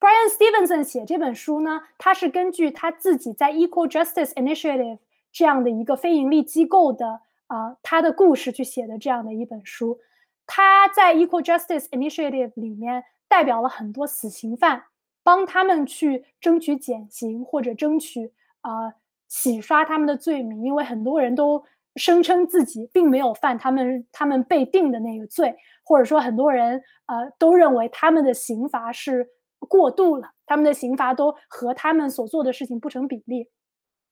[0.00, 4.98] ？Brian Stevenson 写这本书呢，他是根据他自己在 Equal Justice Initiative
[5.30, 10.00] 这样的一个非盈利机构的啊他的故事去写的这样的一本书。
[10.46, 14.84] 他在 Equal Justice Initiative 里面代表了很多死刑犯，
[15.22, 18.94] 帮他们去争取减刑或者争取啊
[19.26, 21.62] 洗刷他们的罪名，因为很多人都。
[21.98, 25.54] 声称自己并没有犯他们他们被定的那个罪，
[25.84, 29.26] 或者说很多人呃都认为他们的刑罚是
[29.68, 33.48] 过度了，他们的刑罚都和他们所做的事情不成比例，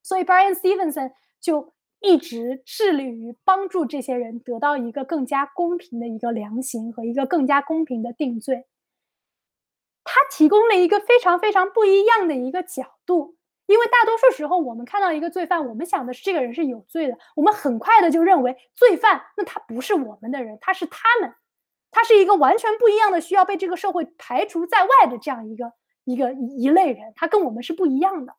[0.02, 8.66] 所以 Brian Stevenson 就一直致力于帮助这些人得到一个更加公平的一个量刑和一个更加公平的定罪。
[10.04, 13.36] 他提供了一个非常非常不一样的一个角度，
[13.66, 21.34] 因为大多数时候，我们看到一个罪犯，我们想的是这个人是有罪的，我们很快的就认为罪犯那他不是我们的人，他是他们，
[21.90, 25.72] 他是一个完全不一样的，需要被这个社会排除在外的这样一个
[26.04, 28.34] 一个一类人，他跟我们是不一样的。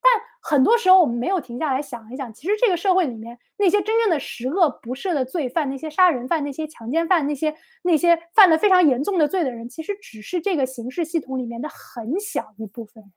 [0.00, 13.12] 但很多时候，我们没有停下来想一想，其实这个社会里面那些真正的十恶不赦的罪犯，那些杀人犯、那些强奸犯、那些那些犯了非常严重的罪的人，其实只是这个刑事系统里面的很小一部分人。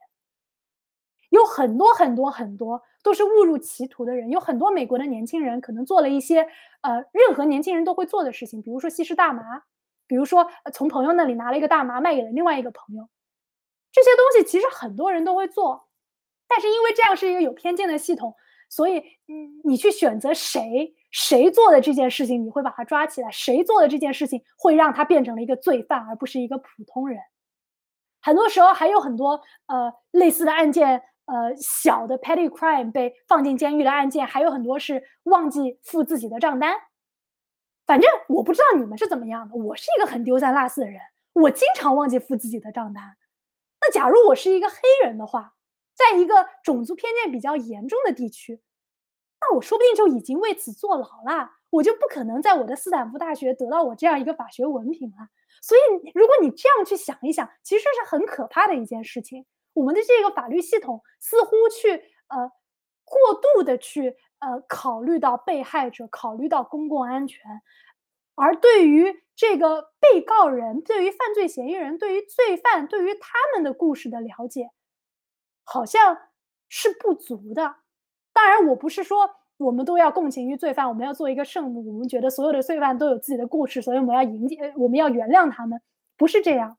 [1.32, 6.46] 有很多很多很多都是误入歧途的人，有很多美国的年轻人可能做了一些
[6.82, 9.42] 呃任何年轻人都会做的事情，比如说吸食大麻，
[10.06, 13.08] 比如说从朋友那里拿了一个大麻卖给了另外一个朋友，
[13.90, 15.88] 这些东西其实很多人都会做。
[16.46, 18.34] 但是因为这样是一个有偏见的系统，
[18.68, 27.18] 所以你，你去选择谁谁做的这件事情，你会把他抓起来；谁做的这件事情会让他变成了一个罪犯，而不是一个普通人。
[28.20, 31.02] 很多时候还有很多呃类似的案件，
[31.32, 36.74] 呃小的 petty crime 被放进监狱的案件，还有很多是忘记付自己的账单。
[37.86, 41.00] 反正我不知道你们是怎么样的，我是一个很丢三落四的人，
[41.32, 43.16] 我经常忘记付自己的账单。
[43.80, 45.54] 那假如我是一个黑人的话，
[45.94, 48.60] 在一个种族偏见比较严重的地区，
[49.40, 55.28] 那我说不定就已经为此坐牢了，我就不可能在我的斯坦福大学得到我这样一个法学文凭了。
[55.60, 59.44] 所以，如果你这样去想一想，其实是很可怕的一件事情。
[59.72, 61.90] 我们的这个法律系统似乎去
[62.28, 62.50] 呃
[63.04, 67.40] 过度的去呃考虑到被害者，考虑到公共安全，
[68.34, 74.70] 而对于这个被告人、对于犯罪嫌疑人、对于罪犯、对于他们的故事的了解。
[75.64, 76.18] 好像
[76.68, 77.76] 是不足的。
[78.32, 85.80] 当然，我不是说我们都要共情于罪犯，我们要做一个圣母，我们觉得所有的罪犯都有自己的故事，所以我们要迎接，我们要原谅他们，
[86.16, 86.76] 不是这样。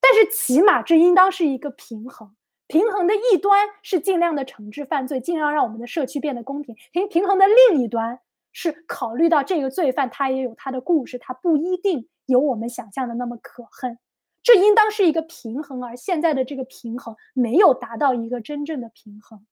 [0.00, 2.34] 但是，起码这应当是一个平衡。
[2.66, 6.76] 平衡的一端是尽量的惩治犯罪，尽量让我们的社区变得公平。
[6.92, 8.20] 平平衡的另一端
[8.52, 13.98] 是考虑到这个罪犯他也有他的故事，他不一定有我们想象的那么可恨。
[14.42, 19.44] 这应当是一个平衡，而现在的这个平衡没有达到一个真正的平衡，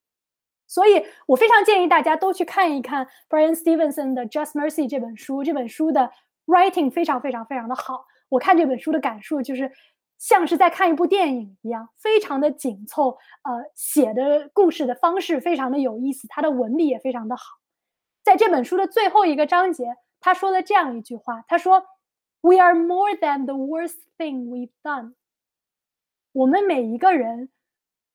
[0.67, 5.45] 所以我非常建议大家都去看一看 Brian Stevenson 的《Just Mercy》这本书。
[5.45, 6.11] 这本书的
[6.47, 9.71] writing 非常非常非常的好，我看这本书的感受就是
[10.19, 13.17] 像是在看一部电影一样，非常的紧凑。
[13.45, 17.45] 呃，写的故事的方式非常的有意思，他的文笔也非常的好。
[18.23, 21.87] 在这本书的最后一个章节，他说了这样一句话，他说。
[22.41, 25.15] We are more than the worst thing we've done。
[26.31, 27.51] 我们每一个人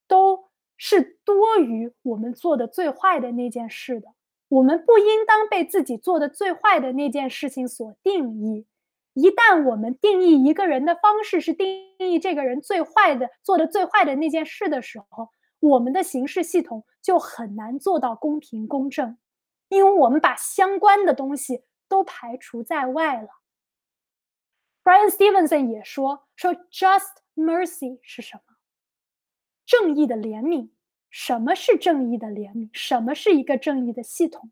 [0.08, 0.46] 都
[0.78, 4.08] 是多于我们做的最坏的那件事的。
[4.48, 8.66] 我们不应当被自己做的最坏的那件事情所定义。
[9.14, 15.30] 一旦我们定义一个人的方式是定义这个人最坏的、做的最坏的那件事的时候，
[15.60, 19.18] 我们的刑事系统就很难做到公平公正，
[19.70, 23.30] 因为我们把相关的东西都排除在外了。
[24.84, 28.56] Brian Stevenson 也说：“说 just mercy 是什么？
[29.66, 30.70] 正义的怜悯。
[31.10, 32.70] 什么是正义的怜悯？
[32.74, 34.52] 什么是一个正义的系统？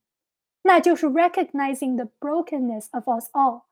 [0.62, 3.64] 那就是 recognizing the brokenness of us all。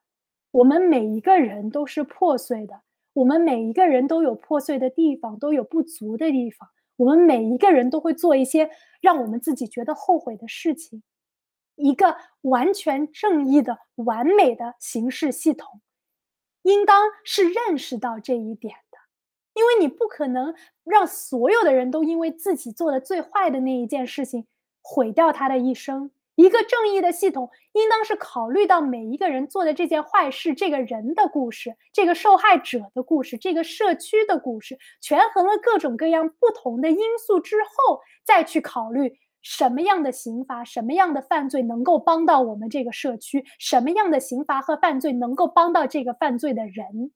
[0.51, 2.81] 我们每一个人都是破碎的，
[3.13, 6.69] 我们每一个人都有破碎的地方，都有不足的地方。
[6.95, 8.69] 我们每一个人都会做一些
[8.99, 11.03] 让我们自己觉得后悔的事情。
[11.75, 15.81] 一个完全正义的、完美的刑事系统。”
[16.63, 18.97] 应当是认识到这一点的，
[19.53, 20.53] 因为你不可能
[20.83, 24.45] 让所有的人都因为自己做的最坏的那一件事情
[24.81, 26.11] 毁掉他的一生。
[26.39, 39.19] 一个正义的系统应当是考虑到每一个人做的这件坏事，这个人的故事，这个受害者的故事，这个社区的故事，权衡了各种各样不同的因素之后，再去考虑。
[39.41, 43.45] 什么样的刑罚，什么样的犯罪能够帮到我们这个社区？
[43.57, 47.11] 什么样的刑罚和犯罪能够帮到这个犯罪的人？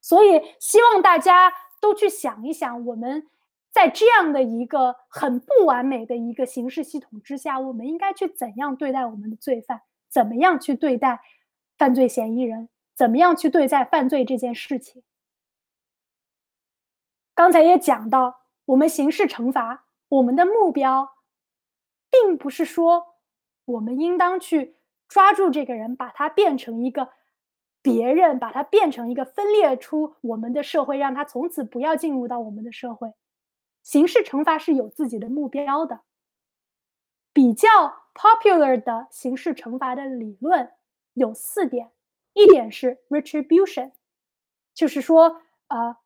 [0.00, 3.28] 所以，希望大家都去想一想，我们
[3.76, 9.82] 在这样的一个很不完美的一个刑事系统之下，我们应该去怎样对待我们的罪犯？
[10.08, 11.20] 怎么样去对待
[11.76, 12.70] 犯罪嫌疑人？
[12.94, 15.02] 怎么样去对待犯罪这件事情？
[17.34, 21.12] 刚才也讲到，我们刑事惩罚，我们的目标。
[22.08, 23.16] 并不是说
[23.66, 24.76] 我们应当去
[25.06, 27.10] 抓住这个人，把他变成一个
[27.82, 33.12] 别人，把他变成一个分裂出我们的社会，让他从此不要进入到我们的社会。
[33.86, 36.00] 刑事惩罚是有自己的目标的。
[37.32, 37.68] 比较
[38.14, 40.72] popular 的刑事惩罚的理论
[41.12, 41.92] 有四点，
[42.32, 43.92] 一点是 retribution，
[44.74, 45.96] 就是说，呃，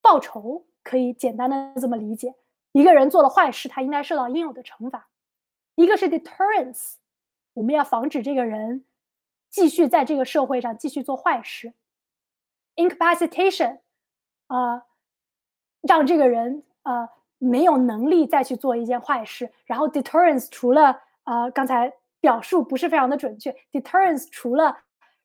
[0.00, 2.36] 报仇可以简单的这么理解。
[2.72, 5.00] 一个人做了坏事，他应该受到应有的惩罚；
[5.74, 6.94] 一个是 deterrence，
[7.52, 8.86] 我们要防止这个人
[9.50, 11.74] 继续在这个社会上继续做坏事
[12.76, 13.80] ；incapacitation，
[14.46, 14.86] 啊、
[15.82, 19.50] 让这个人呃没有能力再去做一件坏事。
[19.64, 24.76] 然后 deterrence 除了呃刚才表述不是非常的准确，deterrence 除了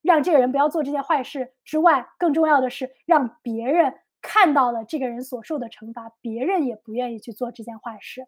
[0.01, 8.27] 让这个人不要做这件坏事之外，更重要的是让别人看到了这个人所受的惩罚，别人也不愿意去做这件坏事。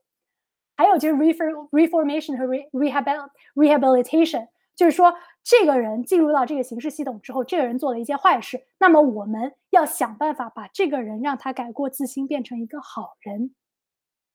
[0.75, 13.53] 还有就是 refor reformation 和 re reheb rehabilitation，就是说这个人进入到这个刑事系统之后，这个人做了一件坏事，那么我们要想办法把这个人让他改过自新，变成一个好人。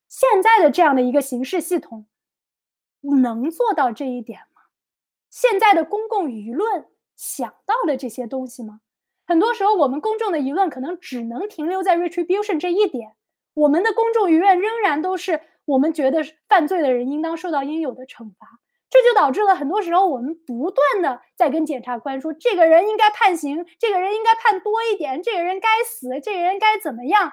[0.08, 2.06] 现在的这样的一个刑事系统
[3.22, 4.62] 能做到这一点吗？
[5.30, 8.80] 现在的公共舆论想到了这些东西吗？
[9.26, 13.12] 很多时候，我们公众的舆论可能只能停留在 retribution 这一点，
[13.52, 18.48] 我们的公众舆论仍然都是我们觉得犯罪的人应当受到应有的惩罚，
[18.88, 27.30] 这就导致了很多时候我们不断的在跟检察官说，这个人应该判刑，这个人应该判多一点，这个人该死，这个人该怎么样。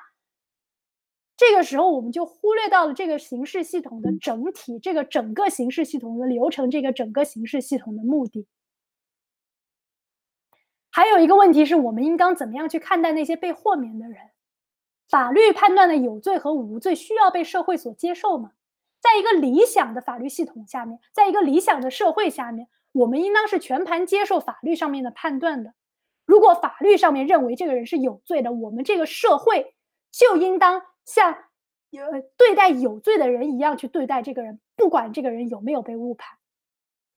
[1.38, 8.48] 这个时候，我们就忽略到了这个刑事系统的整体，这个整个刑事系统的流程，这个整个刑事系统的目的。
[10.90, 14.18] 还有一个问题是我们应当怎么样去看待那些被豁免的人？
[15.10, 18.53] 法律判断的有罪和无罪需要被社会所接受吗？
[19.02, 25.74] 在一个理想的法律系统下面，在一个理想的社会下面，我们应当是全盘接受法律上面的判断的。
[26.26, 29.76] 如果法律上面认为这个人是有罪的，我们这个社会
[30.12, 31.38] 就应当像
[31.90, 32.03] 有
[32.36, 36.38] 对待有罪的人一样去对待这个人，不管这个人有没有被误判。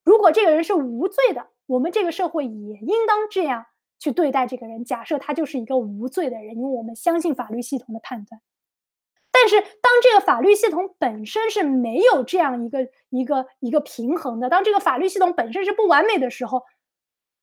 [0.05, 3.66] 如果这个人是无罪的，我们这个社会也应当这样
[3.98, 4.85] 去对待这个人。
[4.85, 8.40] 假设他就是一个无罪的人，因为我们相信法律系统的判断。
[9.31, 16.62] 但是，当这个法律系统本身是没有这样一个一个一个平衡的，当这个法律系统本身是不完美的时候，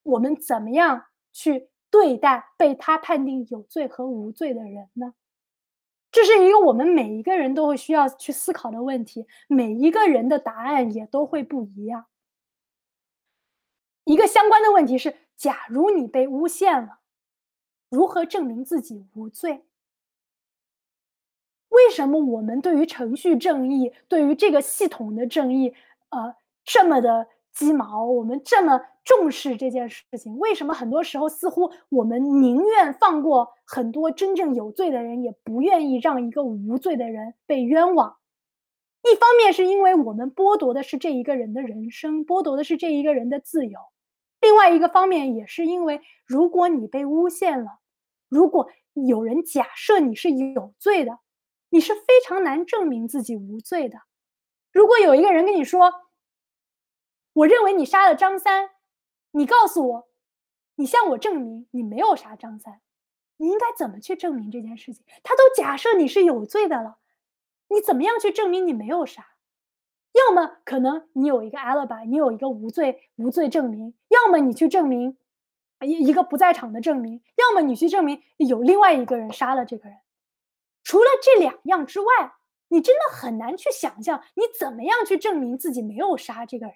[0.02, 5.14] 我们怎么样去对待被他判定有罪和无罪的人呢？
[6.16, 12.06] 这是一个我们每一个人都会需要去思考的问题，每一个人的答案也都会不一样。
[14.04, 17.00] 一个相关的问题是：假如你被诬陷了，
[17.90, 19.66] 如何证明自己无罪？
[21.68, 25.74] 为什么我们对于程序正义、对于这个系统的正义，
[26.08, 26.34] 呃，
[26.64, 28.04] 这么的鸡毛？
[28.04, 30.36] 我们这么重视这件事情？
[30.38, 38.16] 为什么很多时候似乎我们宁愿放过很多真正有罪的人，也不愿意让一个无罪的人被冤枉？
[39.02, 43.78] 一方面是因为我们剥夺的是这一个人的人生，剥夺的是这一个人的自由；
[44.40, 47.78] 另外一个方面也是因为，如果你被诬陷了，
[48.28, 51.20] 如果有人假设你是有罪的，
[51.70, 53.98] 你是非常难证明自己无罪的。
[54.72, 55.92] 如果有一个人跟你说
[57.36, 58.70] ：“我认为你杀了张三”，
[59.32, 60.08] 你告诉我，
[60.76, 62.80] 你向我证明你没有杀张三，
[63.36, 65.04] 你应该怎么去证明这件事情？
[65.22, 66.96] 他都假设你是有罪的了，
[67.68, 69.26] 你怎么样去证明你没有杀？
[70.12, 75.18] 要么可能你有一个 alibi，你有一个无罪无罪证明；要么你去证明
[75.82, 79.98] 一一个不在场的证明；要么你去证明有另外一个人杀了这个人。
[80.84, 82.06] 除了这两样之外，
[82.68, 86.74] 你真的很难去想象你怎么样去证明自己没有杀这个人。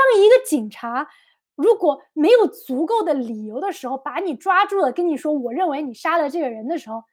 [0.00, 1.10] 当一个警察
[1.54, 7.04] 如果没有足够的理由的时候，把你抓住了，跟你说“我认为你杀了这个人”的时候，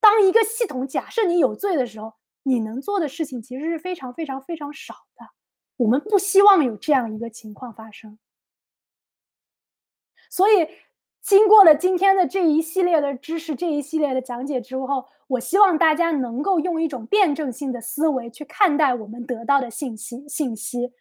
[0.00, 5.26] 当一个系统假设你有罪的时候，你能做的事情其实是非常非常非常少的。
[5.76, 8.18] 我们不希望有这样一个情况发生，
[10.28, 10.68] 所以。
[11.24, 20.28] 经过了今天的这一系列的知识，这一系列的讲解之后，我希望大家能够用一种辩证性的思维去看待我们得到的信息。
[20.28, 20.92] 信息，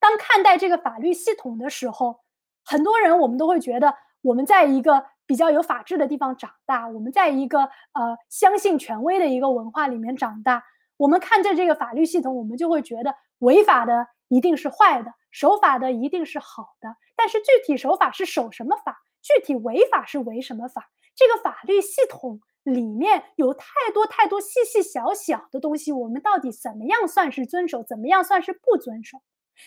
[0.00, 2.20] 当看待这个法律系统的时候，
[2.64, 10.64] 很多人我们都会觉得，我们在一个比较有法治的地方长大，我们在一个呃相信权威的一个文化里面长大，
[10.96, 16.96] 我们看着这个法律系统，我们就会觉得违法的一定是坏的，守法的一定是好的。
[17.14, 19.02] 但是具体守法是守什么法？
[19.22, 20.90] 具体违法是违什么法？
[21.14, 29.20] 这个法律系统里面有太多太多细细小小的东西，我们到底怎么样算是遵守，怎么样算是不遵守？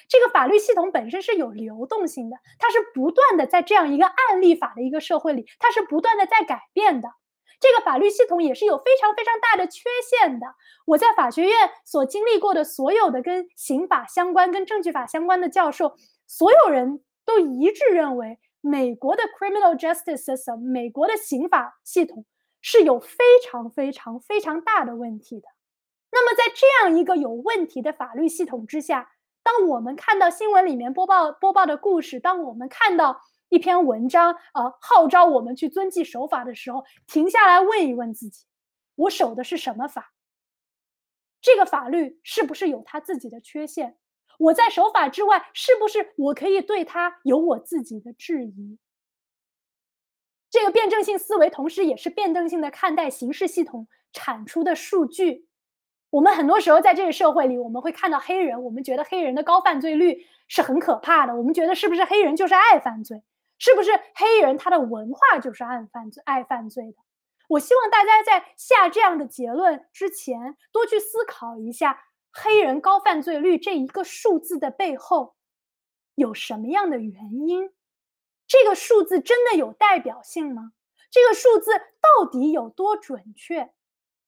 [0.07, 7.09] 这个法律系统本身是有流动性的，它是不断的在这样一个案例法的一个社会里，它是不断的在改变的。
[7.59, 10.47] 这个法律系统也是有非常非常大的缺陷的。
[10.85, 15.95] 我在法学院所经历过的所有的跟刑法相关、跟证据法相关的教授，
[16.27, 18.39] 所有人都一致认为。
[18.65, 22.25] 美国的 criminal justice system，美国的刑法系统
[22.61, 25.49] 是有非常非常非常大的问题的。
[26.13, 29.09] 那么在这样一个有问题的法律系统之下，
[29.43, 38.45] 当我们看到新闻里面播报播报的故事，当我们看到一篇文章，呃，号召我们去遵纪守法的时候，停下来问一问自己：
[38.95, 40.13] 我守的是什么法？
[41.41, 43.97] 这个法律是不是有它自己的缺陷？
[44.39, 48.79] 我在守法之外，是不是我可以对它有我自己的质疑？
[50.49, 55.47] 这个辩证性思维，同时也是辩证性的看待刑事系统产出的数据。
[56.13, 61.35] 我们很多时候在这个社会里，我们会看到黑人，我们觉得黑人的高犯罪率是很可怕的。
[61.35, 63.23] 我们觉得是不是黑人就是爱犯罪？
[63.57, 66.97] 是不是黑人他的文化就是爱犯罪、爱犯罪的？
[67.49, 71.99] 我希望大家在下这样的结论之前，多去思考一下
[72.31, 75.33] 黑人高犯罪率这一个数字的背后
[76.13, 77.71] 有什么样的原因？
[78.47, 80.73] 这个数字真的有代表性吗？
[81.09, 83.73] 这个数字到底有多准确？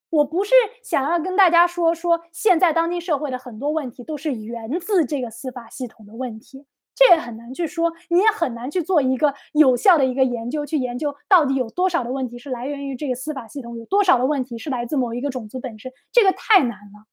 [0.10, 0.54] 我不是
[0.84, 6.66] 想要跟大家说说现在当今社会的很多问题都是源自这个司法系统的问题，
[6.96, 17.06] 这也很难去说，你也很难去做一个有效的一个研究，去研究到底有多少的问题是来源于这个司法系统，有多少的问题是来自某一个种族本身，这个太难了。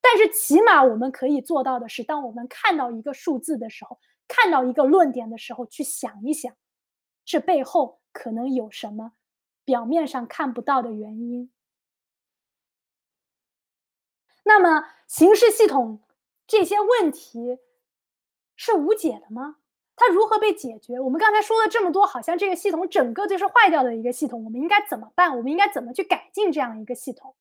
[0.00, 6.54] 但是起码我们可以做到的是，当我们看到一个数字的时候，看到一个论点的时候，去想一想，
[7.26, 9.12] 这背后可能有什么
[9.66, 11.50] 表面上看不到的原因。
[14.42, 16.00] 那么，刑事系统
[16.46, 17.58] 这些问题
[18.56, 19.56] 是无解的吗？
[19.96, 20.98] 它如何被解决？
[20.98, 24.42] 我们刚才说了这么多，好像这个系统整个就是坏掉的一个系统。
[24.44, 25.36] 我们应该怎么办？
[25.36, 27.34] 我们应该怎么去改进这样一个系统？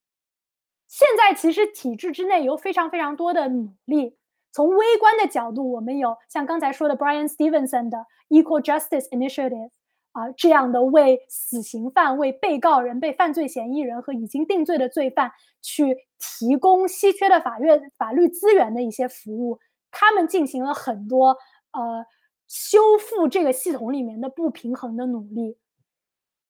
[0.87, 4.17] 现在其实体制之内有非常非常多的努力。
[4.51, 9.69] 从微观的角度，我们有像刚才说的 Brian Stevenson 的 Equal Justice Initiative
[10.11, 15.31] 啊这样的为死刑犯、为被告人、被犯罪嫌疑人和已经定罪的罪犯
[15.61, 19.59] 去提供稀缺的法院法律资源的一些服务。
[19.91, 21.37] 他们进行了很多
[21.71, 22.05] 呃
[22.47, 25.57] 修复这个系统里面的不平衡的努力。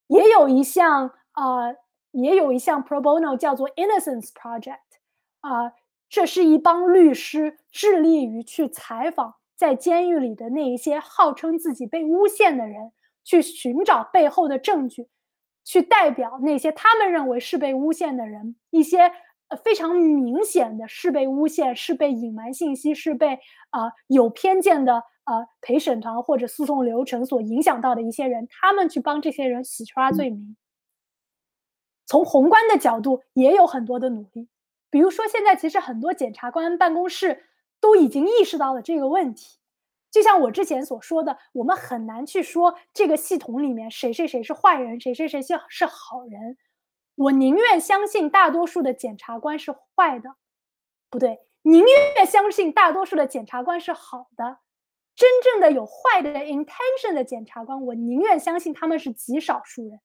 [0.07, 1.76] 也有一项呃。
[2.11, 4.80] 也有一项 pro bono 叫做 Innocence Project，
[5.41, 5.73] 啊，
[6.10, 12.91] 这是一帮律师致力于去采访在监狱里的那一些号称自己被诬陷的人，
[13.23, 15.07] 去寻找背后的证据，
[15.63, 19.11] 去代表那些他们认为是被诬陷的人，一些
[19.63, 23.39] 非常明显的是被诬陷、是被隐瞒信息、是被
[23.69, 30.55] 啊有偏见的呃陪审团或者诉讼流程所影响到的一些人，他们去帮这些人洗刷罪名。
[32.07, 34.49] 从宏观的角度也有很多的努力，
[34.89, 37.45] 比如说现在其实很多检察官办公室
[37.79, 39.59] 都已经意识到了这个问题。
[40.11, 46.57] 就像我之前所说的，我们很难去说这个系统里面谁谁谁是坏人，谁谁谁是是好人。
[47.15, 50.36] 我宁愿相信大多数的检察官是坏的，
[51.10, 54.60] 不对，宁愿相信大多数的检察官是好的。
[55.15, 59.99] 真正的有坏的 intention 的检察官，我宁愿相信他们是极少数人。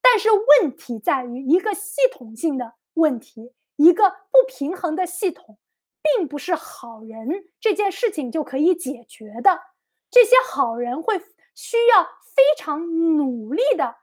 [0.00, 5.58] 但是问题在于，一个系统性的问题，一个不平衡的系统，
[6.02, 7.28] 并不是好人
[7.60, 9.58] 这件事情就可以解决的。
[10.10, 11.18] 这些好人会
[11.54, 12.80] 需要非常
[13.16, 13.96] 努力的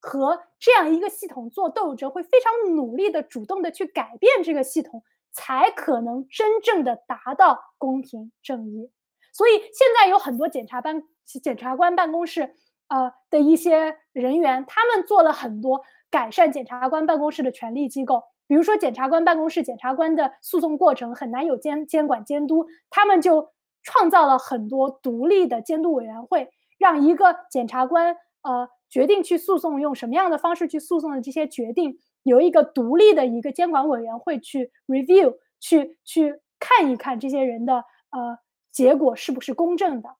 [0.00, 5.02] 和这样一个系统做斗争，会非常努力的主动的去改变这个系统，
[5.32, 8.90] 才可能真正的达到公平正义。
[9.32, 11.02] 所以现在有很多检察办
[11.42, 12.56] 检察官办公室。
[12.92, 15.80] 呃的一些人员，他们做了很多
[16.10, 23.52] 改善检察官办公室的权力机构，比如说检察官办公室，检察官的诉讼过程很难有监监管监督，他们就
[23.84, 37.74] 创造了很多独立的监督委员会，让一个检察官呃决定去诉讼用什么样的方式去诉讼的这些决定，由一个独立的一个监管委员会去 review，去去看一看这些人的
[38.10, 38.36] 呃
[38.72, 40.16] 结果是不是公正的。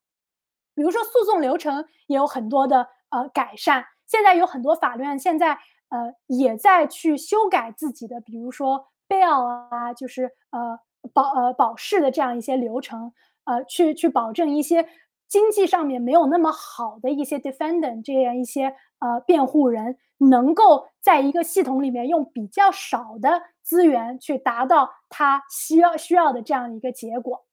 [0.77, 3.85] 比如说，诉讼流程也有很多的呃改善。
[4.07, 5.59] 现在有很多法院现在
[5.91, 10.81] 呃也在去修改自己的，比如说 bail 啊，就是呃
[11.13, 13.13] 保呃保释的这样一些流程，
[13.45, 14.89] 呃去去保证一些
[15.29, 27.45] 经济上面没有那么好的一些 defendant 这样一些呃辩护人，能够在一个系统里面用比较少的资源去达到他需要需要的这样一个结果。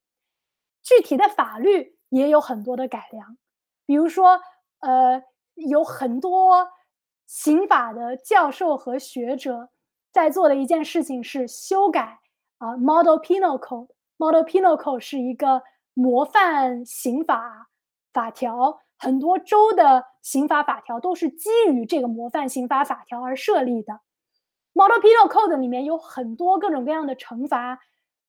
[0.82, 1.98] 具体的法律。
[2.10, 3.36] 也有很多的改良，
[3.86, 4.40] 比如说，
[4.80, 5.22] 呃，
[5.56, 6.66] 有很多
[7.28, 9.70] 刑法的教授和学者
[10.12, 12.20] 在做的一件事情是修改
[12.58, 13.90] 啊，Model Penal Code。
[14.18, 15.62] Model Penal Code 是一个
[15.94, 17.70] 模范刑法
[18.14, 24.00] 法条，很多州的刑法法条都是基于这个模范刑法法条而设立的。
[24.74, 27.80] Model Penal Code 里面有很多各种各样的惩罚，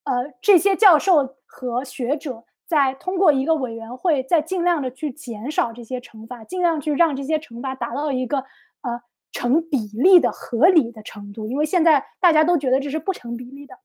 [0.04, 8.44] 呃，这些教授和学者在通过一个委员会，在尽量的去减少这些惩罚，尽量去让这些惩罚达到一个
[8.82, 9.00] 呃
[9.32, 13.78] 成比例的合理的程度，因为现在大家都觉得这是不成比例的。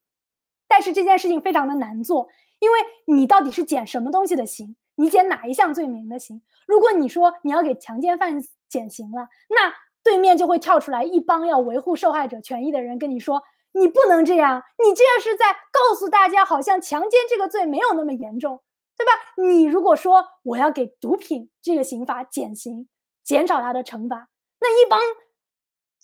[0.67, 2.27] 但是这件事情非常的难做，
[2.59, 4.75] 因为你到底是减什么东西的刑？
[4.95, 6.41] 你减哪一项罪名的刑？
[6.67, 13.41] 如果你说你要给强奸犯减刑了，那对面就会跳出来一帮要维护受害者权益的人跟你说，
[13.71, 18.61] 你不能这样，你这样是在告诉大家，好像强奸这个罪没有那么严重，
[18.97, 19.11] 对吧？
[19.37, 22.87] 你如果说我要给毒品这个刑罚减刑，
[23.23, 24.29] 减少它的惩罚，
[24.63, 24.99] 那一帮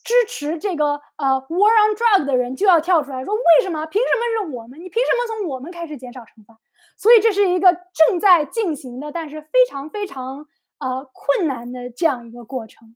[0.03, 3.85] 支持这个呃 war on drug 的人就要跳出来说，为什么？
[3.85, 4.79] 凭什么是我们？
[4.79, 6.59] 你凭什么从我们开始减少惩罚？
[6.97, 10.45] 所以这是一个正在进行的，但是非常非常
[10.79, 12.95] 呃困难的这样一个过程。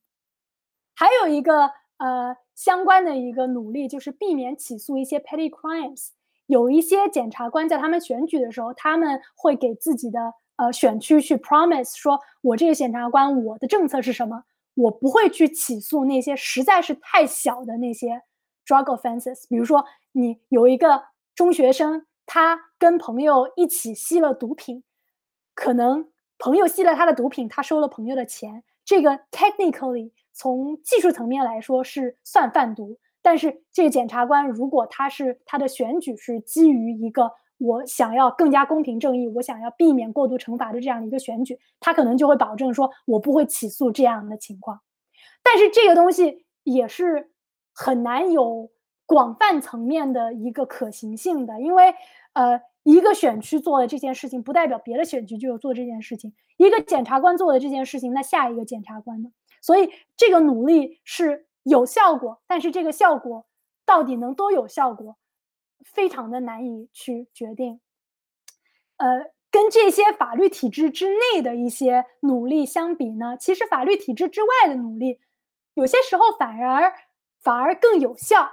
[0.95, 6.09] 还有一个呃相关的一个努力，就是避免起诉一些 petty crimes。
[6.47, 14.43] 有一些检察官在他们选举的时候，他们会给自己的呃选区去 promise 说，我这个检察官我的政策是什么，
[14.75, 18.21] 我不会去起诉那些实在是太小的那些
[18.65, 19.45] drug offenses。
[19.47, 21.03] 比如说，你有一个
[21.35, 24.83] 中学生，他跟朋友一起吸了毒品，
[25.53, 32.97] 可能朋友吸了他的毒品，他收了朋友的钱，这个 technically 从技术层面来说是算贩毒。
[33.21, 37.31] 但是这个检察官如果他是他的选举是基于一个
[37.63, 44.81] 我想要更加公平正义，我想要避免过度惩罚的这样的一个选举，他可能就会保证说我不会起诉这样的情况。
[45.41, 47.31] 但是这个东西也是
[47.73, 48.69] 很难有
[49.05, 51.95] 广泛层面的一个可行性的，因为
[52.33, 56.33] 呃，一个选区做的这件事情，不代表别的选区就有做这件事情。
[56.57, 59.29] 一个检察官做的这件事情，那下一个检察官呢？
[59.61, 63.45] 所以这个努力是有效果，但是这个效果
[63.85, 65.15] 到底能多有效果，
[65.83, 67.79] 非常的难以去决定。
[68.97, 75.19] 呃，跟这些法律体制之内的一些努力相比呢，其实法律体制之外的努力，
[75.73, 76.93] 有些时候反而
[77.41, 78.51] 反而更有效。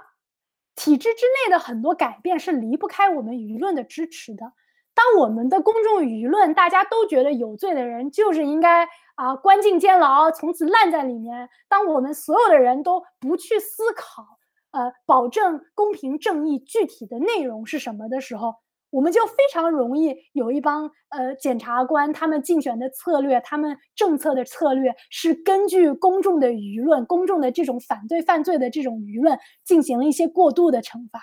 [0.73, 4.53] 体制之内的很多改变是离不开我们舆论的支持的。
[4.93, 11.49] 当我们的公众舆论大家都觉得有罪的人就是应该啊关进监牢，从此烂在里面。
[11.67, 14.39] 当我们所有的人都不去思考，
[14.71, 18.55] 呃，保证公平正义具体的内容是什么的时候，
[18.89, 31.21] 我们就非常容易有一帮呃检察官，他们竞选的策略，他们政策的策略是根据公众的舆论、公众的这种反对犯罪的这种舆论进行了一些过度的惩罚。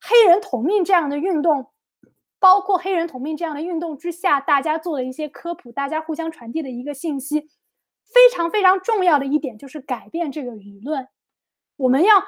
[0.00, 1.66] 黑人同命这样的运动。
[2.38, 11.08] 包括黑人同命这样的运动之下，大家做了一些科普，大家互相传递的一个信息，非常非常重要的一点就是改变这个舆论。
[11.76, 12.22] 我们要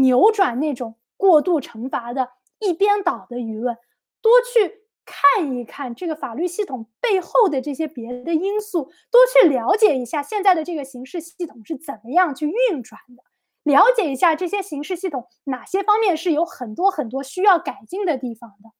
[0.00, 3.76] 扭转那种过度惩罚的一边倒的舆论，
[4.20, 13.22] 多去看一看这个法律系统背后的这些别的因素，多去了解一下现在的这个刑事系统是怎么样去运转的，
[13.62, 18.70] 了解一下这些刑事系统哪些方面是有很多很多需要改进的地方的。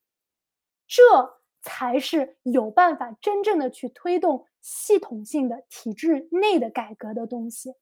[0.86, 1.02] 这
[1.62, 7.74] 才是有办法真正的去推动系统性的体制内的改革的东西。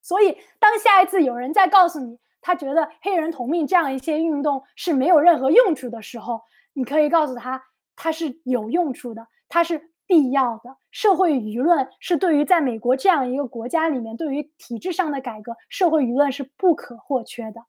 [0.00, 6.42] 所以，当下一次有人在告诉你他觉得黑人同命这样一些运动是没有任何用处的时候，
[6.74, 7.60] 你可以告诉他，
[7.96, 10.76] 它是有用处的，它是必要的。
[10.92, 17.64] 社会舆论是对于在美国这样一个国家里面，对于体制上的改革，社会舆论是不可或缺的。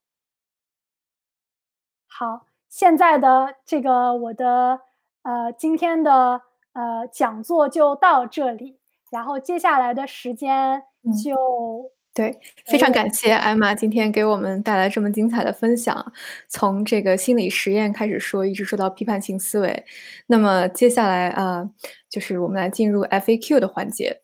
[2.08, 2.46] 好。
[2.70, 4.82] 现在的这个我的
[5.24, 6.42] 呃今天的
[6.74, 8.78] 呃讲座就到这里，
[9.10, 10.84] 然后接下来的时间
[11.24, 12.36] 就对，
[12.66, 16.12] 非常感谢艾玛今天给我们带来这么精彩的分享，
[16.50, 19.86] 从这个心理实验开始说，一直说到批判性思维。
[20.26, 21.70] 那么接下来啊，
[22.10, 24.24] 就是我们来进入 FAQ 的环节，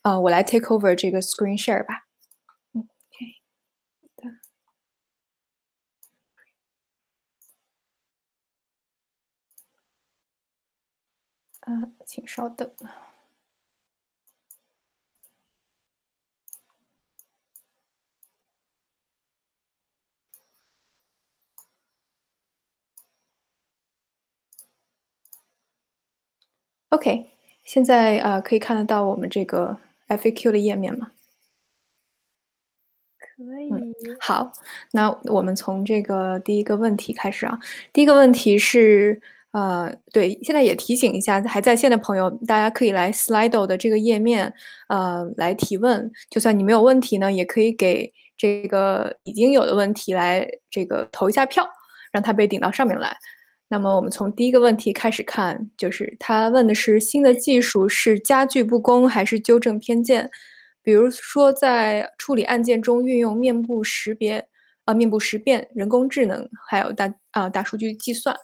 [0.00, 2.04] 啊，我来 take over 这个 screen share 吧。
[11.66, 11.72] 呃，
[12.06, 12.70] 请稍等。
[26.90, 27.26] OK，
[27.64, 29.76] 现在呃可以看得到我们这个
[30.08, 31.10] FAQ 的页面吗？
[33.18, 33.70] 可以。
[34.20, 34.52] 好，
[34.92, 37.58] 那我们从这个第一个问题开始啊。
[37.92, 39.20] 第一个问题是。
[39.52, 44.52] 呃，对，现在也提醒一下还在线的朋友，大家可以来 Slido 的这个页面，
[44.88, 46.12] 呃，来提问。
[46.28, 51.66] 就算你没有问题呢，也可以给这个已经有的问题来这个投一下票，
[52.12, 53.16] 让它被顶到上面来。
[53.68, 60.30] 那么我们从第一个问题开始看，就是他问的是新的技术是加剧不公还是纠正偏见？
[60.84, 64.46] 比如说在处理案件中运用面部识别、
[64.84, 68.36] 啊面部识别、人工智能，还有大啊大数据计算。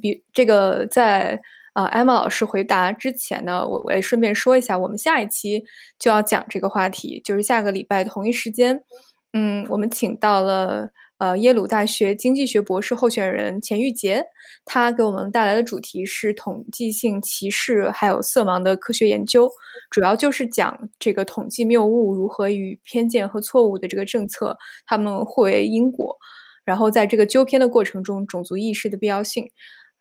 [0.00, 1.38] 比这个在
[1.74, 5.62] 啊艾玛老师回答之前呢，我我也顺便说一下，我们下一期
[5.98, 8.82] 就要讲这个话题，就是下个礼拜同一时间，
[9.34, 10.90] 嗯，我们请到了。
[11.22, 14.26] 呃，耶鲁大学经济学博士候选人钱玉洁，
[14.64, 19.48] 他给我们带来的主题是统计性歧视还有色盲的科学研究，
[19.88, 26.12] 主要就是讲这个统计谬误如何与偏见和错误的这个政策他们互为因果，
[26.64, 29.48] 然后在这个纠偏的过程中，种族意识的必要性。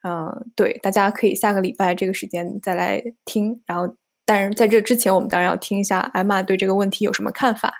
[0.04, 3.62] 嗯，对，大家可以下个礼拜这个时间再来听。
[3.68, 3.96] 然后，
[4.26, 7.72] 但是在这之前，我们当然要听一下艾玛对这个问题有什么看法。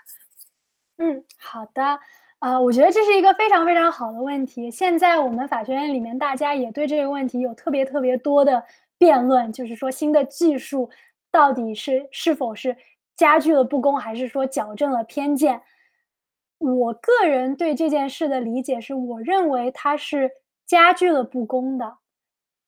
[0.98, 1.98] 嗯，好的。
[2.42, 4.68] 啊，我觉得这是一个非常非常好的问题。
[4.68, 8.60] 现在我们法学院里面，大家也对这个问题有特别特别多的
[8.98, 10.90] 辩论，就是说新的技术
[11.30, 12.76] 到底是是否是
[13.16, 15.62] 加剧了不公，还是说矫正了偏见？
[16.58, 20.28] 我个人对这件事的理解是，我认为它是
[20.66, 21.98] 加剧了不公的。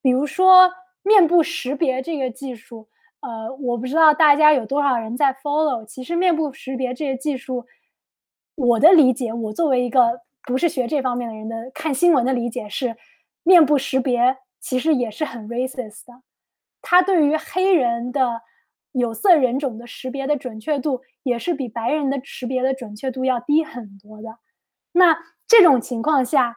[0.00, 0.70] 比如说
[1.02, 2.86] 面部识别这个技术，
[3.22, 5.84] 呃，我不知道大家有多少人在 follow。
[5.84, 7.66] 其实面部识别这个技术。
[8.56, 12.96] 我的理解，我作为一个不是学这方面的人的看新闻的理解是，
[13.42, 16.22] 面部识别其实也是很 racist 的，
[16.80, 18.42] 它对于黑人的
[18.92, 24.38] 有色人种的识别的准确度也是比白人的识别的准确度要低很多的。
[24.92, 25.18] 那
[25.48, 26.56] 这种情况下，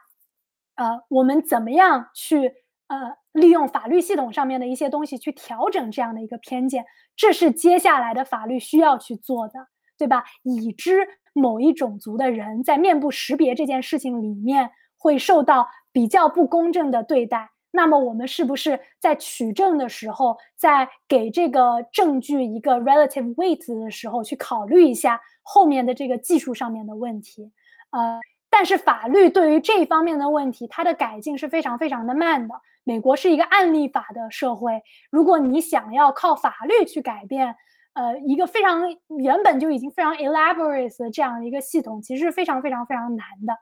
[0.76, 2.52] 呃，我们怎么样去
[2.86, 6.84] 呃利用法律系统上面的一些东西去调整这样的一个偏见？
[7.16, 9.54] 这是接下来的法律需要去做的，
[9.98, 10.24] 对吧？
[10.44, 11.08] 已知。
[11.38, 27.50] 某一种族的人在面部识别这件事情里面会受到比较不公正的对待，那么我们是不是在取证的时候，在给这个证据一个 relative weight 的时候，去考虑一下后面的这个技术上面的问题？
[27.90, 28.20] 呃，
[28.50, 32.54] 但是法律对于这方面的问题，它的改进是非常非常的慢的。
[32.84, 37.54] 美国是一个案例法的社会，如果你想要靠法律去改变。
[37.94, 38.84] 呃，一个非常
[39.18, 43.56] 原本就已经非常 elaborate 的这样一个系统，其实是非常非常非常难的。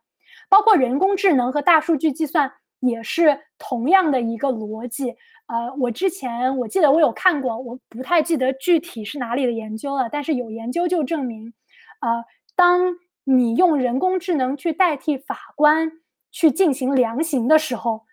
[0.49, 5.17] 包括人工智能和大数据计算也是同样的一个逻辑。
[5.47, 11.55] 呃，我之前我记得我有看过，我不太记得具体是哪里的研究了，但是有研究就证明，
[12.01, 12.25] 呃，
[12.55, 15.93] 当你用人工智能去代替法官
[16.31, 18.05] 去进行量刑的时候，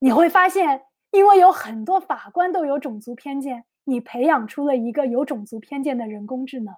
[0.00, 0.82] 你会发现，
[1.12, 3.64] 因为有很多法官都有种族偏见。
[3.84, 6.74] 你培养出了一个有种族偏见的人工智能，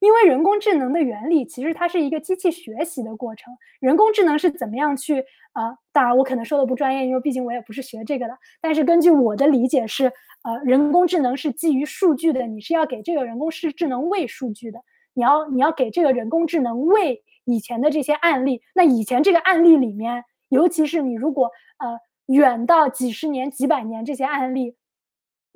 [0.00, 3.52] 因为人工智能的原理其实它是一个机器学习的过程。
[3.80, 5.20] 人工智能是怎么样去
[5.52, 5.76] 啊？
[5.92, 8.38] 当然我可能说的不专业，因为毕竟我也不是学这个的。
[8.60, 10.06] 但是根据我的理解是，
[10.42, 14.80] 呃，人工智能是基于数据的，你是要给这个人工智能喂数据的，
[15.12, 18.62] 你要你要给这个人工智能喂以前的这些案例。
[18.74, 24.77] 那以前这个案例里面，尤其是你如果呃远到几十年、几百年这些案例。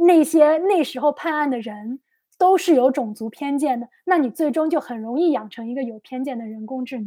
[0.07, 2.01] 那些那时候判案的人
[2.39, 7.07] 都是有种族偏见的，那你最终就很容易养成一个有偏见的人工智能。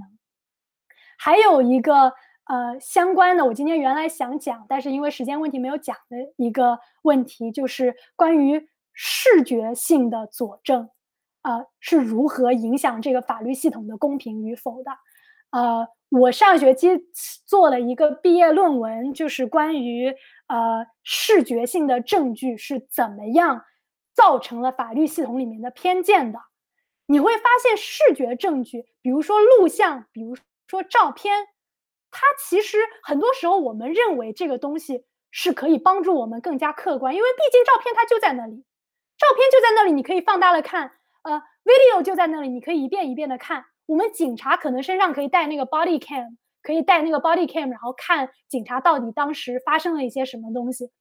[1.18, 2.14] 还有一个
[2.46, 10.90] 呃相关的，我今天原来想讲，但是因为时间问题没有讲的一个问题，就是关于视觉性的佐证，
[11.42, 14.92] 呃是如何影响这个法律系统的公平与否的？
[15.52, 16.90] 呃，我上学期
[17.46, 20.14] 做了一个毕业论文，就是关于
[20.48, 23.66] 呃视觉性的证据是怎么样
[24.14, 26.40] 造成了法律系统里面的偏见的。
[27.08, 30.36] 你会发现，视觉证据，比如说录像，比如
[30.68, 31.46] 说照片，
[32.10, 38.64] 它其实很多时候我们认为这个东西是可以帮助我们更加客观，因为毕竟照片它就在那里，
[39.18, 40.94] 照片就在那里，你可以放大了看，
[41.24, 43.66] 呃，video 就在那里，你可以一遍一遍的看。
[43.86, 50.92] 我们警察可能身上可以带那个 body cam，可以带那个 body cam，然后看警察到底当时发生了一些什么东西。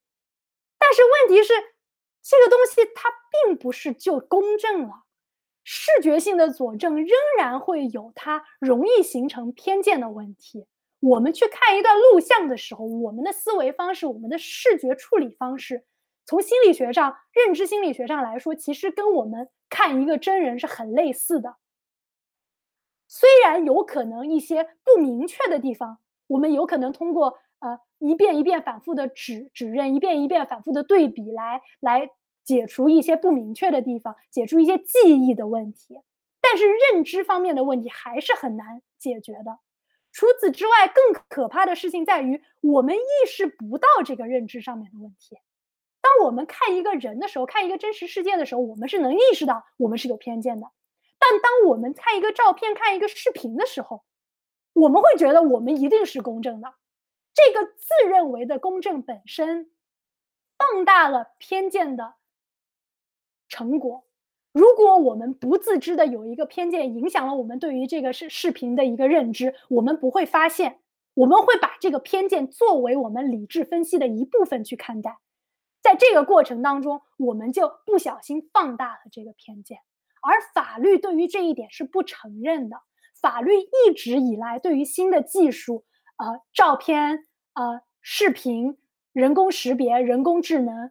[0.78, 1.54] 但是问题是，
[2.22, 3.08] 这个东西它
[3.46, 5.04] 并不是就公正了，
[5.64, 7.08] 视觉性的佐证仍
[7.38, 10.66] 然会有它容易形成偏见的问题。
[11.00, 15.84] 我们去看一段录像的时候，我们的思维方式、我们的视觉处理方式，
[16.26, 21.56] 从心理学上、认知心理学上来说，其实跟我们看一个真人是很类似的。
[23.16, 32.10] 虽然有可能一些不明确的地方，我们有可能通过呃一遍一遍反复的指指认，一遍一遍反复的对比来来
[32.42, 36.00] 解除一些不明确的地方，解除一些记忆的问题。
[36.40, 39.60] 但是认知方面的问题还是很难解决的。
[40.10, 45.36] 除此之外，更可怕的事情在于，我们意识不到这个认知上面的问题。
[46.02, 50.66] 当我们看一个人的时候，看一个真实世界的时候，我们是能意识到我们是有偏见的。
[51.30, 54.04] 但当我们看一个照片、看一个视频的时候，
[54.74, 56.74] 我们会觉得我们一定是公正的。
[57.32, 59.70] 这个自认为的公正本身，
[60.58, 62.14] 放大了偏见的
[63.48, 64.04] 成果。
[64.52, 70.80] 如果我们不自知的有一个偏见影响了我们对于这个视视频的一个认知，我们不会发现，
[71.14, 75.18] 我们会把这个偏见作为我们理智分析的一部分去看待。
[75.82, 79.80] 在这个过程当中，我们就不小心放大了这个偏见，
[80.26, 82.76] 而法律对于这一点是不承认的。
[83.20, 85.84] 法律一直以来对于新的技术，
[86.16, 88.78] 呃，照片、呃，视频、
[89.12, 90.90] 人工识别、人工智能，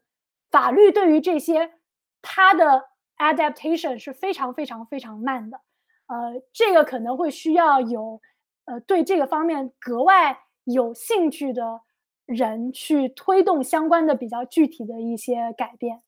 [0.49, 1.73] 法律对于这些
[2.21, 2.85] 它的。
[3.15, 5.61] adaptation 是非常非常非常慢的，
[6.07, 8.19] 呃，这个可能会需要有，
[8.65, 11.81] 呃，对这个方面格外有兴趣的
[12.25, 16.01] 人去推动相关的比较具体的一些改变。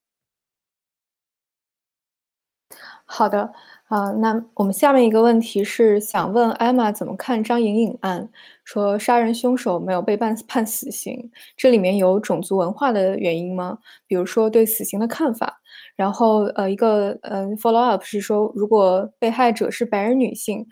[3.06, 3.52] 好的，
[3.88, 8.28] 啊，那我们下面一个问题是想问艾玛怎么看张莹莹案，
[8.64, 13.78] 说杀人凶手没有被判判死刑，这里面有种族文化的原因吗？
[14.08, 15.62] 比如说对死刑的看法。
[15.96, 20.68] 然后，呃，一个呃，follow up 是说，如果被害者是白人女性，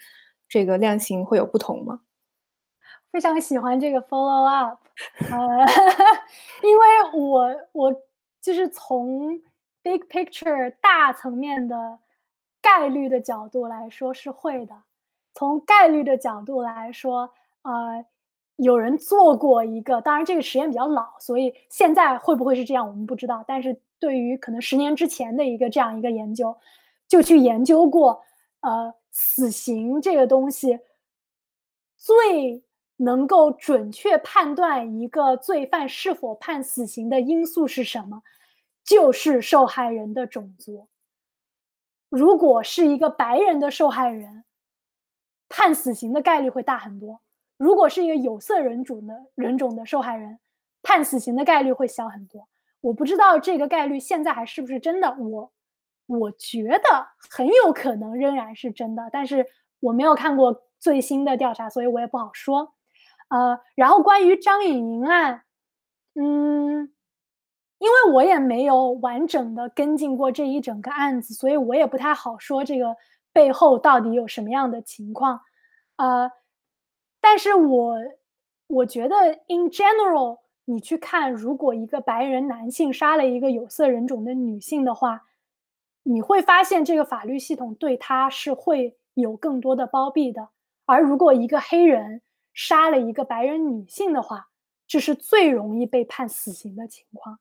[0.50, 2.00] 这个量刑会有不同吗？
[3.12, 4.80] 非常喜欢这个 follow up，
[5.30, 5.38] 呃，
[6.64, 7.94] 因为我我
[8.42, 9.30] 就是从
[9.84, 12.00] big picture 大层面的
[12.62, 14.74] 概率的角度来说是会的，
[15.34, 17.30] 从概率的角度来说，
[17.62, 18.04] 呃，
[18.56, 23.80] 有人做过一个，当然这个实验比较老，所以现在会不会是这样，我们不知道，但是。
[24.00, 26.54] 对于可能十年之前的一个这样一个研究，
[27.08, 28.22] 就去研究过，
[28.60, 30.78] 呃，死刑这个东西
[31.96, 32.62] 最
[32.98, 38.22] 能够准确判断一个罪犯是否判死刑的因素是什么？
[38.84, 40.88] 就是受害人的种族。
[42.10, 44.44] 如果是一个白人的受害人，
[45.50, 47.20] 判死刑的概率会大很多；
[47.58, 50.40] 如果是一个有色人种的人种的受害人，
[50.82, 52.48] 判死刑的概率会小很多。
[52.82, 55.52] 我不知道这个概率现在还是不是真的，我
[56.06, 59.46] 我觉得很有可能仍然是真的，但是
[59.80, 62.74] 我没有看过最新的调查，所以我也不好说。
[63.30, 65.44] 呃，然后关于张颖莹案，
[66.16, 66.94] 嗯，
[67.84, 72.96] 因为我也没有完整的跟进过这一整个案子，所以我也不太好说这个
[73.34, 75.42] 背后到底有什么样的情况。
[75.98, 76.32] 呃，
[77.20, 77.98] 但是我
[78.68, 79.16] 我觉得
[79.48, 80.40] in general。
[80.66, 85.26] 你去看，如果一个白人男性杀了一个有色人种的女性的话，
[86.04, 90.48] 你会发现这个法律系统对他是会有更多的包庇的。
[90.86, 92.22] 而如果一个黑人
[92.54, 94.48] 杀了一个白人女性的话，
[94.88, 97.38] 这是最容易被判死刑的情况。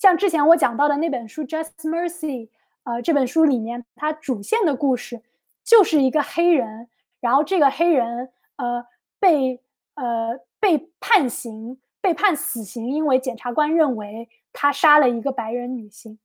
[0.00, 2.46] 像之前我讲到的那本书《Just Mercy》，
[2.82, 5.22] 呃，这本书里面它主线的故事
[5.62, 6.88] 就是一个黑人，
[7.20, 8.84] 然后这个黑人呃
[9.20, 9.62] 被
[9.94, 11.78] 呃被判刑。
[12.02, 16.18] 被判死刑，因为检察官认为他杀了一个白人女性。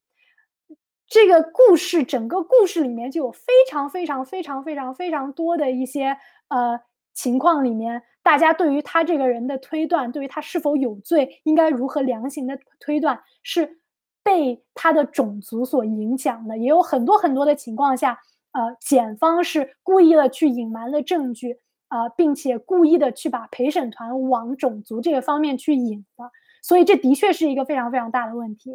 [1.06, 6.80] 这个故事整个故事里面就有非常非常非常非常非常多的一些呃
[7.14, 13.80] 情况，里面大家对于他这个人的推断，对于他是否有罪，应该如何量刑的推断，是
[14.24, 16.58] 被他的种族所影响的。
[16.58, 18.20] 也有很多很多的情况下，
[18.54, 21.60] 呃，检方是故意的去隐瞒了证据。
[21.88, 26.32] 啊，并且故意的去把陪审团往种族这个方面去引的，
[26.64, 28.72] 所以这的确是一个非常非常大的问题。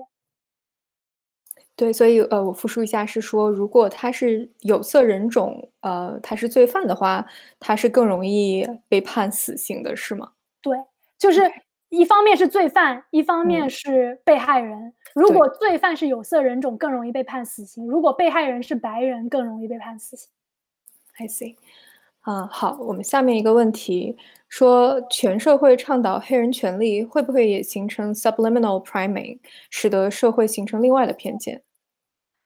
[1.80, 7.24] 对，所以呃，我复述一下，是说如果他是有色人种，呃，他是罪犯的话，
[7.58, 10.30] 他是更容易被判死刑的，是吗？
[10.60, 10.76] 对，
[11.18, 11.40] 就是
[11.88, 14.92] 一方面是罪犯，一方面是被害人。
[15.14, 20.28] 如果罪犯是有色人种，更容易被判死刑；如果被害人是白人，更容易被判死刑。
[21.16, 21.56] I see。
[22.26, 24.18] 嗯，好，我们下面一个问题
[24.50, 29.38] 说，全社会倡导黑人权利，会不会也形成 subliminal priming，
[29.70, 31.62] 使得社会形成另外的偏见？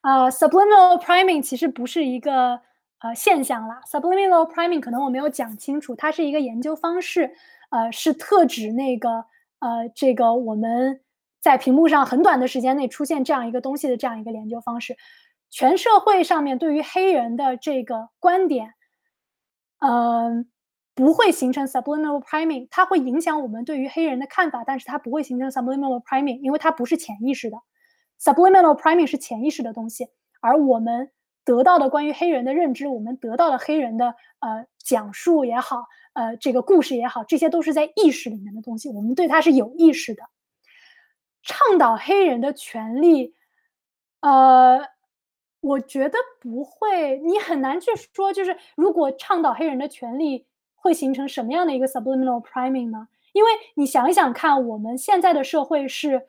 [0.04, 2.60] 啊，subliminal priming 其实不是一个
[2.98, 3.80] 呃现象啦。
[3.90, 7.34] subliminal priming 可能我没有讲清楚，它是一个研究方式，
[7.70, 9.24] 呃，是特指那个
[9.60, 11.00] 呃这个我们
[11.40, 14.94] 在屏幕上很短的时间内出现这样一个东西的这样一个研究方式。
[15.48, 18.74] 全社会上面对于黑人的这个观点。
[19.78, 20.46] 嗯，
[20.94, 27.56] 不会形成 subliminal priming，它会影响我们对于黑人的看法，但是它不会形成 subliminal priming，因为它不是潜意识的。
[28.20, 30.08] Subliminal priming 是潜意识的东西，
[30.40, 31.10] 而我们
[31.44, 35.84] 得到的关于黑人的认知，我们得到的黑人的呃讲述也好，
[36.14, 40.22] 呃这个故事也好，这些都是在意识里面的东西，我们对它是有意识的。
[41.42, 43.34] 倡导黑人的权利，
[44.20, 44.80] 呃，
[45.60, 53.08] 我觉得不会，你很难去说，就是如果倡导黑人的权利会形成什么样的一个 subliminal priming 呢？
[53.34, 56.26] 因为你想一想看，我们现在的社会是，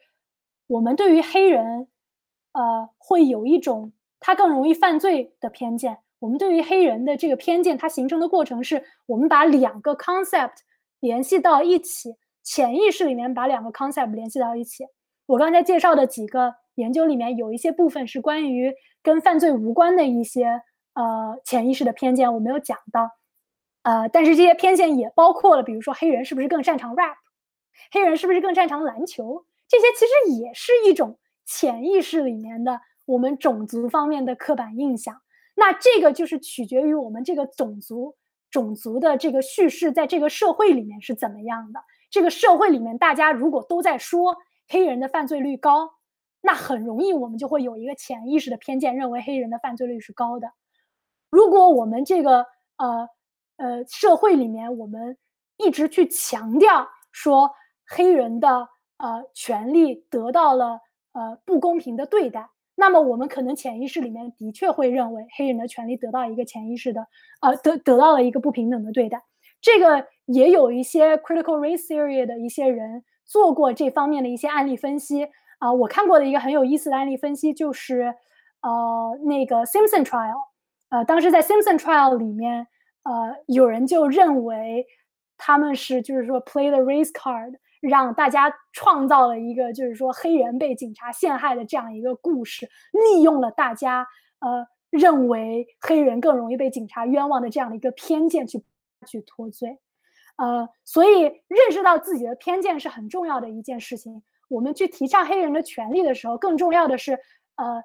[0.68, 1.88] 我们对于黑人，
[2.54, 5.98] 呃，会有一种他更容易犯罪的偏见。
[6.20, 10.56] 我们对于黑人的这个偏见，它形成的过程是我们把两个 concept
[11.00, 14.86] 联系到一起，潜意识里面把两个 concept 联系到一起。
[15.28, 18.74] 我刚才介绍的几个研究里面，有一些部分是关于
[19.04, 20.62] 跟犯罪无关的一些
[20.94, 23.12] 呃潜意识的偏见，我没有讲到。
[23.84, 27.18] 呃，但是这些偏见也包括了，比如说黑人是不是更擅长 rap，
[27.92, 35.22] 黑人是不是更擅长篮球，这些其实也是一种潜意识里面的我们种族方面的刻板印象。
[35.56, 38.16] 那这个就是取决于我们这个种族
[38.52, 41.80] 种族的这个叙事在这个社会里面是怎么样的。
[42.10, 44.36] 这个社会里面大家如果都在说
[44.68, 45.90] 黑人的犯罪率高，
[46.42, 50.48] 那很容易我们就会有一个潜意识的偏见，认为黑人的犯罪率是高的。
[51.30, 52.46] 如果我们这个
[52.78, 53.08] 呃。
[53.58, 55.18] 呃，社会里面我们
[55.56, 57.50] 一直去强调说
[57.88, 58.68] 黑人的
[58.98, 60.80] 呃权利得到了
[61.14, 67.08] 呃不公平的对待，那么我们可能潜意识里面的确会认为黑人的权利得到一个潜意识的
[67.42, 69.22] 呃得得到了一个不平等的对待。
[69.62, 75.28] 这个也有一些 critical race theory 的一些人做过这方面的一些案例分析
[75.60, 75.74] 啊。
[75.74, 78.14] 我看过的一个很有意思的案例分析就是
[78.62, 80.38] 呃那个 Simpson trial，
[80.90, 82.68] 呃当时在 Simpson trial 里面。
[83.08, 84.84] 呃，有人就认为
[85.38, 87.54] 他们是就是说 play the race card，
[87.88, 94.08] 让大家创造了一个就是说黑人被警察陷害的这样一个故事，利用了大家
[94.40, 98.64] 呃认为黑人更容易被警察冤枉的这样的一个偏见去
[99.08, 99.80] 去脱罪，
[100.38, 104.24] 呃，所以认识到自己的偏见是很重要的一件事情。
[104.48, 107.14] 我们去提倡黑人的权利的时候，更重要的是
[107.56, 107.84] 呃。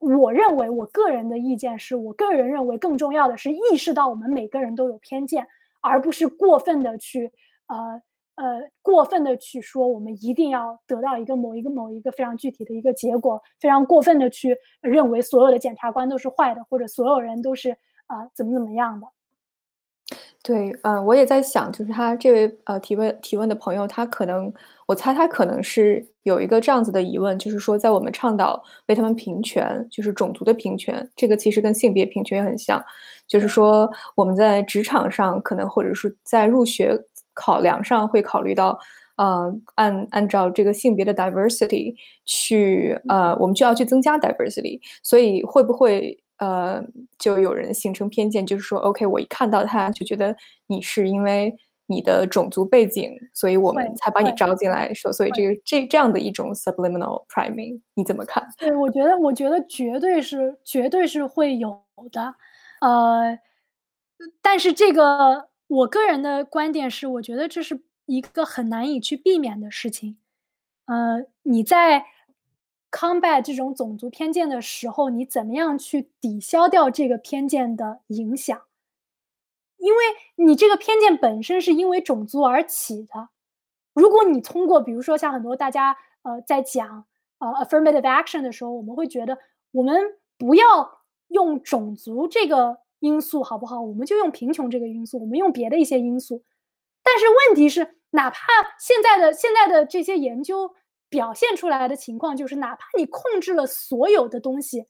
[0.00, 5.44] 我认为，我个人的意见是，我个人认为更重要的是意识到我们每个人都有偏见，
[5.80, 7.32] 而不是过分的去，
[7.66, 8.00] 呃
[8.38, 17.72] 呃，过分的去说我们一定要得到一个某一个某一个非常具体的一个结果，非常过分的去认为所有的检察官都是坏的，或者所有人都是
[18.06, 19.06] 啊怎么怎么样的。
[20.42, 24.50] 对，嗯，我也在想，就是他这位呃提问提问的朋友，他可能，
[24.86, 32.82] 我猜他可能是有一个这样子的疑问，就是说，在我们倡导为他们平权，就是种族的平权，这个其实跟性别平权也很像，
[33.26, 36.96] 就是说我们在职场上可能或者是在入学
[37.44, 38.78] 考量上会考虑到，
[39.16, 41.94] 呃，按按照这个性别的 diversity
[42.24, 46.18] 去，呃，我们就要去增加 diversity，所以会不会？
[46.40, 46.80] 呃，
[47.18, 50.36] 就有人形成偏见，就是说，OK，我一看到他就觉得
[50.68, 51.52] 你是因为
[51.88, 58.46] 你的种族背景，所以我们才把你招进来，说，所以这个这这样的一种 subliminal priming，你怎么看？
[58.56, 61.82] 对，我觉得，我觉得绝对是，绝对是会有
[62.12, 62.32] 的。
[62.82, 63.36] 呃，
[64.40, 70.18] 但是这个我个人的观点是，我觉得这是一个很难以去避免的事情。
[70.86, 72.06] 呃，你在。
[72.90, 78.62] combat 这种种族偏见的时候，你怎么样去抵消掉这个偏见的影响？
[79.76, 79.98] 因为
[80.36, 83.28] 你这个偏见本身是因为种族而起的。
[83.92, 87.04] 如果你通过，比如说像很多大家呃在讲
[87.40, 89.36] 呃 affirmative action 的时候，我们会觉得
[89.72, 89.94] 我们
[90.38, 93.80] 不要用种族这个因素，好不好？
[93.80, 96.44] 我们就用贫穷这个因素，我们用别的一些因素。
[97.02, 98.46] 但是问题是，哪怕
[98.78, 100.74] 现在的现在的这些研究。
[101.10, 104.84] 表现出来的情况就是，哪怕你控制了所有的东西，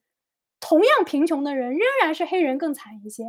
[0.58, 3.22] 同样贫穷的人仍然是黑人更惨一些。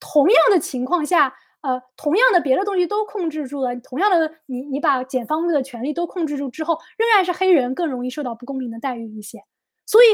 [0.00, 9.44] 同样的情况下，呃，同样的别的东西都控制住了，同样的你你把检方的权利都控制住之后，仍然是黑人更容易受到不公平的待遇一些。
[9.84, 10.06] 所以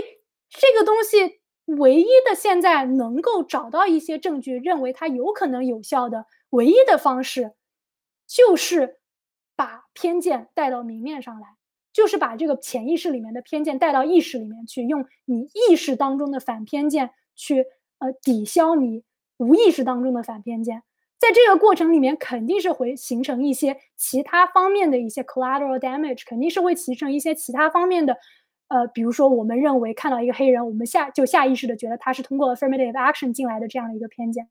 [0.50, 1.37] 这个东西
[1.76, 7.52] 唯一的现在能够找到一些证据，认为它有可能有效的唯一的方式，
[8.26, 8.98] 就是
[9.54, 11.48] 把偏见带到明面上来。
[11.90, 17.64] 就是把这个潜意识里面的偏见带到意识里面去，用你意识当中的反偏见去
[17.98, 19.02] 呃抵消你
[19.38, 20.84] 无意识当中的反偏见，
[21.18, 28.16] 在这个过程里面肯定是会形成一些其他方面的一些 collateral damage，肯定是会形成一些其他方面的，
[28.68, 34.48] 呃，比如说我们认为看到一个黑人，我们下就下意识的觉得他是通过 affirmative action 进来的这样的一个偏见，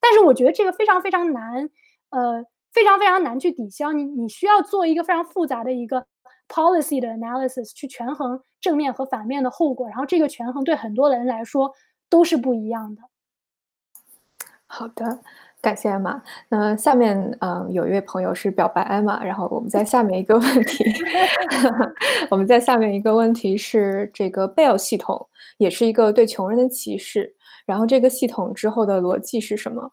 [0.00, 1.68] 但是我觉得这个非常非常难，
[2.10, 6.06] 呃，非常非常难去抵消，你你需要做一个非常复杂的一个。
[6.48, 11.72] policy 的 analysis 去权衡正面和反面的后果，然后这个权衡对很多人来说
[12.08, 13.02] 都是不一样的。
[14.68, 15.24] 好的，
[15.66, 16.22] 感谢艾玛。
[16.48, 20.84] 那下面，嗯，有一位朋友是表白艾玛，然后我们在下面一个问题
[22.30, 25.28] 我们在下面一个问题是这个 Bell 系统
[25.58, 27.34] 也是一个对穷人的歧视，
[27.66, 29.90] 然后这个系统之后的逻辑是什么？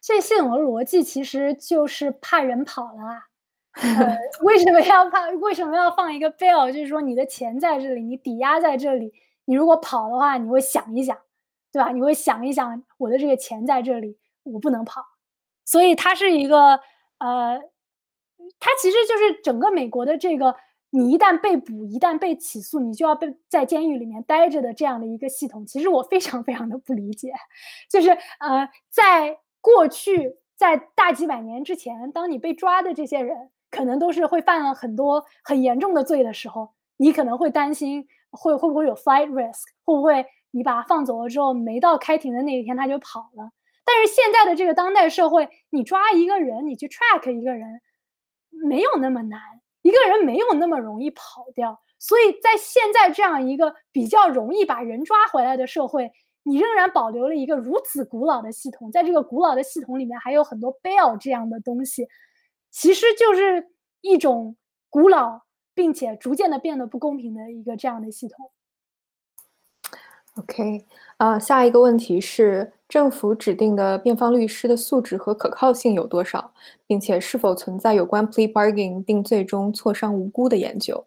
[0.00, 3.22] 这系统的逻辑其实就是怕人跑了啊。
[3.80, 5.28] 呃，为什么要怕？
[5.40, 6.72] 为什么要放一个 Bell？
[6.72, 9.12] 就是说你的钱在这里，你抵押在这里，
[9.44, 11.16] 你如果跑的话，你会想一想，
[11.70, 11.92] 对吧？
[11.92, 15.04] 你会想一想，我的这个钱在这里，我不能跑。
[15.64, 16.78] 所以它是一个
[17.18, 17.60] 呃，
[18.60, 20.54] 它其实就是整个美国的这个，
[20.90, 25.66] 你一旦被捕，一旦被起诉，你就要被在监狱里面待着的这样的一个系统。
[25.66, 27.32] 其实我非常非常的不理解，
[27.90, 33.50] 就是呃，在过去，在大几百年之前，当你被抓的这些人。
[33.70, 43.50] 可能都是会犯了很多很严重的罪的时候，你可能会担心会会不会有 flight risk，会不会你把他放走了之后，没到开庭的那一天他就跑了。
[43.84, 47.80] 但是现在的这个当代社会，你抓一个人，你去 track 一个人，
[48.50, 49.40] 没有那么难，
[49.82, 51.80] 一个人没有那么容易跑掉。
[51.98, 56.10] 所以在现在这样一个比较容易把人抓回来的社会，
[56.42, 62.06] 你仍然保留了一个如此古老的系统，在这个古老的系统里面还有很多 bail 这样的东西。
[62.70, 63.70] 其实就是
[64.00, 64.56] 一种
[64.90, 65.42] 古老
[65.74, 68.50] 并且逐渐的变得不公平的一个这样的系统。
[70.36, 70.84] OK，
[71.16, 76.52] 啊，下一个问题是政府指定的辩方律师的素质和可靠性有多少，
[76.86, 81.04] 并且是否存在有关 plea bargain 定罪中挫伤无辜的研究？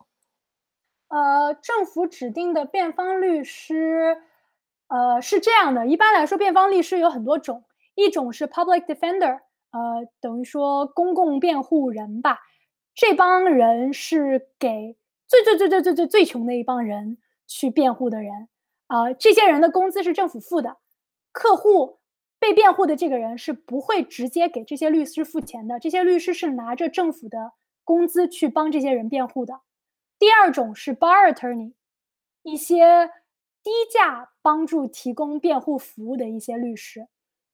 [1.07, 4.17] 呃，政府指定的辩方律师，
[4.89, 7.63] 呃，是这样的，一般来说，辩方律师有很多种，
[7.95, 9.39] 一种是 public defender。
[9.71, 12.39] 呃，等于说公共辩护人吧，
[12.93, 18.49] 这帮人是给最最最最最最最穷的一帮人去辩护的人
[18.87, 19.13] 啊。
[19.13, 20.75] 这些人的工资是政府付的，
[21.37, 21.99] 客户
[22.39, 27.53] 被辩护的这个人是不会直接给这些律师付钱的，这些律师是拿着政府的
[27.83, 29.61] 工资去帮这些人辩护的。
[30.17, 31.73] 第二种是 bar attorney，
[32.41, 33.11] 一些
[33.61, 37.07] 低价帮助提供辩护服务的一些律师，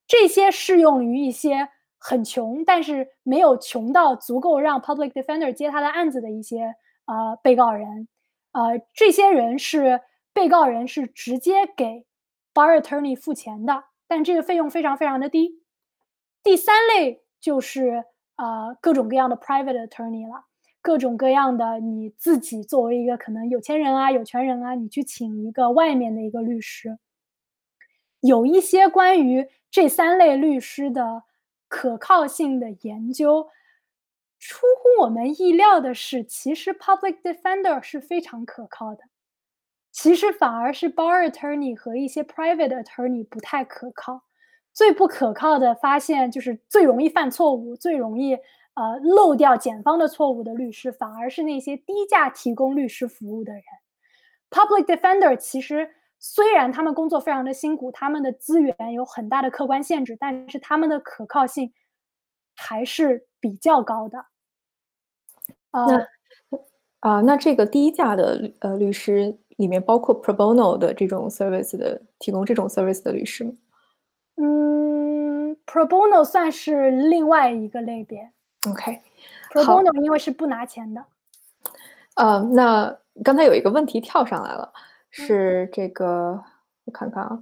[0.07, 1.67] 这些适用于一些。
[2.05, 8.09] 很穷，但是没有穷到足够让 public defender 接他的案子的一些呃被告人，
[8.51, 10.01] 呃，这些人是
[10.33, 12.05] 被告人是直接给
[12.53, 15.61] bar attorney 付钱的，但这个费用非常非常的低。
[16.43, 18.05] 第三类就是
[18.35, 20.45] 呃各种各样的 private attorney 了，
[20.81, 26.99] 各种各样的你自己作为一个可能有钱人啊、有权人啊，你去请一个外面的一个律师。
[28.21, 31.23] 有一些关于这三类律师的。
[31.69, 33.49] 可靠性的研究，
[34.37, 39.03] 出乎我们意料的是，其实 public defender 是非常可靠的。
[39.93, 44.23] 其实反而是 bar attorney 和一些 private attorney 不太可靠。
[44.73, 48.33] 最不可靠的发现就是最容易犯错误、最容易
[48.73, 53.63] 呃漏掉检方的错误的律师，反而是那些低价提供律师服务的人。
[54.49, 55.89] public defender 其实。
[56.25, 61.73] 虽然他们工作非常的辛苦，他们的资源有很大的客观限制，但是他们的可靠性
[62.55, 64.25] 还是比较高的。
[65.73, 66.07] 那
[67.01, 73.53] 啊，那这个低价的呃律师里面包括 pro bono 的这种 service 的提供这种 service 的律师吗？
[74.35, 78.29] 嗯，pro bono 算是另外一个类别。
[78.69, 81.05] OK，pro bono 因为是不拿钱的。
[82.15, 84.71] 呃，那刚才有一个问题跳上来了。
[85.09, 86.43] 是这个，
[86.83, 87.41] 我看看啊，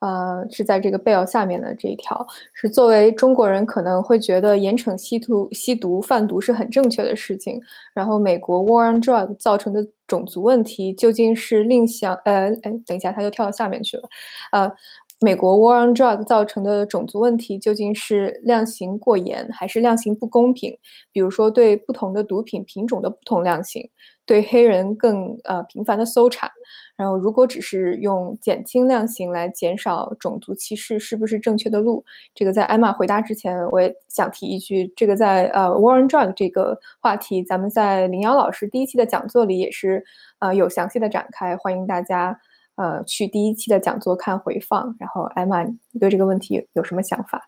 [0.00, 7.60] 呃，是在这个 bail 下面的这一条，是作为中国人可能会觉得严惩吸毒、吸毒贩毒是很正确的事情。
[7.94, 14.08] 然后美国 war on drug 造成的种族问题究竟是另想，呃，哎，等一下，他就跳到下面去了，
[14.52, 14.72] 呃。
[15.20, 20.72] 美国 war on drug 造成的种族问题究竟是量刑过严还是量刑不公平？
[21.10, 23.82] 比如说对不同的毒品品种的不同量刑，
[24.28, 26.48] 对黑人更呃频繁的搜查。
[26.96, 32.04] 然后如果只是用减轻量刑来减少种族歧视，是不是正确的路？
[32.34, 40.04] 这个在艾玛回答之前，我也想提一句，这个在呃 Warren drug 这个话题，咱们在林瑶老师第一期的讲座里也是
[40.40, 42.38] 呃有详细的展开，欢迎大家。
[42.80, 47.44] 呃，去第一期的讲座看回放，然后艾玛，你对这个问题有什么想法？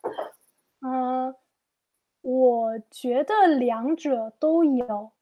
[0.84, 1.32] 嗯，
[2.20, 5.12] 我觉得两者都有，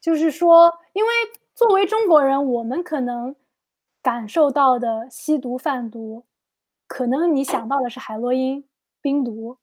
[0.00, 1.10] 就是说，因为
[1.54, 3.36] 作为中国人，我们可能
[4.02, 6.24] 感受到的吸毒贩毒，
[6.86, 8.66] 可能你想到的是海洛因、
[9.02, 9.58] 冰毒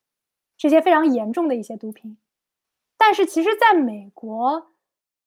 [0.55, 2.17] 这些非常严重的一些毒品，
[2.97, 4.71] 但是其实在美国，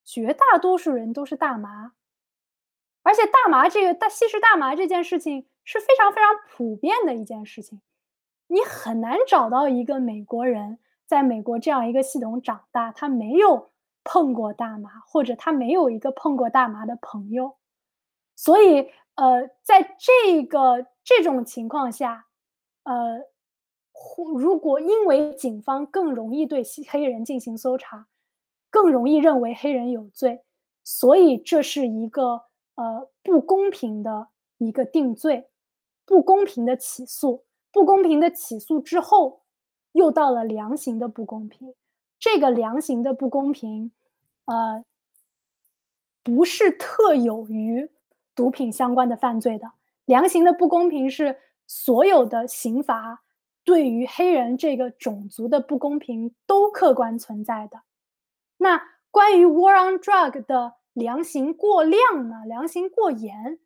[0.04, 1.92] 绝大多数人都是大麻。
[3.02, 7.80] 而且大麻这个大吸食大麻这件事情是非常非常普遍的一件事情。
[8.46, 13.70] 你很难找到一个美国人在美国这样一个系统长大，他没有
[14.04, 17.56] 碰过大麻，或者他没有一个碰过大麻的朋友。
[18.36, 22.26] 所以，呃，在这个这种情况下，
[22.84, 23.18] 呃，
[24.38, 28.06] 如果因为警方更容易对黑人进行搜查，
[28.70, 30.42] 更容易认为黑人有罪，
[30.82, 32.42] 所以这是一个
[32.76, 35.50] 呃不公平的一个定罪，
[36.06, 39.42] 不公平的起诉，不公平的起诉之后，
[39.92, 41.74] 又到了量刑的不公平。
[42.20, 43.90] 这个量刑的不公平，
[44.44, 44.84] 呃，
[46.22, 47.90] 不是特有于
[48.34, 49.72] 毒品相关的犯罪的。
[50.04, 53.22] 量刑的不公平是所有的刑罚
[53.64, 57.80] 对于黑人这个种族的不公平都客观存在的。
[58.58, 62.44] 那关于 War on Drug 的量刑过量呢？
[62.46, 63.58] 量刑过严，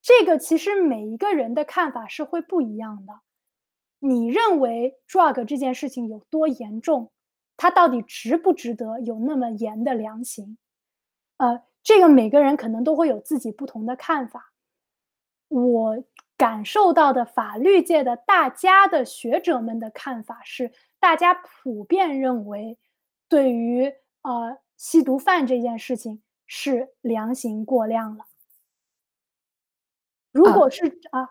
[0.00, 3.20] 这个其实每一个人的看法是会不一样的。
[3.98, 7.10] 你认为 drug 这件事情有多严重？
[7.60, 10.56] 它到底值不值得有那么严的量刑？
[11.36, 14.54] 呃，这个每个人可能都会有自己不同的看法。
[15.48, 16.02] 我
[16.38, 22.78] 感受到的法律界的大家的学者们的看法是，大家普遍认为，
[23.28, 23.92] 对于
[24.22, 28.24] 呃，吸毒犯这件事情是量刑过量了。
[30.32, 31.28] 如果是啊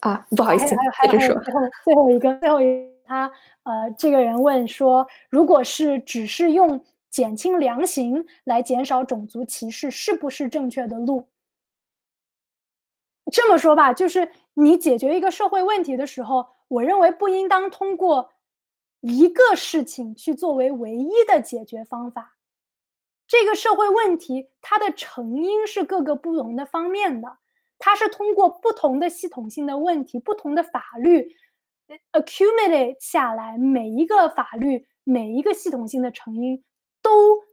[0.00, 1.38] 啊，不好意思，还有还有
[1.84, 3.30] 最后一个最后一个他
[3.64, 11.28] 呃，这个人问说，如果是只是用减轻量刑来减少种族歧视，是不是正确的路？
[13.30, 18.32] 这么说吧，就是你解决一个社会问题的时候，我认为不应当通过。
[19.04, 22.36] 一个事情去作为唯一的解决方法，
[23.26, 27.36] 这个社会问题它的成因是各个不同的方面的，
[27.80, 31.34] 它是通过不同的系统性的问题、不同的法律
[32.12, 36.64] accumulate 下来，每一个法律、每一个系统性的成因
[37.00, 37.10] 都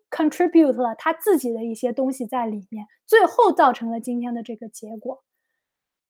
[0.09, 5.23] contribute 了它自己的一些东西在里面，最后造成了今天的这个结果。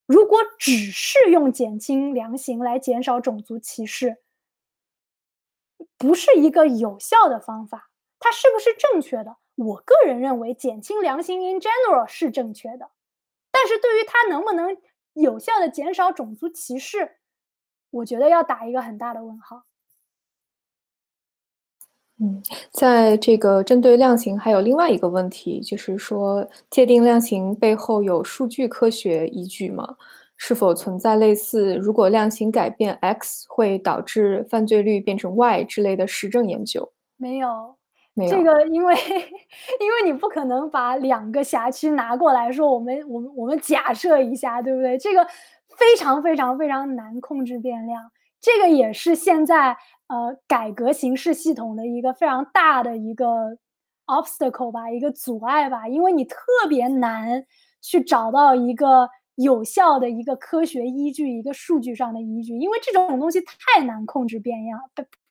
[0.06, 4.18] 如果只是用减轻量刑来减少种族歧视，
[5.98, 9.38] 不是一个有效的方法，它是不是正确的？
[9.56, 12.90] 我个人认为减轻量刑 in general 是正确的，
[13.52, 14.78] 但是对于它能不能
[15.14, 17.19] 有效的减少种族歧视，
[17.92, 19.64] 我觉得要打一个很大的问号。
[22.22, 29.96] 嗯，在这个针对量刑还有另外一个问题，就是说界定量刑背后有数据科学依据吗？
[30.36, 36.90] 是否存在类似如果量刑改变 X 会导致犯罪率变成 Y 之类的实证研究？
[37.18, 37.76] 没有，
[38.14, 38.32] 没有。
[38.32, 38.96] 这个因为
[39.80, 44.98] 因为你不可能把两个辖区拿过来说，我们我们我们假设一下，对不对？
[44.98, 45.26] 这个
[45.80, 49.78] 非常非常非常难控制变量，这个也是现在
[50.08, 53.58] 呃改革形式系统的一个非常大的一个
[54.06, 57.46] obstacle 吧，一个阻碍吧，因为你特别难
[57.82, 59.10] 去找到一个。
[59.42, 64.78] 有效的一个科学依据，一个数据上的依据，因为这种东西太难控制变量，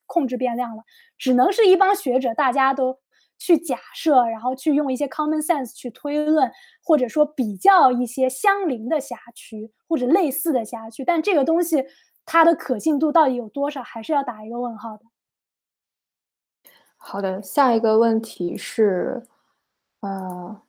[0.06, 0.82] 控制变量了，
[1.18, 2.98] 只能是一帮学者，大家都
[3.38, 6.50] 去假设，然后去用一些 common sense 去推论，
[6.84, 11.84] 或者说比较一些相邻的辖区或者类似的辖区，但这个东西
[12.26, 15.04] 它的可信度到底有多少，还是要打一个问号的。
[16.96, 19.22] 好的，下一个问题是，
[20.00, 20.60] 呃，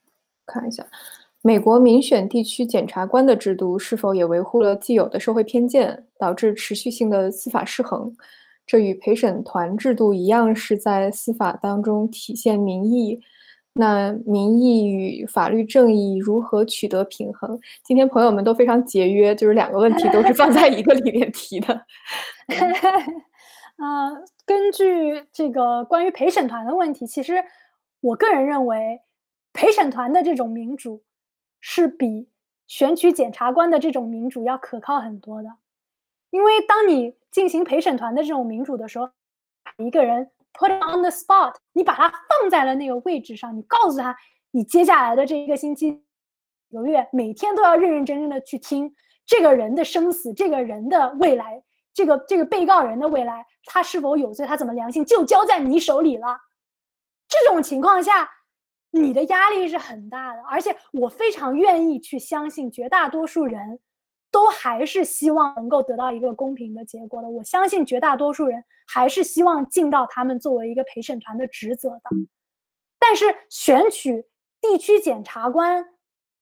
[0.46, 0.86] 看一下。
[1.42, 8.14] 美国民选地区检察官的制度是否也维护了既有的社会偏见，导致持续性的司法失衡？
[8.70, 13.20] 这与陪审团制度一样，是在司法当中体现民意。
[13.74, 17.60] 那民意与法律正义如何取得平衡？
[17.84, 21.74] 今天朋友们都非常节约，就是两个问题都是放在一个里面提的。
[23.78, 24.12] 啊，
[24.46, 27.44] 根据这个关于陪审团的问题，其实
[28.02, 29.02] 我个人认为，
[29.52, 31.02] 陪审团的这种民主。
[31.62, 32.30] 是比
[32.68, 35.50] 选举检察官的这种民主要可靠很多的，
[36.30, 39.10] 因为当你进行陪审团的这种民主的时候，
[39.78, 44.16] 一个人 put on the spot，你把他放在了那个位置上，你告诉他，
[44.52, 45.92] 你接下来的这一个星期、
[46.70, 48.94] 几个月，每天都要认认真真的去听
[49.26, 56.38] 这个人的生死，这个人的未来，这个这个被告人的未来，他是否有罪，他怎么良心，就交在你手里了。
[57.28, 58.30] 这种情况下。
[58.92, 63.80] 你的压力是很大的，而且我非常愿意去相信，绝大多数人
[64.32, 67.30] 都还是希望能够得到一个公平的结果的。
[67.30, 72.04] 我相信绝大多数人还是希望尽到他们作为一个陪审团的职责的。
[73.00, 74.26] 但是选取
[74.62, 75.86] 地区检察官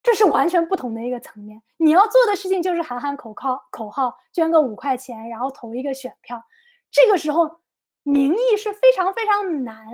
[0.04, 1.62] 这是完全不同的一个层面。
[1.78, 6.42] 你要做的事情就是喊喊口号，口号捐个五块钱，然后投一个选票。
[6.90, 7.60] 这个时候，
[8.04, 9.86] 民意是非常非常难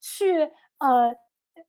[0.00, 1.14] 去呃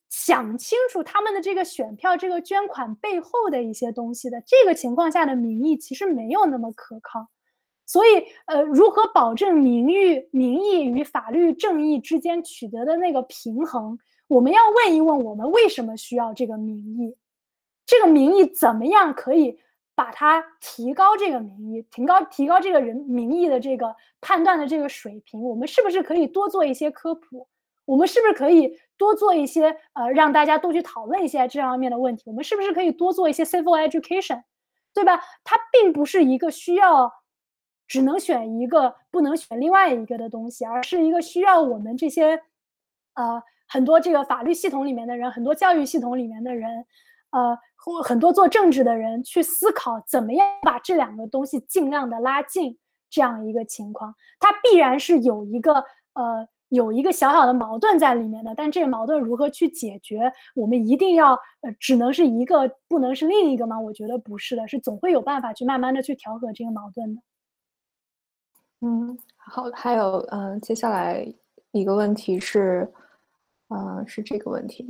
[0.09, 4.41] 想清楚他们的这个选票、这个捐款背后的一些东西的。
[4.45, 7.27] 这个情况下的民意其实没有那么可靠。
[7.85, 13.97] 所以，呃，如何保证名誉、民意与法律正义之间取得的那个平衡？
[14.27, 17.17] 我们要问一问：我们为什么需要这个民意？
[17.87, 19.57] 这个民意怎么样可以
[19.95, 21.17] 把它提高？
[21.17, 25.41] 这个民意提高，提高这个人民意的这个判断的这个水平？
[25.41, 27.47] 我们是不是可以多做一些科普？
[27.85, 32.21] 我们是不是可以多做一些呃，让大家多去讨论一些这方面的问题？
[32.27, 34.43] 我们是不是可以多做一些 civil education，
[34.93, 35.19] 对吧？
[35.43, 37.11] 它并不是一个需要。
[37.91, 42.39] 只能选一个，不能选另外一个的东西，而是一个需要我们这些，
[43.15, 46.85] 呃，很多这个法律系统里面的人，很多教育系统里面的人，
[47.31, 52.77] 呃，或很多做政治的人去思考，怎么样把这两个东西尽量的拉近
[53.09, 54.13] 这样一个情况。
[54.39, 63.79] 它必然是有一个，呃，有一个小小的矛盾在里面的，但这个矛盾如何去解决，我们一定要，呃，只能是一个，不能是另一个吗？
[63.79, 67.21] 我觉得不是的，是总会有办法去慢慢的去调和这个矛盾的。
[68.81, 71.27] 嗯，好，还有，嗯，接下来
[71.71, 72.89] 一个问题是，
[73.69, 74.87] 嗯，是这个问题，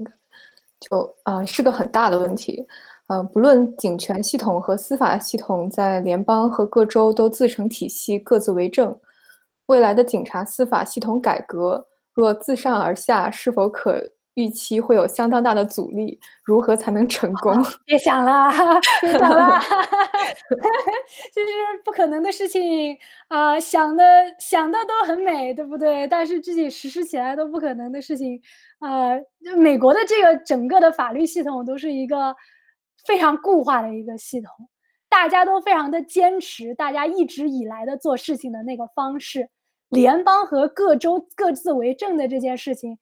[0.80, 2.68] 就，啊，是个很大的问题，
[3.08, 8.96] 呃，不论警权系统和司法系统在联邦和各州都自成体系，各自为政，
[9.70, 14.04] 未来的警察司法系统改革若自上而下，是否可？
[14.36, 17.62] 预期会有相当大的阻力，如何才能成功？
[17.84, 18.50] 别想了，
[19.02, 19.60] 别想了，
[21.34, 21.48] 这是
[21.84, 23.60] 不可能的事情啊！
[23.60, 24.04] 想的
[24.40, 26.08] 想的都很美，对不对？
[26.08, 28.42] 但是自己实施起来都不可能的事情。
[28.80, 29.22] 呃，
[29.58, 32.34] 美国的这个整个的法律系统都是一个
[33.06, 34.50] 非常固化的一个系统，
[35.10, 39.50] 大家都非常的坚持，大家一直以来的做事情的那个方式，
[39.90, 42.98] 联邦和各州各自为政的这件事情，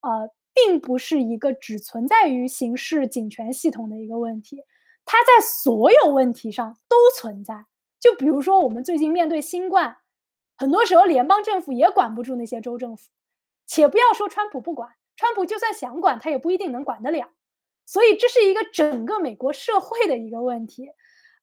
[0.00, 0.30] 呃。
[0.52, 4.60] 并不是一个只存在于刑事警权系统的一个问题，
[5.04, 7.64] 它在所有问题上都存在。
[8.00, 9.96] 就比如说，我们最近面对新冠，
[10.58, 13.08] 很多时候联邦政府也管不住那些州政府，
[13.64, 17.30] 且不要说川普不管，川普就算想管，他也不一定能管得了。
[17.86, 20.90] 所以这是一个整个美国社会的一个问题。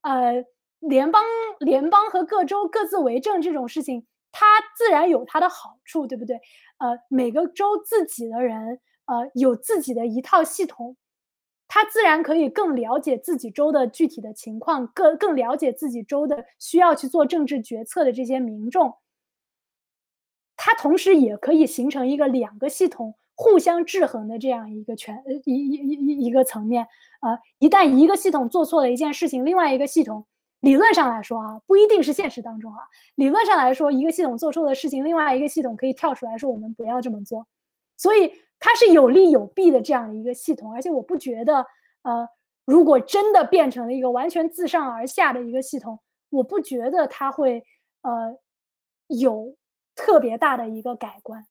[0.01, 0.43] 呃，
[0.79, 1.23] 联邦
[1.59, 4.05] 联邦和各州各自为政这种事情，
[4.37, 6.35] 它自然有它的好处，对不对？
[6.77, 8.79] 呃，每个州自己的人。
[9.09, 10.97] 呃，有自己的一套系统，
[11.65, 18.93] 他自然可以更了解自己州的具体的情况，更更了解自己州的需要去做政治决策的这些民众。
[20.57, 26.85] 他同时也可以形成一个两个系统互相制衡的这样一个权一一一一一个层面。
[27.21, 30.25] 呃，一旦一个系统做错了一件事情，另外一个系统
[30.59, 32.79] 理论上来说啊，不一定是现实当中啊，
[33.15, 37.47] 理论上来说，一个系统做错的事情，另外一个系统可以跳出来说我们不要这么做。
[37.95, 38.31] 所以。
[38.59, 41.63] 它是有利有弊的这样的一个系统，而且我不觉得，
[42.01, 42.27] 呃，
[42.65, 45.99] 如果真的变成了一个完全自上而下的一个系统，
[46.31, 47.63] 我不觉得它会，
[48.01, 48.35] 呃，
[49.09, 49.55] 有
[49.93, 51.45] 特别大的一个改观。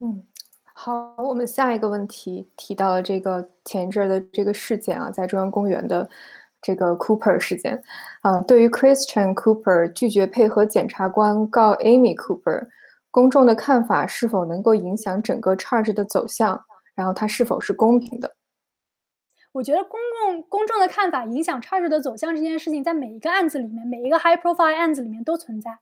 [0.00, 0.26] 嗯，
[0.74, 6.10] 好，我们下一个问题提到了这个前一阵的这个事件啊，在中央公园的
[6.66, 7.80] 这个 Cooper 事件，
[8.22, 12.66] 啊，对于 Christian Cooper 拒绝配合检察官告 Amy Cooper。
[13.12, 16.60] 公众的看法是否能够影响整个 charge 的走向？
[16.96, 18.34] 然后它是否是公平的？
[19.52, 25.78] 我觉得公共公众的看法影响 charge 的走向这件事情，在每一个案子里面，每一个 high profile 案子里面都存在，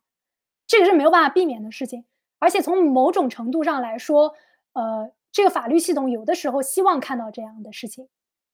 [0.66, 2.04] 这个是没有办法避免的事情。
[2.38, 4.34] 而且从某种程度上来说，
[4.74, 8.06] 呃，这个法律系统有的时候希望看到这样的事情，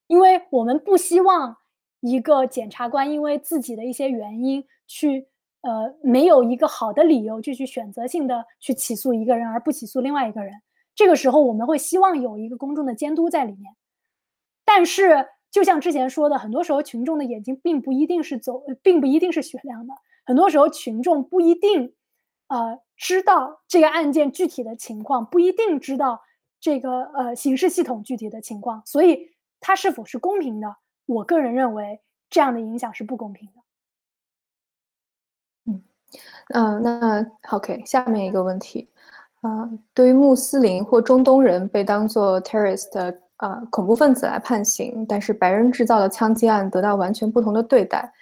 [0.07, 1.59] 因为我们不希望
[2.01, 5.29] 一个检察官因为自己的一些原因去。
[5.63, 10.55] 呃，没有一个好的理由就去选择性的去起诉一个人，而不起诉另外一个人。
[10.95, 13.77] 这个时候，我们会希望有一个公众的监督在里面。
[14.65, 19.93] 但是，就像之前说的，很多时候群众的眼睛并不一定是走，并不一定是雪亮的。
[20.25, 21.93] 很多时候，群众不一定，
[22.49, 26.23] 呃，知道这个案件具体的情况，不一定知道
[26.59, 28.83] 这个呃刑事系统具体的情况。
[28.87, 29.29] 所以，
[29.61, 30.75] 它是否是公平的？
[31.11, 33.55] 我个人认为，这样的影响是不公平的。
[36.55, 38.89] 嗯，那 OK，下面一个问题，
[39.41, 48.13] 啊，对于穆斯林或中东人被当作 terrorist 啊恐怖分子来判刑，但是白人制造的枪击案得到完全不同的对待，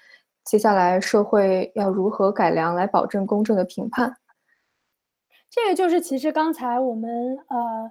[0.45, 4.15] 接下来社会要如何改良来保证公正的评判？
[5.51, 7.91] 这个就是其实刚才我们呃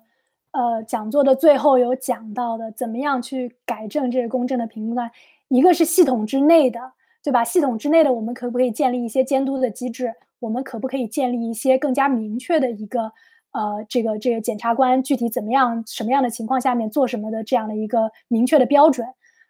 [0.58, 5.12] 呃讲座的最后有讲到的，怎么样去改正这个公正的评断，
[5.50, 6.80] 一个是系统之内的，
[7.24, 7.44] 对吧？
[7.44, 10.12] 系统之内的，我们可不可以建立一些监督的机制？
[10.40, 13.12] 我们可不可以建立一些更加明确的一个
[13.52, 19.08] 呃，这个这个检察官具体怎么样、什么样的情况下面做什么的这样的一个明确的标准？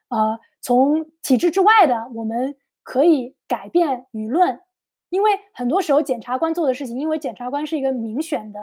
[0.09, 4.59] 呃，从体制之外的，我们可以改变舆论，
[5.09, 8.59] 因为很多时候检察官做的事情，因为检察官是一个民选的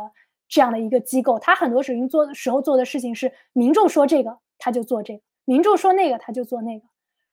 [0.55, 6.87] 这样的一个机构，他很多时候做时候做的事情是民众说这个他就做这个，民众说那个他就做那个。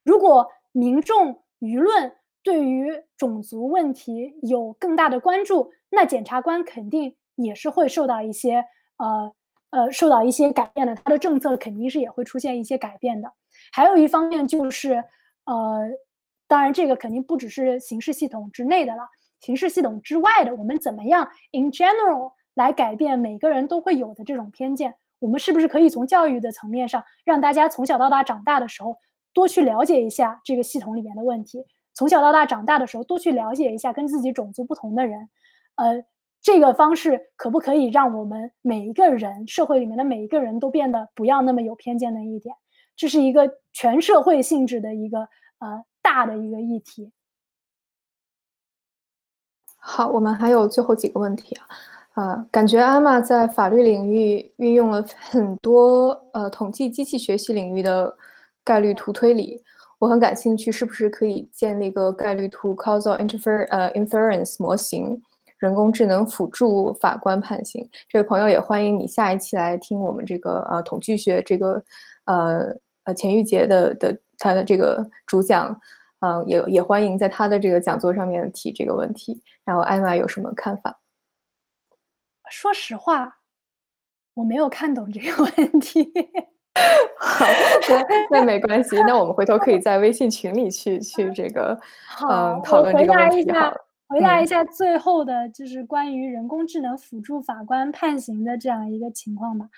[0.03, 8.65] 如果民众舆论对于种族问题有更大的关注，那检察官肯定也是会受到一些
[8.97, 9.31] 呃
[9.69, 13.31] 呃受到一些改变的，他的政策肯定是也会出现一些改变的。
[13.71, 15.03] 还有一方面就是
[15.45, 15.87] 呃，
[16.47, 19.03] 当然这个肯定不只是刑事系统之内的了，
[19.41, 24.95] 刑事系统之外的，我们怎么样 in general 来改变每个人都会有的这种偏见？
[25.19, 28.97] 我们是不是可以从教育的层面上，让大家从小到大长大的时候
[29.33, 31.65] 多去了解一下这个系统里面的问题？
[31.93, 35.29] 从小到大长大的时候，多去了解一下跟自己种族不同的人，
[35.75, 36.03] 呃，
[36.41, 42.55] 这个方式可不可以让我们每一个人，社会里面的每一个人都变得不要那么有偏见的一点？
[42.95, 45.27] 这是一个全社会性质的一个
[45.59, 47.11] 呃大的一个议题。
[49.77, 51.67] 好，我们还有最后几个问题啊，
[52.13, 58.13] 啊，感觉阿玛在法律领域运用了很多呃统计机器学习领域的
[58.65, 59.63] 概率图推理。
[59.97, 65.21] 我很感兴趣，是不是可以建立一个概率图 causal infer 呃 inference 模型，
[65.57, 67.87] 人工智能辅助法官判刑？
[68.09, 71.81] 这位朋友也欢迎你下一期来听我们这个呃统计学这个
[72.25, 72.75] 呃
[73.05, 75.79] 呃钱玉杰的的他的这个主讲，
[76.19, 79.41] 嗯，也也欢迎在他的这个讲座上面提这个问题。
[79.63, 80.97] 然后艾玛有什么看法？
[82.51, 83.37] 说实话，
[84.35, 86.11] 我没有看懂这个问题。
[87.19, 87.45] 好，
[88.29, 91.79] 那那没关系，那我们回头可以在微信群里去去这个，
[92.29, 93.51] 嗯，讨论这个问题。
[93.51, 93.73] 好，
[94.07, 99.69] 回答一下最后的就是关于人工智能辅助法官判刑的这样一个情况吧。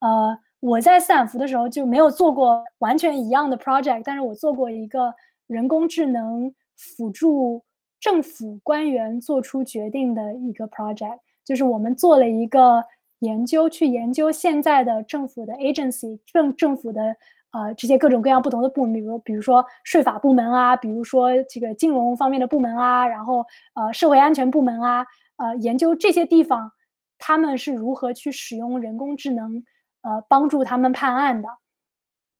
[0.00, 5.14] 呃，我在斯坦福的时候就没有做过完全一样的 project，但是我做过一个
[5.46, 7.62] 人工智能辅助
[8.00, 11.18] 政府官员做出决定的一个 project，
[11.50, 12.84] 就是我们做了一个。
[13.22, 17.14] 研究去研究现在的政府的 agency 政政府的
[17.50, 25.06] 呃这些各种各样不同的部门，比如比如说税法部门啊，比如说这个金融方面的部门啊，然后呃社会安全部门啊，
[25.36, 26.72] 呃研究这些地方
[27.18, 29.62] 他们是如何去使用人工智能
[30.00, 31.48] 呃帮助他们判案的，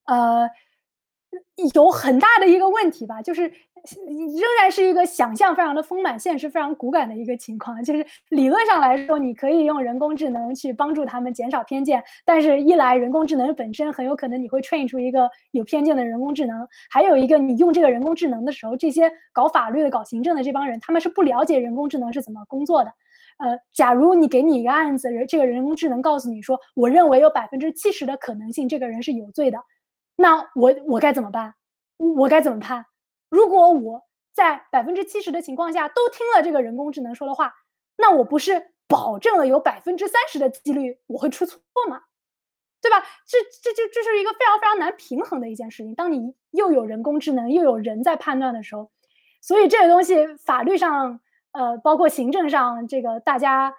[0.07, 0.51] 呃。
[1.75, 3.53] 有很大的一个问题吧，就是
[4.07, 7.83] 仍然是一个想象非常的丰满、现实非常骨感的一个情况。
[7.83, 22.93] 就是理论上来说，你可以用人工智能去帮助他们减少偏见，但是一来人工智能本身很有可能你会 train 出一个有偏见的人工智能，还有一个你用这个人工智能的时候，这些搞法律的、搞行政的这帮人他们是不了解人工智能是怎么工作的。
[23.39, 29.59] 呃，假如你给你一个案子，人这个人工智能告诉你说，我认为有百分之七十的可能性这个人是有罪的。
[30.17, 31.55] 那我我该怎么办？
[31.97, 32.85] 我该怎么判？
[33.31, 34.03] 如果我
[34.33, 37.55] 在百分之七十的情况下都听了这个人工智能说的话，
[37.97, 42.03] 那我不是保证了有百分之三十的几率我会出错吗？
[42.83, 42.99] 对吧？
[43.27, 45.95] 这这就这是一个非常非常难平衡的一件事情。
[45.95, 48.91] 当你又有人工智能又有人在判断的时候，
[49.43, 51.21] 所以这个东西法律上
[51.53, 53.75] 呃，包括行政上，这个大家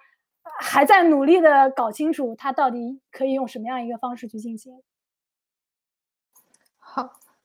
[0.60, 4.82] 还在努力的搞清楚它到底可以用什么样一个方式去进行。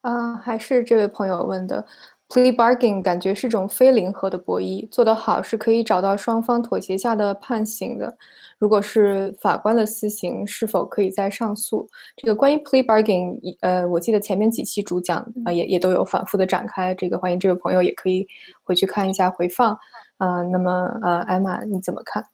[0.07, 1.85] 好，啊，还是这位朋友问的
[2.29, 8.17] ，plea bargain 感觉是种非零和的博弈，做得好是可以找到双方妥协下的判刑的。
[8.57, 11.85] 如果是法官的私刑，是否可以再上诉？
[12.15, 16.95] 这个关于 plea bargain，呃，我记得前面几期主讲啊，也也都有反复的展开。
[16.95, 18.25] 这个欢迎这位朋友也可以
[18.63, 19.77] 回去看一下回放。
[20.19, 20.71] 啊，那么
[21.03, 22.25] 呃，艾玛你怎么看？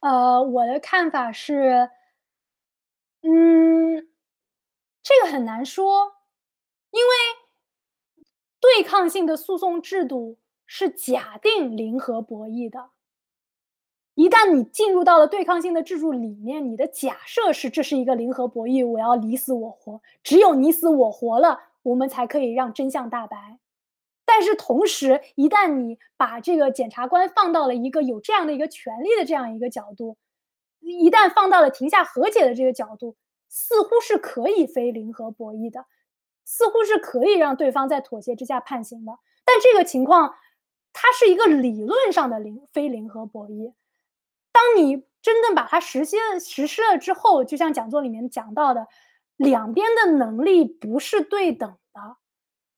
[0.00, 1.90] 呃，我的看法是，
[3.20, 4.08] 嗯。
[5.06, 6.10] 这个很难说，
[6.94, 7.12] 因为
[8.60, 12.90] 对抗性的诉讼制度是假定零和博弈的。
[14.14, 23.58] 一旦你进入到了对抗性的制度里面，你的假设是这是一个零和博弈，我要你死我活，只有你死我活了，我们才可以让真相大白。
[24.24, 30.16] 但是同时，一旦你把这个检察官放到了一个有这样的一个权利的这样一个角度，
[30.78, 33.16] 一旦放到了庭下和解的这个角度。
[33.56, 35.86] 似乎是可以非零和博弈的，
[36.44, 39.12] 似乎是可以让对方在妥协之下判刑的。
[39.44, 40.34] 但这个情况，
[40.92, 43.72] 它是一个理论上的零非零和博弈。
[44.52, 48.86] 当你真正把它实现实施了之后，就像讲座里面讲到的，
[49.36, 52.16] 两边的能力不是对等的。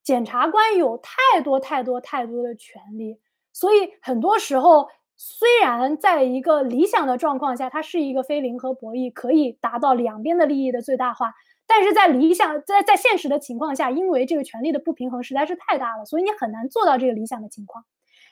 [0.02, 3.20] 检察官有太多太多太多的权利，
[3.52, 11.34] 所以很多时候，虽然在一个理想的状况下，它是一个非零和博弈，可以达到两边的利益的最大化，
[11.66, 17.84] 但是在理想在在现实的情况下，因为这个权力的不平衡实在是太大了，所以你很难做到这个理想的情况。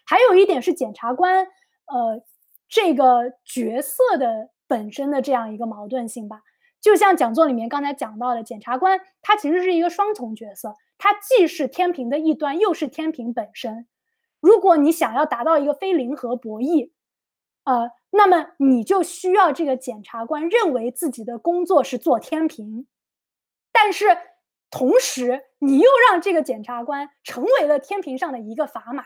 [0.07, 1.45] 还有一点是检察官，
[1.87, 2.23] 呃，
[2.69, 6.41] 这个角色的本身的这样一个矛盾性吧。
[6.81, 13.87] 就像讲座里面刚才讲到的，检察官他其实是一个双重角色，他既是天平的一端，又是天平本身。
[14.41, 16.91] 如果你想要达到一个非零和博弈，
[17.65, 22.87] 呃，那么你就需要这个检察官认为自己的工作是做天平，
[23.75, 24.07] 但是
[24.71, 29.05] 同时你又让这个检察官成为了天平上的一个砝码。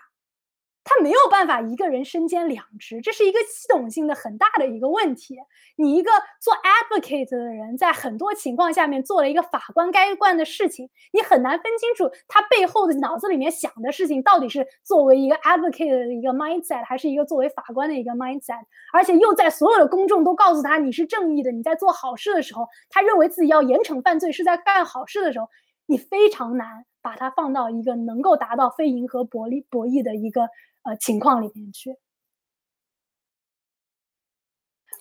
[0.89, 5.37] 他没有办法一个人身兼两职，这是一个系统性的很大的一个问题。
[5.77, 6.11] 你一个
[6.41, 18.65] 做 advocate 的人，在很多情况下面做了一个法官该干的事情，你很难分清楚他背后的脑子里面想的事情到底是作为一个 advocate 的一个 mindset，还是一个作为法官的一个 mindset。
[18.95, 25.51] 而且又在所有的公众都告诉他你是正义的，你在做好事的时候，他认为自己要严惩犯罪是在干好事的时候，
[25.85, 30.49] 你非常难把它放到一个能够达到非银河博弈博弈的一个。
[30.89, 31.95] 呃，情况里面去。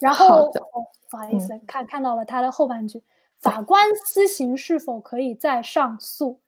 [0.02, 0.52] 然后，
[1.10, 3.02] 不好意思，看看到了他的后半句：
[3.40, 6.42] 法官私刑是否可以再上诉？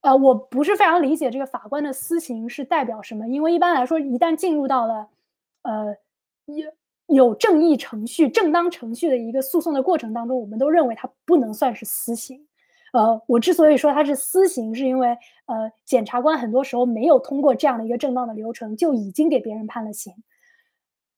[0.00, 5.08] 呃，我不是非常理解这个法官的私刑是代表什么，因为一般来说，一旦进入到了
[5.62, 5.94] 呃
[6.46, 6.72] 有
[7.06, 12.48] 有正义程序、正当程序的一个诉讼的过程当中，我们都认为它不能算是私刑。
[12.92, 15.08] 呃，我之所以说它是私刑，是因为
[15.46, 20.14] 呃，检察官很多时候没有通过这样的一个正当的流程，就已经给别人判了刑。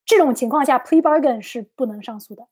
[0.06, 2.46] 这种情况下，plea bargain 是不能上诉的，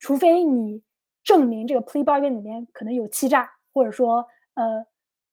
[0.00, 0.82] 除非你
[1.22, 4.84] 证明这个 plea bargain 里面可能有欺诈，或者说呃，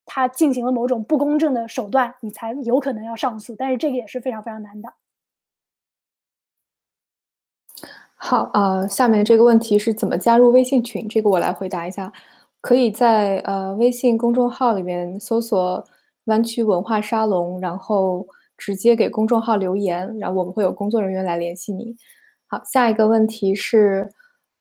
[0.05, 3.55] 他进行了某种不公正的手段，你才有可能要上诉。
[3.55, 4.93] 但是这个也是非常非常难的。
[8.15, 11.07] 好，呃，下面这个问题是怎么加入微信群？
[11.07, 12.13] 这个我来回答一下。
[12.61, 15.83] 可以在呃微信公众号里面搜索
[16.25, 18.25] “湾区文化沙龙”，然后
[18.55, 21.95] 直接给公众号留言，然后我们会有工作人员来联系你。
[22.47, 24.07] 好，下一个问题是，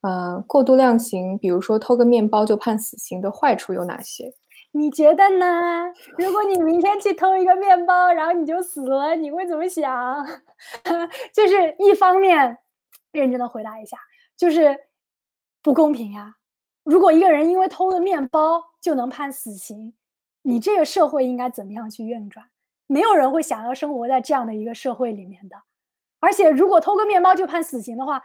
[0.01, 4.33] 呃，过度量刑，比如说偷个面包就判死刑的坏处有哪些？
[4.73, 5.93] 你觉得呢？
[6.17, 10.25] 如果你明天去偷一个面包，然后你就死了，你会怎么想？
[11.35, 12.57] 就是一方面，
[13.13, 13.99] 认真的回答一下，
[14.39, 14.75] 就是
[15.63, 16.37] 不公平呀。
[16.91, 19.95] 如果一个人因为偷了面包就能判死刑，
[20.43, 22.45] 你这个社会应该怎么样去运转？
[22.89, 25.57] 没有人会想要生活在这样的一个社会里面的。
[26.19, 28.21] 而且，如果偷个面包就判死刑的话，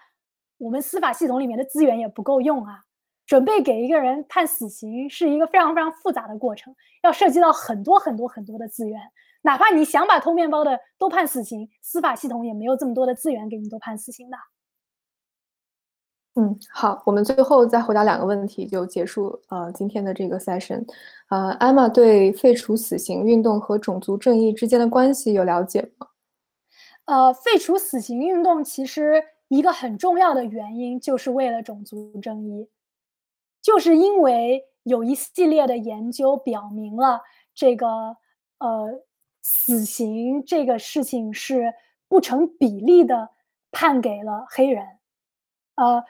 [0.58, 2.82] 我们司法系统里面的资源也不够用啊。
[3.28, 9.00] 准备给一个人判死刑是一个非常非常复杂的过程，要涉及到很多很多很多的资源。
[9.44, 14.38] 哪怕你想把偷面包的都判死刑，司法系统也没有这么多的资源给你都判死刑的。
[16.38, 20.86] 嗯，好，我们最后再回答两个问题就结束呃今天的这个 session。
[21.30, 26.08] 呃，艾玛对废除死刑运动和种族正义之间的关系有了解吗？
[27.06, 32.70] 呃，废除死刑运动其实一个很重要的原因就是为了种族正义，
[33.62, 37.22] 就是因为有一系列的研究表明了
[37.54, 37.88] 这个
[38.60, 39.02] 呃
[39.42, 41.74] 死刑这个事情是
[42.10, 43.30] 不成比例的
[43.72, 44.86] 判给了黑人，
[45.76, 46.04] 呃。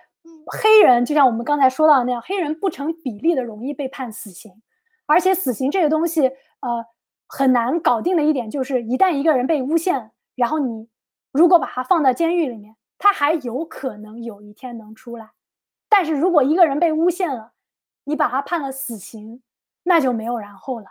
[0.47, 4.61] 黑人就像我们刚才说到的那样，黑人不成比例的容易被判死刑，
[5.05, 6.27] 而且死刑这个东西，
[6.59, 6.85] 呃，
[7.27, 10.87] 很难搞定的一点就是，一旦一个人被诬陷，然后你
[11.31, 15.31] 如果把他放到监狱里面，他还有可能有一天能出来。
[15.89, 17.53] 但是如果一个人被诬陷了，
[18.03, 19.41] 你把他判了死刑，
[19.83, 20.87] 那就没有然后了。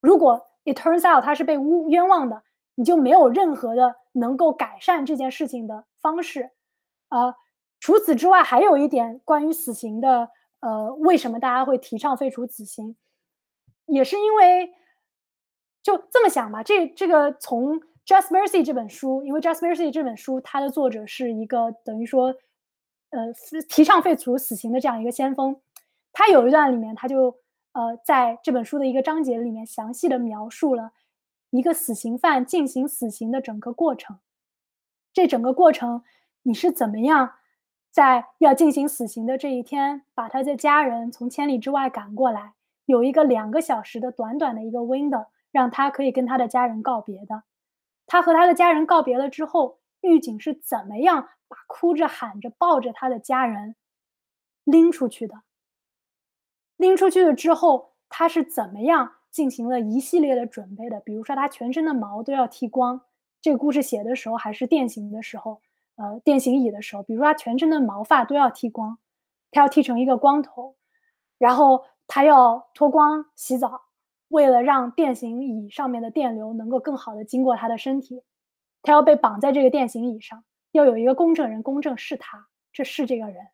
[0.00, 2.42] 如果 it turns out 他是被诬冤枉的，
[2.74, 6.50] 你就没有任何的能够改善这件事情的方式，
[7.08, 7.36] 啊。
[7.82, 10.30] 除此之外，还有一点关于死刑的，
[10.60, 12.94] 呃，为什么大家会提倡废除死刑，
[13.86, 14.72] 也是因为，
[15.82, 16.62] 就这么想吧。
[16.62, 22.32] 这这个从《Just Mercy》这本书，因为《Just Mercy》这本书，它的作者是一个等于说，
[23.10, 23.34] 呃，
[23.68, 25.60] 提倡废除死刑的这样一个先锋。
[26.12, 27.36] 他有一段里面，他就
[27.72, 30.92] 呃，在这本书的一个章节里面，详细的描述了
[31.50, 34.20] 一个死刑犯进行死刑的整个过程。
[35.12, 36.04] 这整个过程，
[36.42, 37.32] 你是怎么样？
[37.92, 42.54] 在要进行死刑的这一天，把他的家人从千里之外赶过来，
[42.86, 47.42] 有一个两个小时的短短的一个 window，让他可以跟他的家人告别的。
[48.06, 53.76] 他和他的家人告别了之后，狱警是怎么样把哭着喊着抱着他的家人
[54.64, 55.42] 拎出去的。
[56.78, 60.98] 拎出去了之后，他是怎么样进行了一系列的准备的？
[61.00, 63.02] 比如说，他全身的毛都要剃光。
[63.42, 65.60] 这个故事写的时候还是电刑的时候，
[65.96, 68.98] 呃，电刑椅的时候，比如说他全身的毛发都要剃光，
[69.50, 70.76] 他要剃成一个光头，
[71.38, 73.82] 然后他要脱光洗澡，
[74.28, 78.22] 为了让电刑椅上面的电流能够更好的经过他的身体，
[78.82, 83.48] 他要被绑在这个电刑椅上，要有一个公证人公证是他，这是这个人，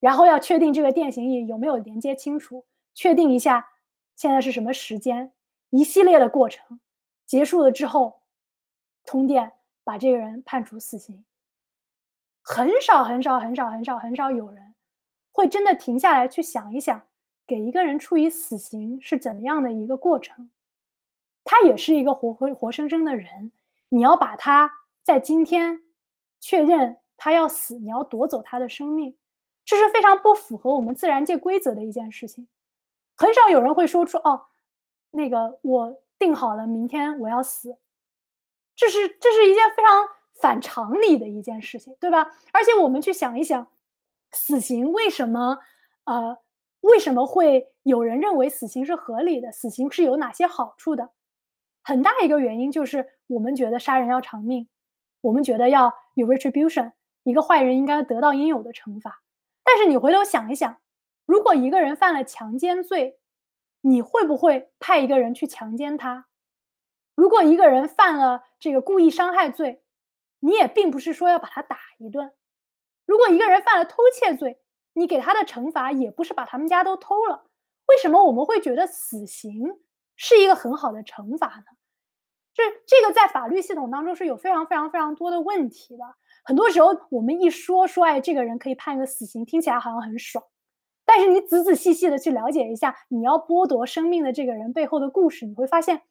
[0.00, 2.64] 然后要确定这个电刑椅有没有连接清楚，
[2.94, 3.68] 确定一下
[4.16, 5.32] 现在是什么时间，
[5.70, 6.80] 一系列的过程
[7.26, 8.20] 结束了之后。
[9.04, 9.50] 通电
[9.82, 11.24] 把这个人判处死刑，
[12.42, 14.74] 很少很少很少很少很少有人
[15.30, 17.02] 会真的停下来去想一想，
[17.46, 20.50] 给一个人处以死刑是怎么样的一个过程。
[21.44, 23.50] 他也是一个活活活生生的人，
[23.88, 24.70] 你要把他
[25.02, 25.82] 在今天
[26.40, 29.16] 确认他要死，你要夺走他的生命，
[29.64, 32.46] 这是非常不符合我们自然界规则的一件事情。
[33.16, 34.46] 很少有人会说出哦，
[35.10, 37.76] 那个我定好了明天我要死。
[38.74, 40.08] 这是这是一件非常
[40.42, 42.32] 反常理的一件事情，对吧？
[42.52, 43.68] 而且我们去想一想，
[44.32, 45.60] 死刑为什么
[46.04, 46.36] 呃
[46.80, 49.52] 为什么会有人认为死刑是合理的？
[49.52, 51.10] 死刑是有哪些好处的？
[51.84, 54.68] 很大一个原因就是我们觉得杀人要偿命，
[55.20, 56.90] 我们觉得要有 retribution，
[57.22, 59.22] 一个坏人应该得到应有的惩罚。
[59.62, 60.76] 但是你回头想一想，
[61.24, 63.20] 如果一个人犯了强奸罪，
[63.80, 66.26] 你会不会派一个人去强奸他？
[67.14, 69.82] 如果一个人犯了这个故意伤害罪，
[70.44, 72.32] 你也并不是说要把他打一顿。
[73.06, 74.60] 如果一个人犯了偷窃罪，
[74.92, 77.46] 你给他的惩罚也不是把他们家都偷了。
[77.86, 79.80] 为什么我们会觉得死刑
[80.16, 81.64] 是一个很好的惩罚呢？
[82.54, 86.04] 这这个在法律系统当中是有非常非常非常多的问题的。
[86.44, 90.44] 很多时候我们一说说，哎，这个人可以判一个死刑，听起来好像很爽。
[91.04, 96.02] 但是你仔仔细细的去了解一下，你要剥夺生命的这个人背后的故事，你会发现。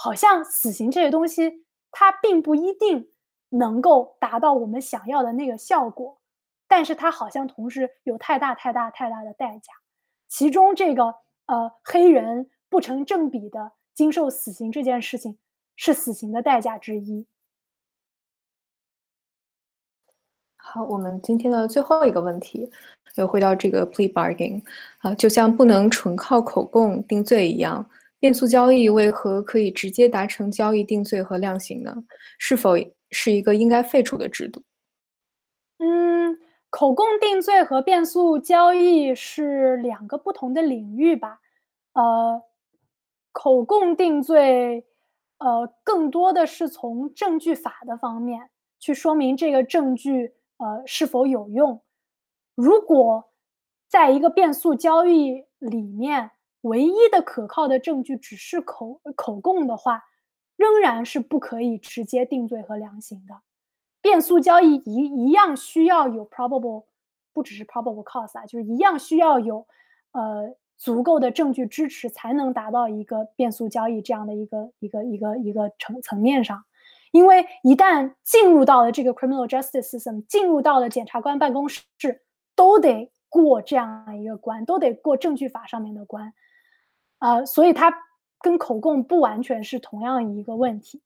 [0.00, 3.10] 好像死刑这些东西，它并不一定
[3.50, 6.20] 能够达到我们想要的那个效果，
[6.66, 9.72] 但是它好像同时有太大太大太大的代价。
[10.28, 11.14] 其中这个
[11.46, 15.38] 呃黑人不成正比的经受死刑这件事情，
[15.74, 17.26] 是死刑的代价之一。
[20.56, 22.70] 好，我们今天的最后一个问题，
[23.14, 24.62] 又回到这个 plea bargain
[24.98, 27.88] 啊，就像不能纯靠口供定罪一样。
[28.20, 31.94] 变速交易为何可以直接达成交易定罪和量刑呢？
[32.38, 32.74] 是否
[33.10, 34.62] 是一个应该废除的制度？
[35.78, 36.36] 嗯，
[36.68, 41.38] 口供定罪和变速交易是两个不同的领域吧？
[41.92, 42.42] 呃，
[43.30, 44.84] 口供定罪，
[45.38, 51.80] 呃，更多的是从证据法的方面去说明这个证据呃是否有用。
[52.56, 53.30] 如果
[53.88, 60.02] 在一个变速交易里面，唯一的可靠的证据只是口口供的话，
[60.56, 63.34] 仍然是不可以直接定罪和量刑的。
[64.00, 66.84] 变速交易一一样需要有 probable，
[67.32, 69.66] 不只是 probable cause 啊，就是一样需要有
[70.12, 76.64] 呃足够的证据支持，才能达到一个变速交易这样的一个一个一个一个层层面上。
[77.10, 81.86] 因为一旦进入到了这个 criminal justice system，进入到了检察官办公室，
[82.54, 86.34] 都得过这样一个关，都得过证据法上面的关。
[87.18, 87.92] 呃，所以它
[88.40, 91.02] 跟口供不完全是同样一个问题。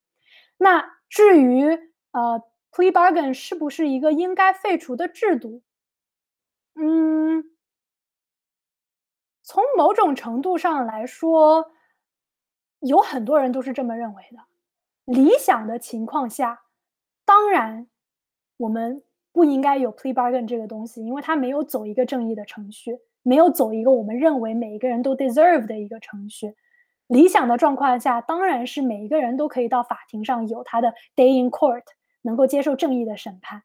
[0.58, 1.64] 那至于
[2.12, 5.62] 呃，plea bargain 是不是一个应该废除的制度？
[6.74, 7.44] 嗯，
[9.42, 11.72] 从某种程度上来说，
[12.80, 14.38] 有很多人都是这么认为的。
[15.04, 16.62] 理想的情况下，
[17.24, 17.88] 当然
[18.56, 22.98] 我们不应该有 plea bargain 这个东西，因为它没有走一个正义的程序。
[23.22, 26.54] 没有走一个我们认为每一个人都 deserve 的一个程序。
[27.06, 31.82] 理想的状况下，当然是每一个人都可以到法庭上有他的 day in court，
[32.22, 33.62] 能够接受正义的审判。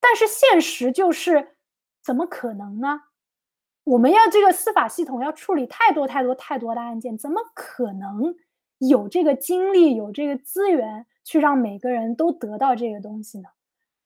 [0.00, 1.56] 但是现实就是，
[2.02, 3.02] 怎么可能呢？
[3.84, 8.34] 我们要这个司法系统要处理太多太多太多的案件，怎么可能
[8.78, 13.48] 有这个精力、有这个资源去让每个人都得到这个东西呢？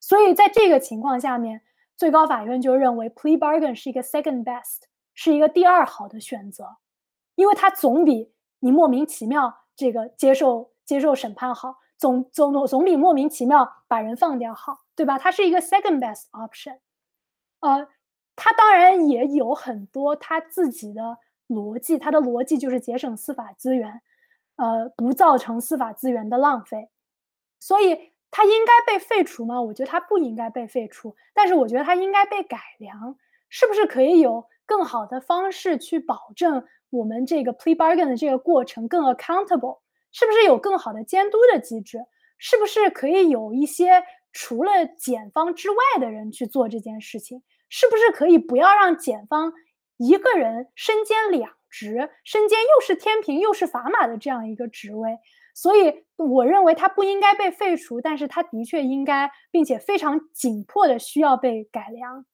[0.00, 1.60] 所以在这个情况下面。
[1.96, 4.82] 最高法院就认为 plea bargain 是一个 second best，
[5.14, 6.76] 是一个第二好的选择，
[7.36, 15.18] 因为它总比你莫名其妙这个接受接受审判好，总总总比莫名其妙把人放掉好，对吧？
[15.18, 16.78] 它是一个 second best option。
[17.60, 17.88] 呃，
[18.34, 24.02] 它当然也有很多它自己的逻辑，它的逻辑就是节省司法资源，
[24.56, 26.90] 呃，不造成司法资源的浪费，
[27.60, 28.13] 所以。
[28.36, 29.62] 它应该被废除吗？
[29.62, 33.16] 我觉得它不应该被废除，但是我觉得它应该被改良。
[33.48, 39.78] 是不是可以有更好的方式去保证我们这个 plea bargain 的这个过程更 accountable？
[40.10, 42.04] 是不是有更好的监督的机制？
[42.36, 47.40] 是不是可以有一些除了检方之外的人去做这件事情？
[47.68, 49.52] 是不是可以不要让检方
[49.96, 55.18] 一个人身兼两职，身兼又是天平又是砝码的这样一个职位？
[55.54, 62.26] 所以我认为它不应该被废除，但是它的确应该，并且非常紧迫的需要被改良。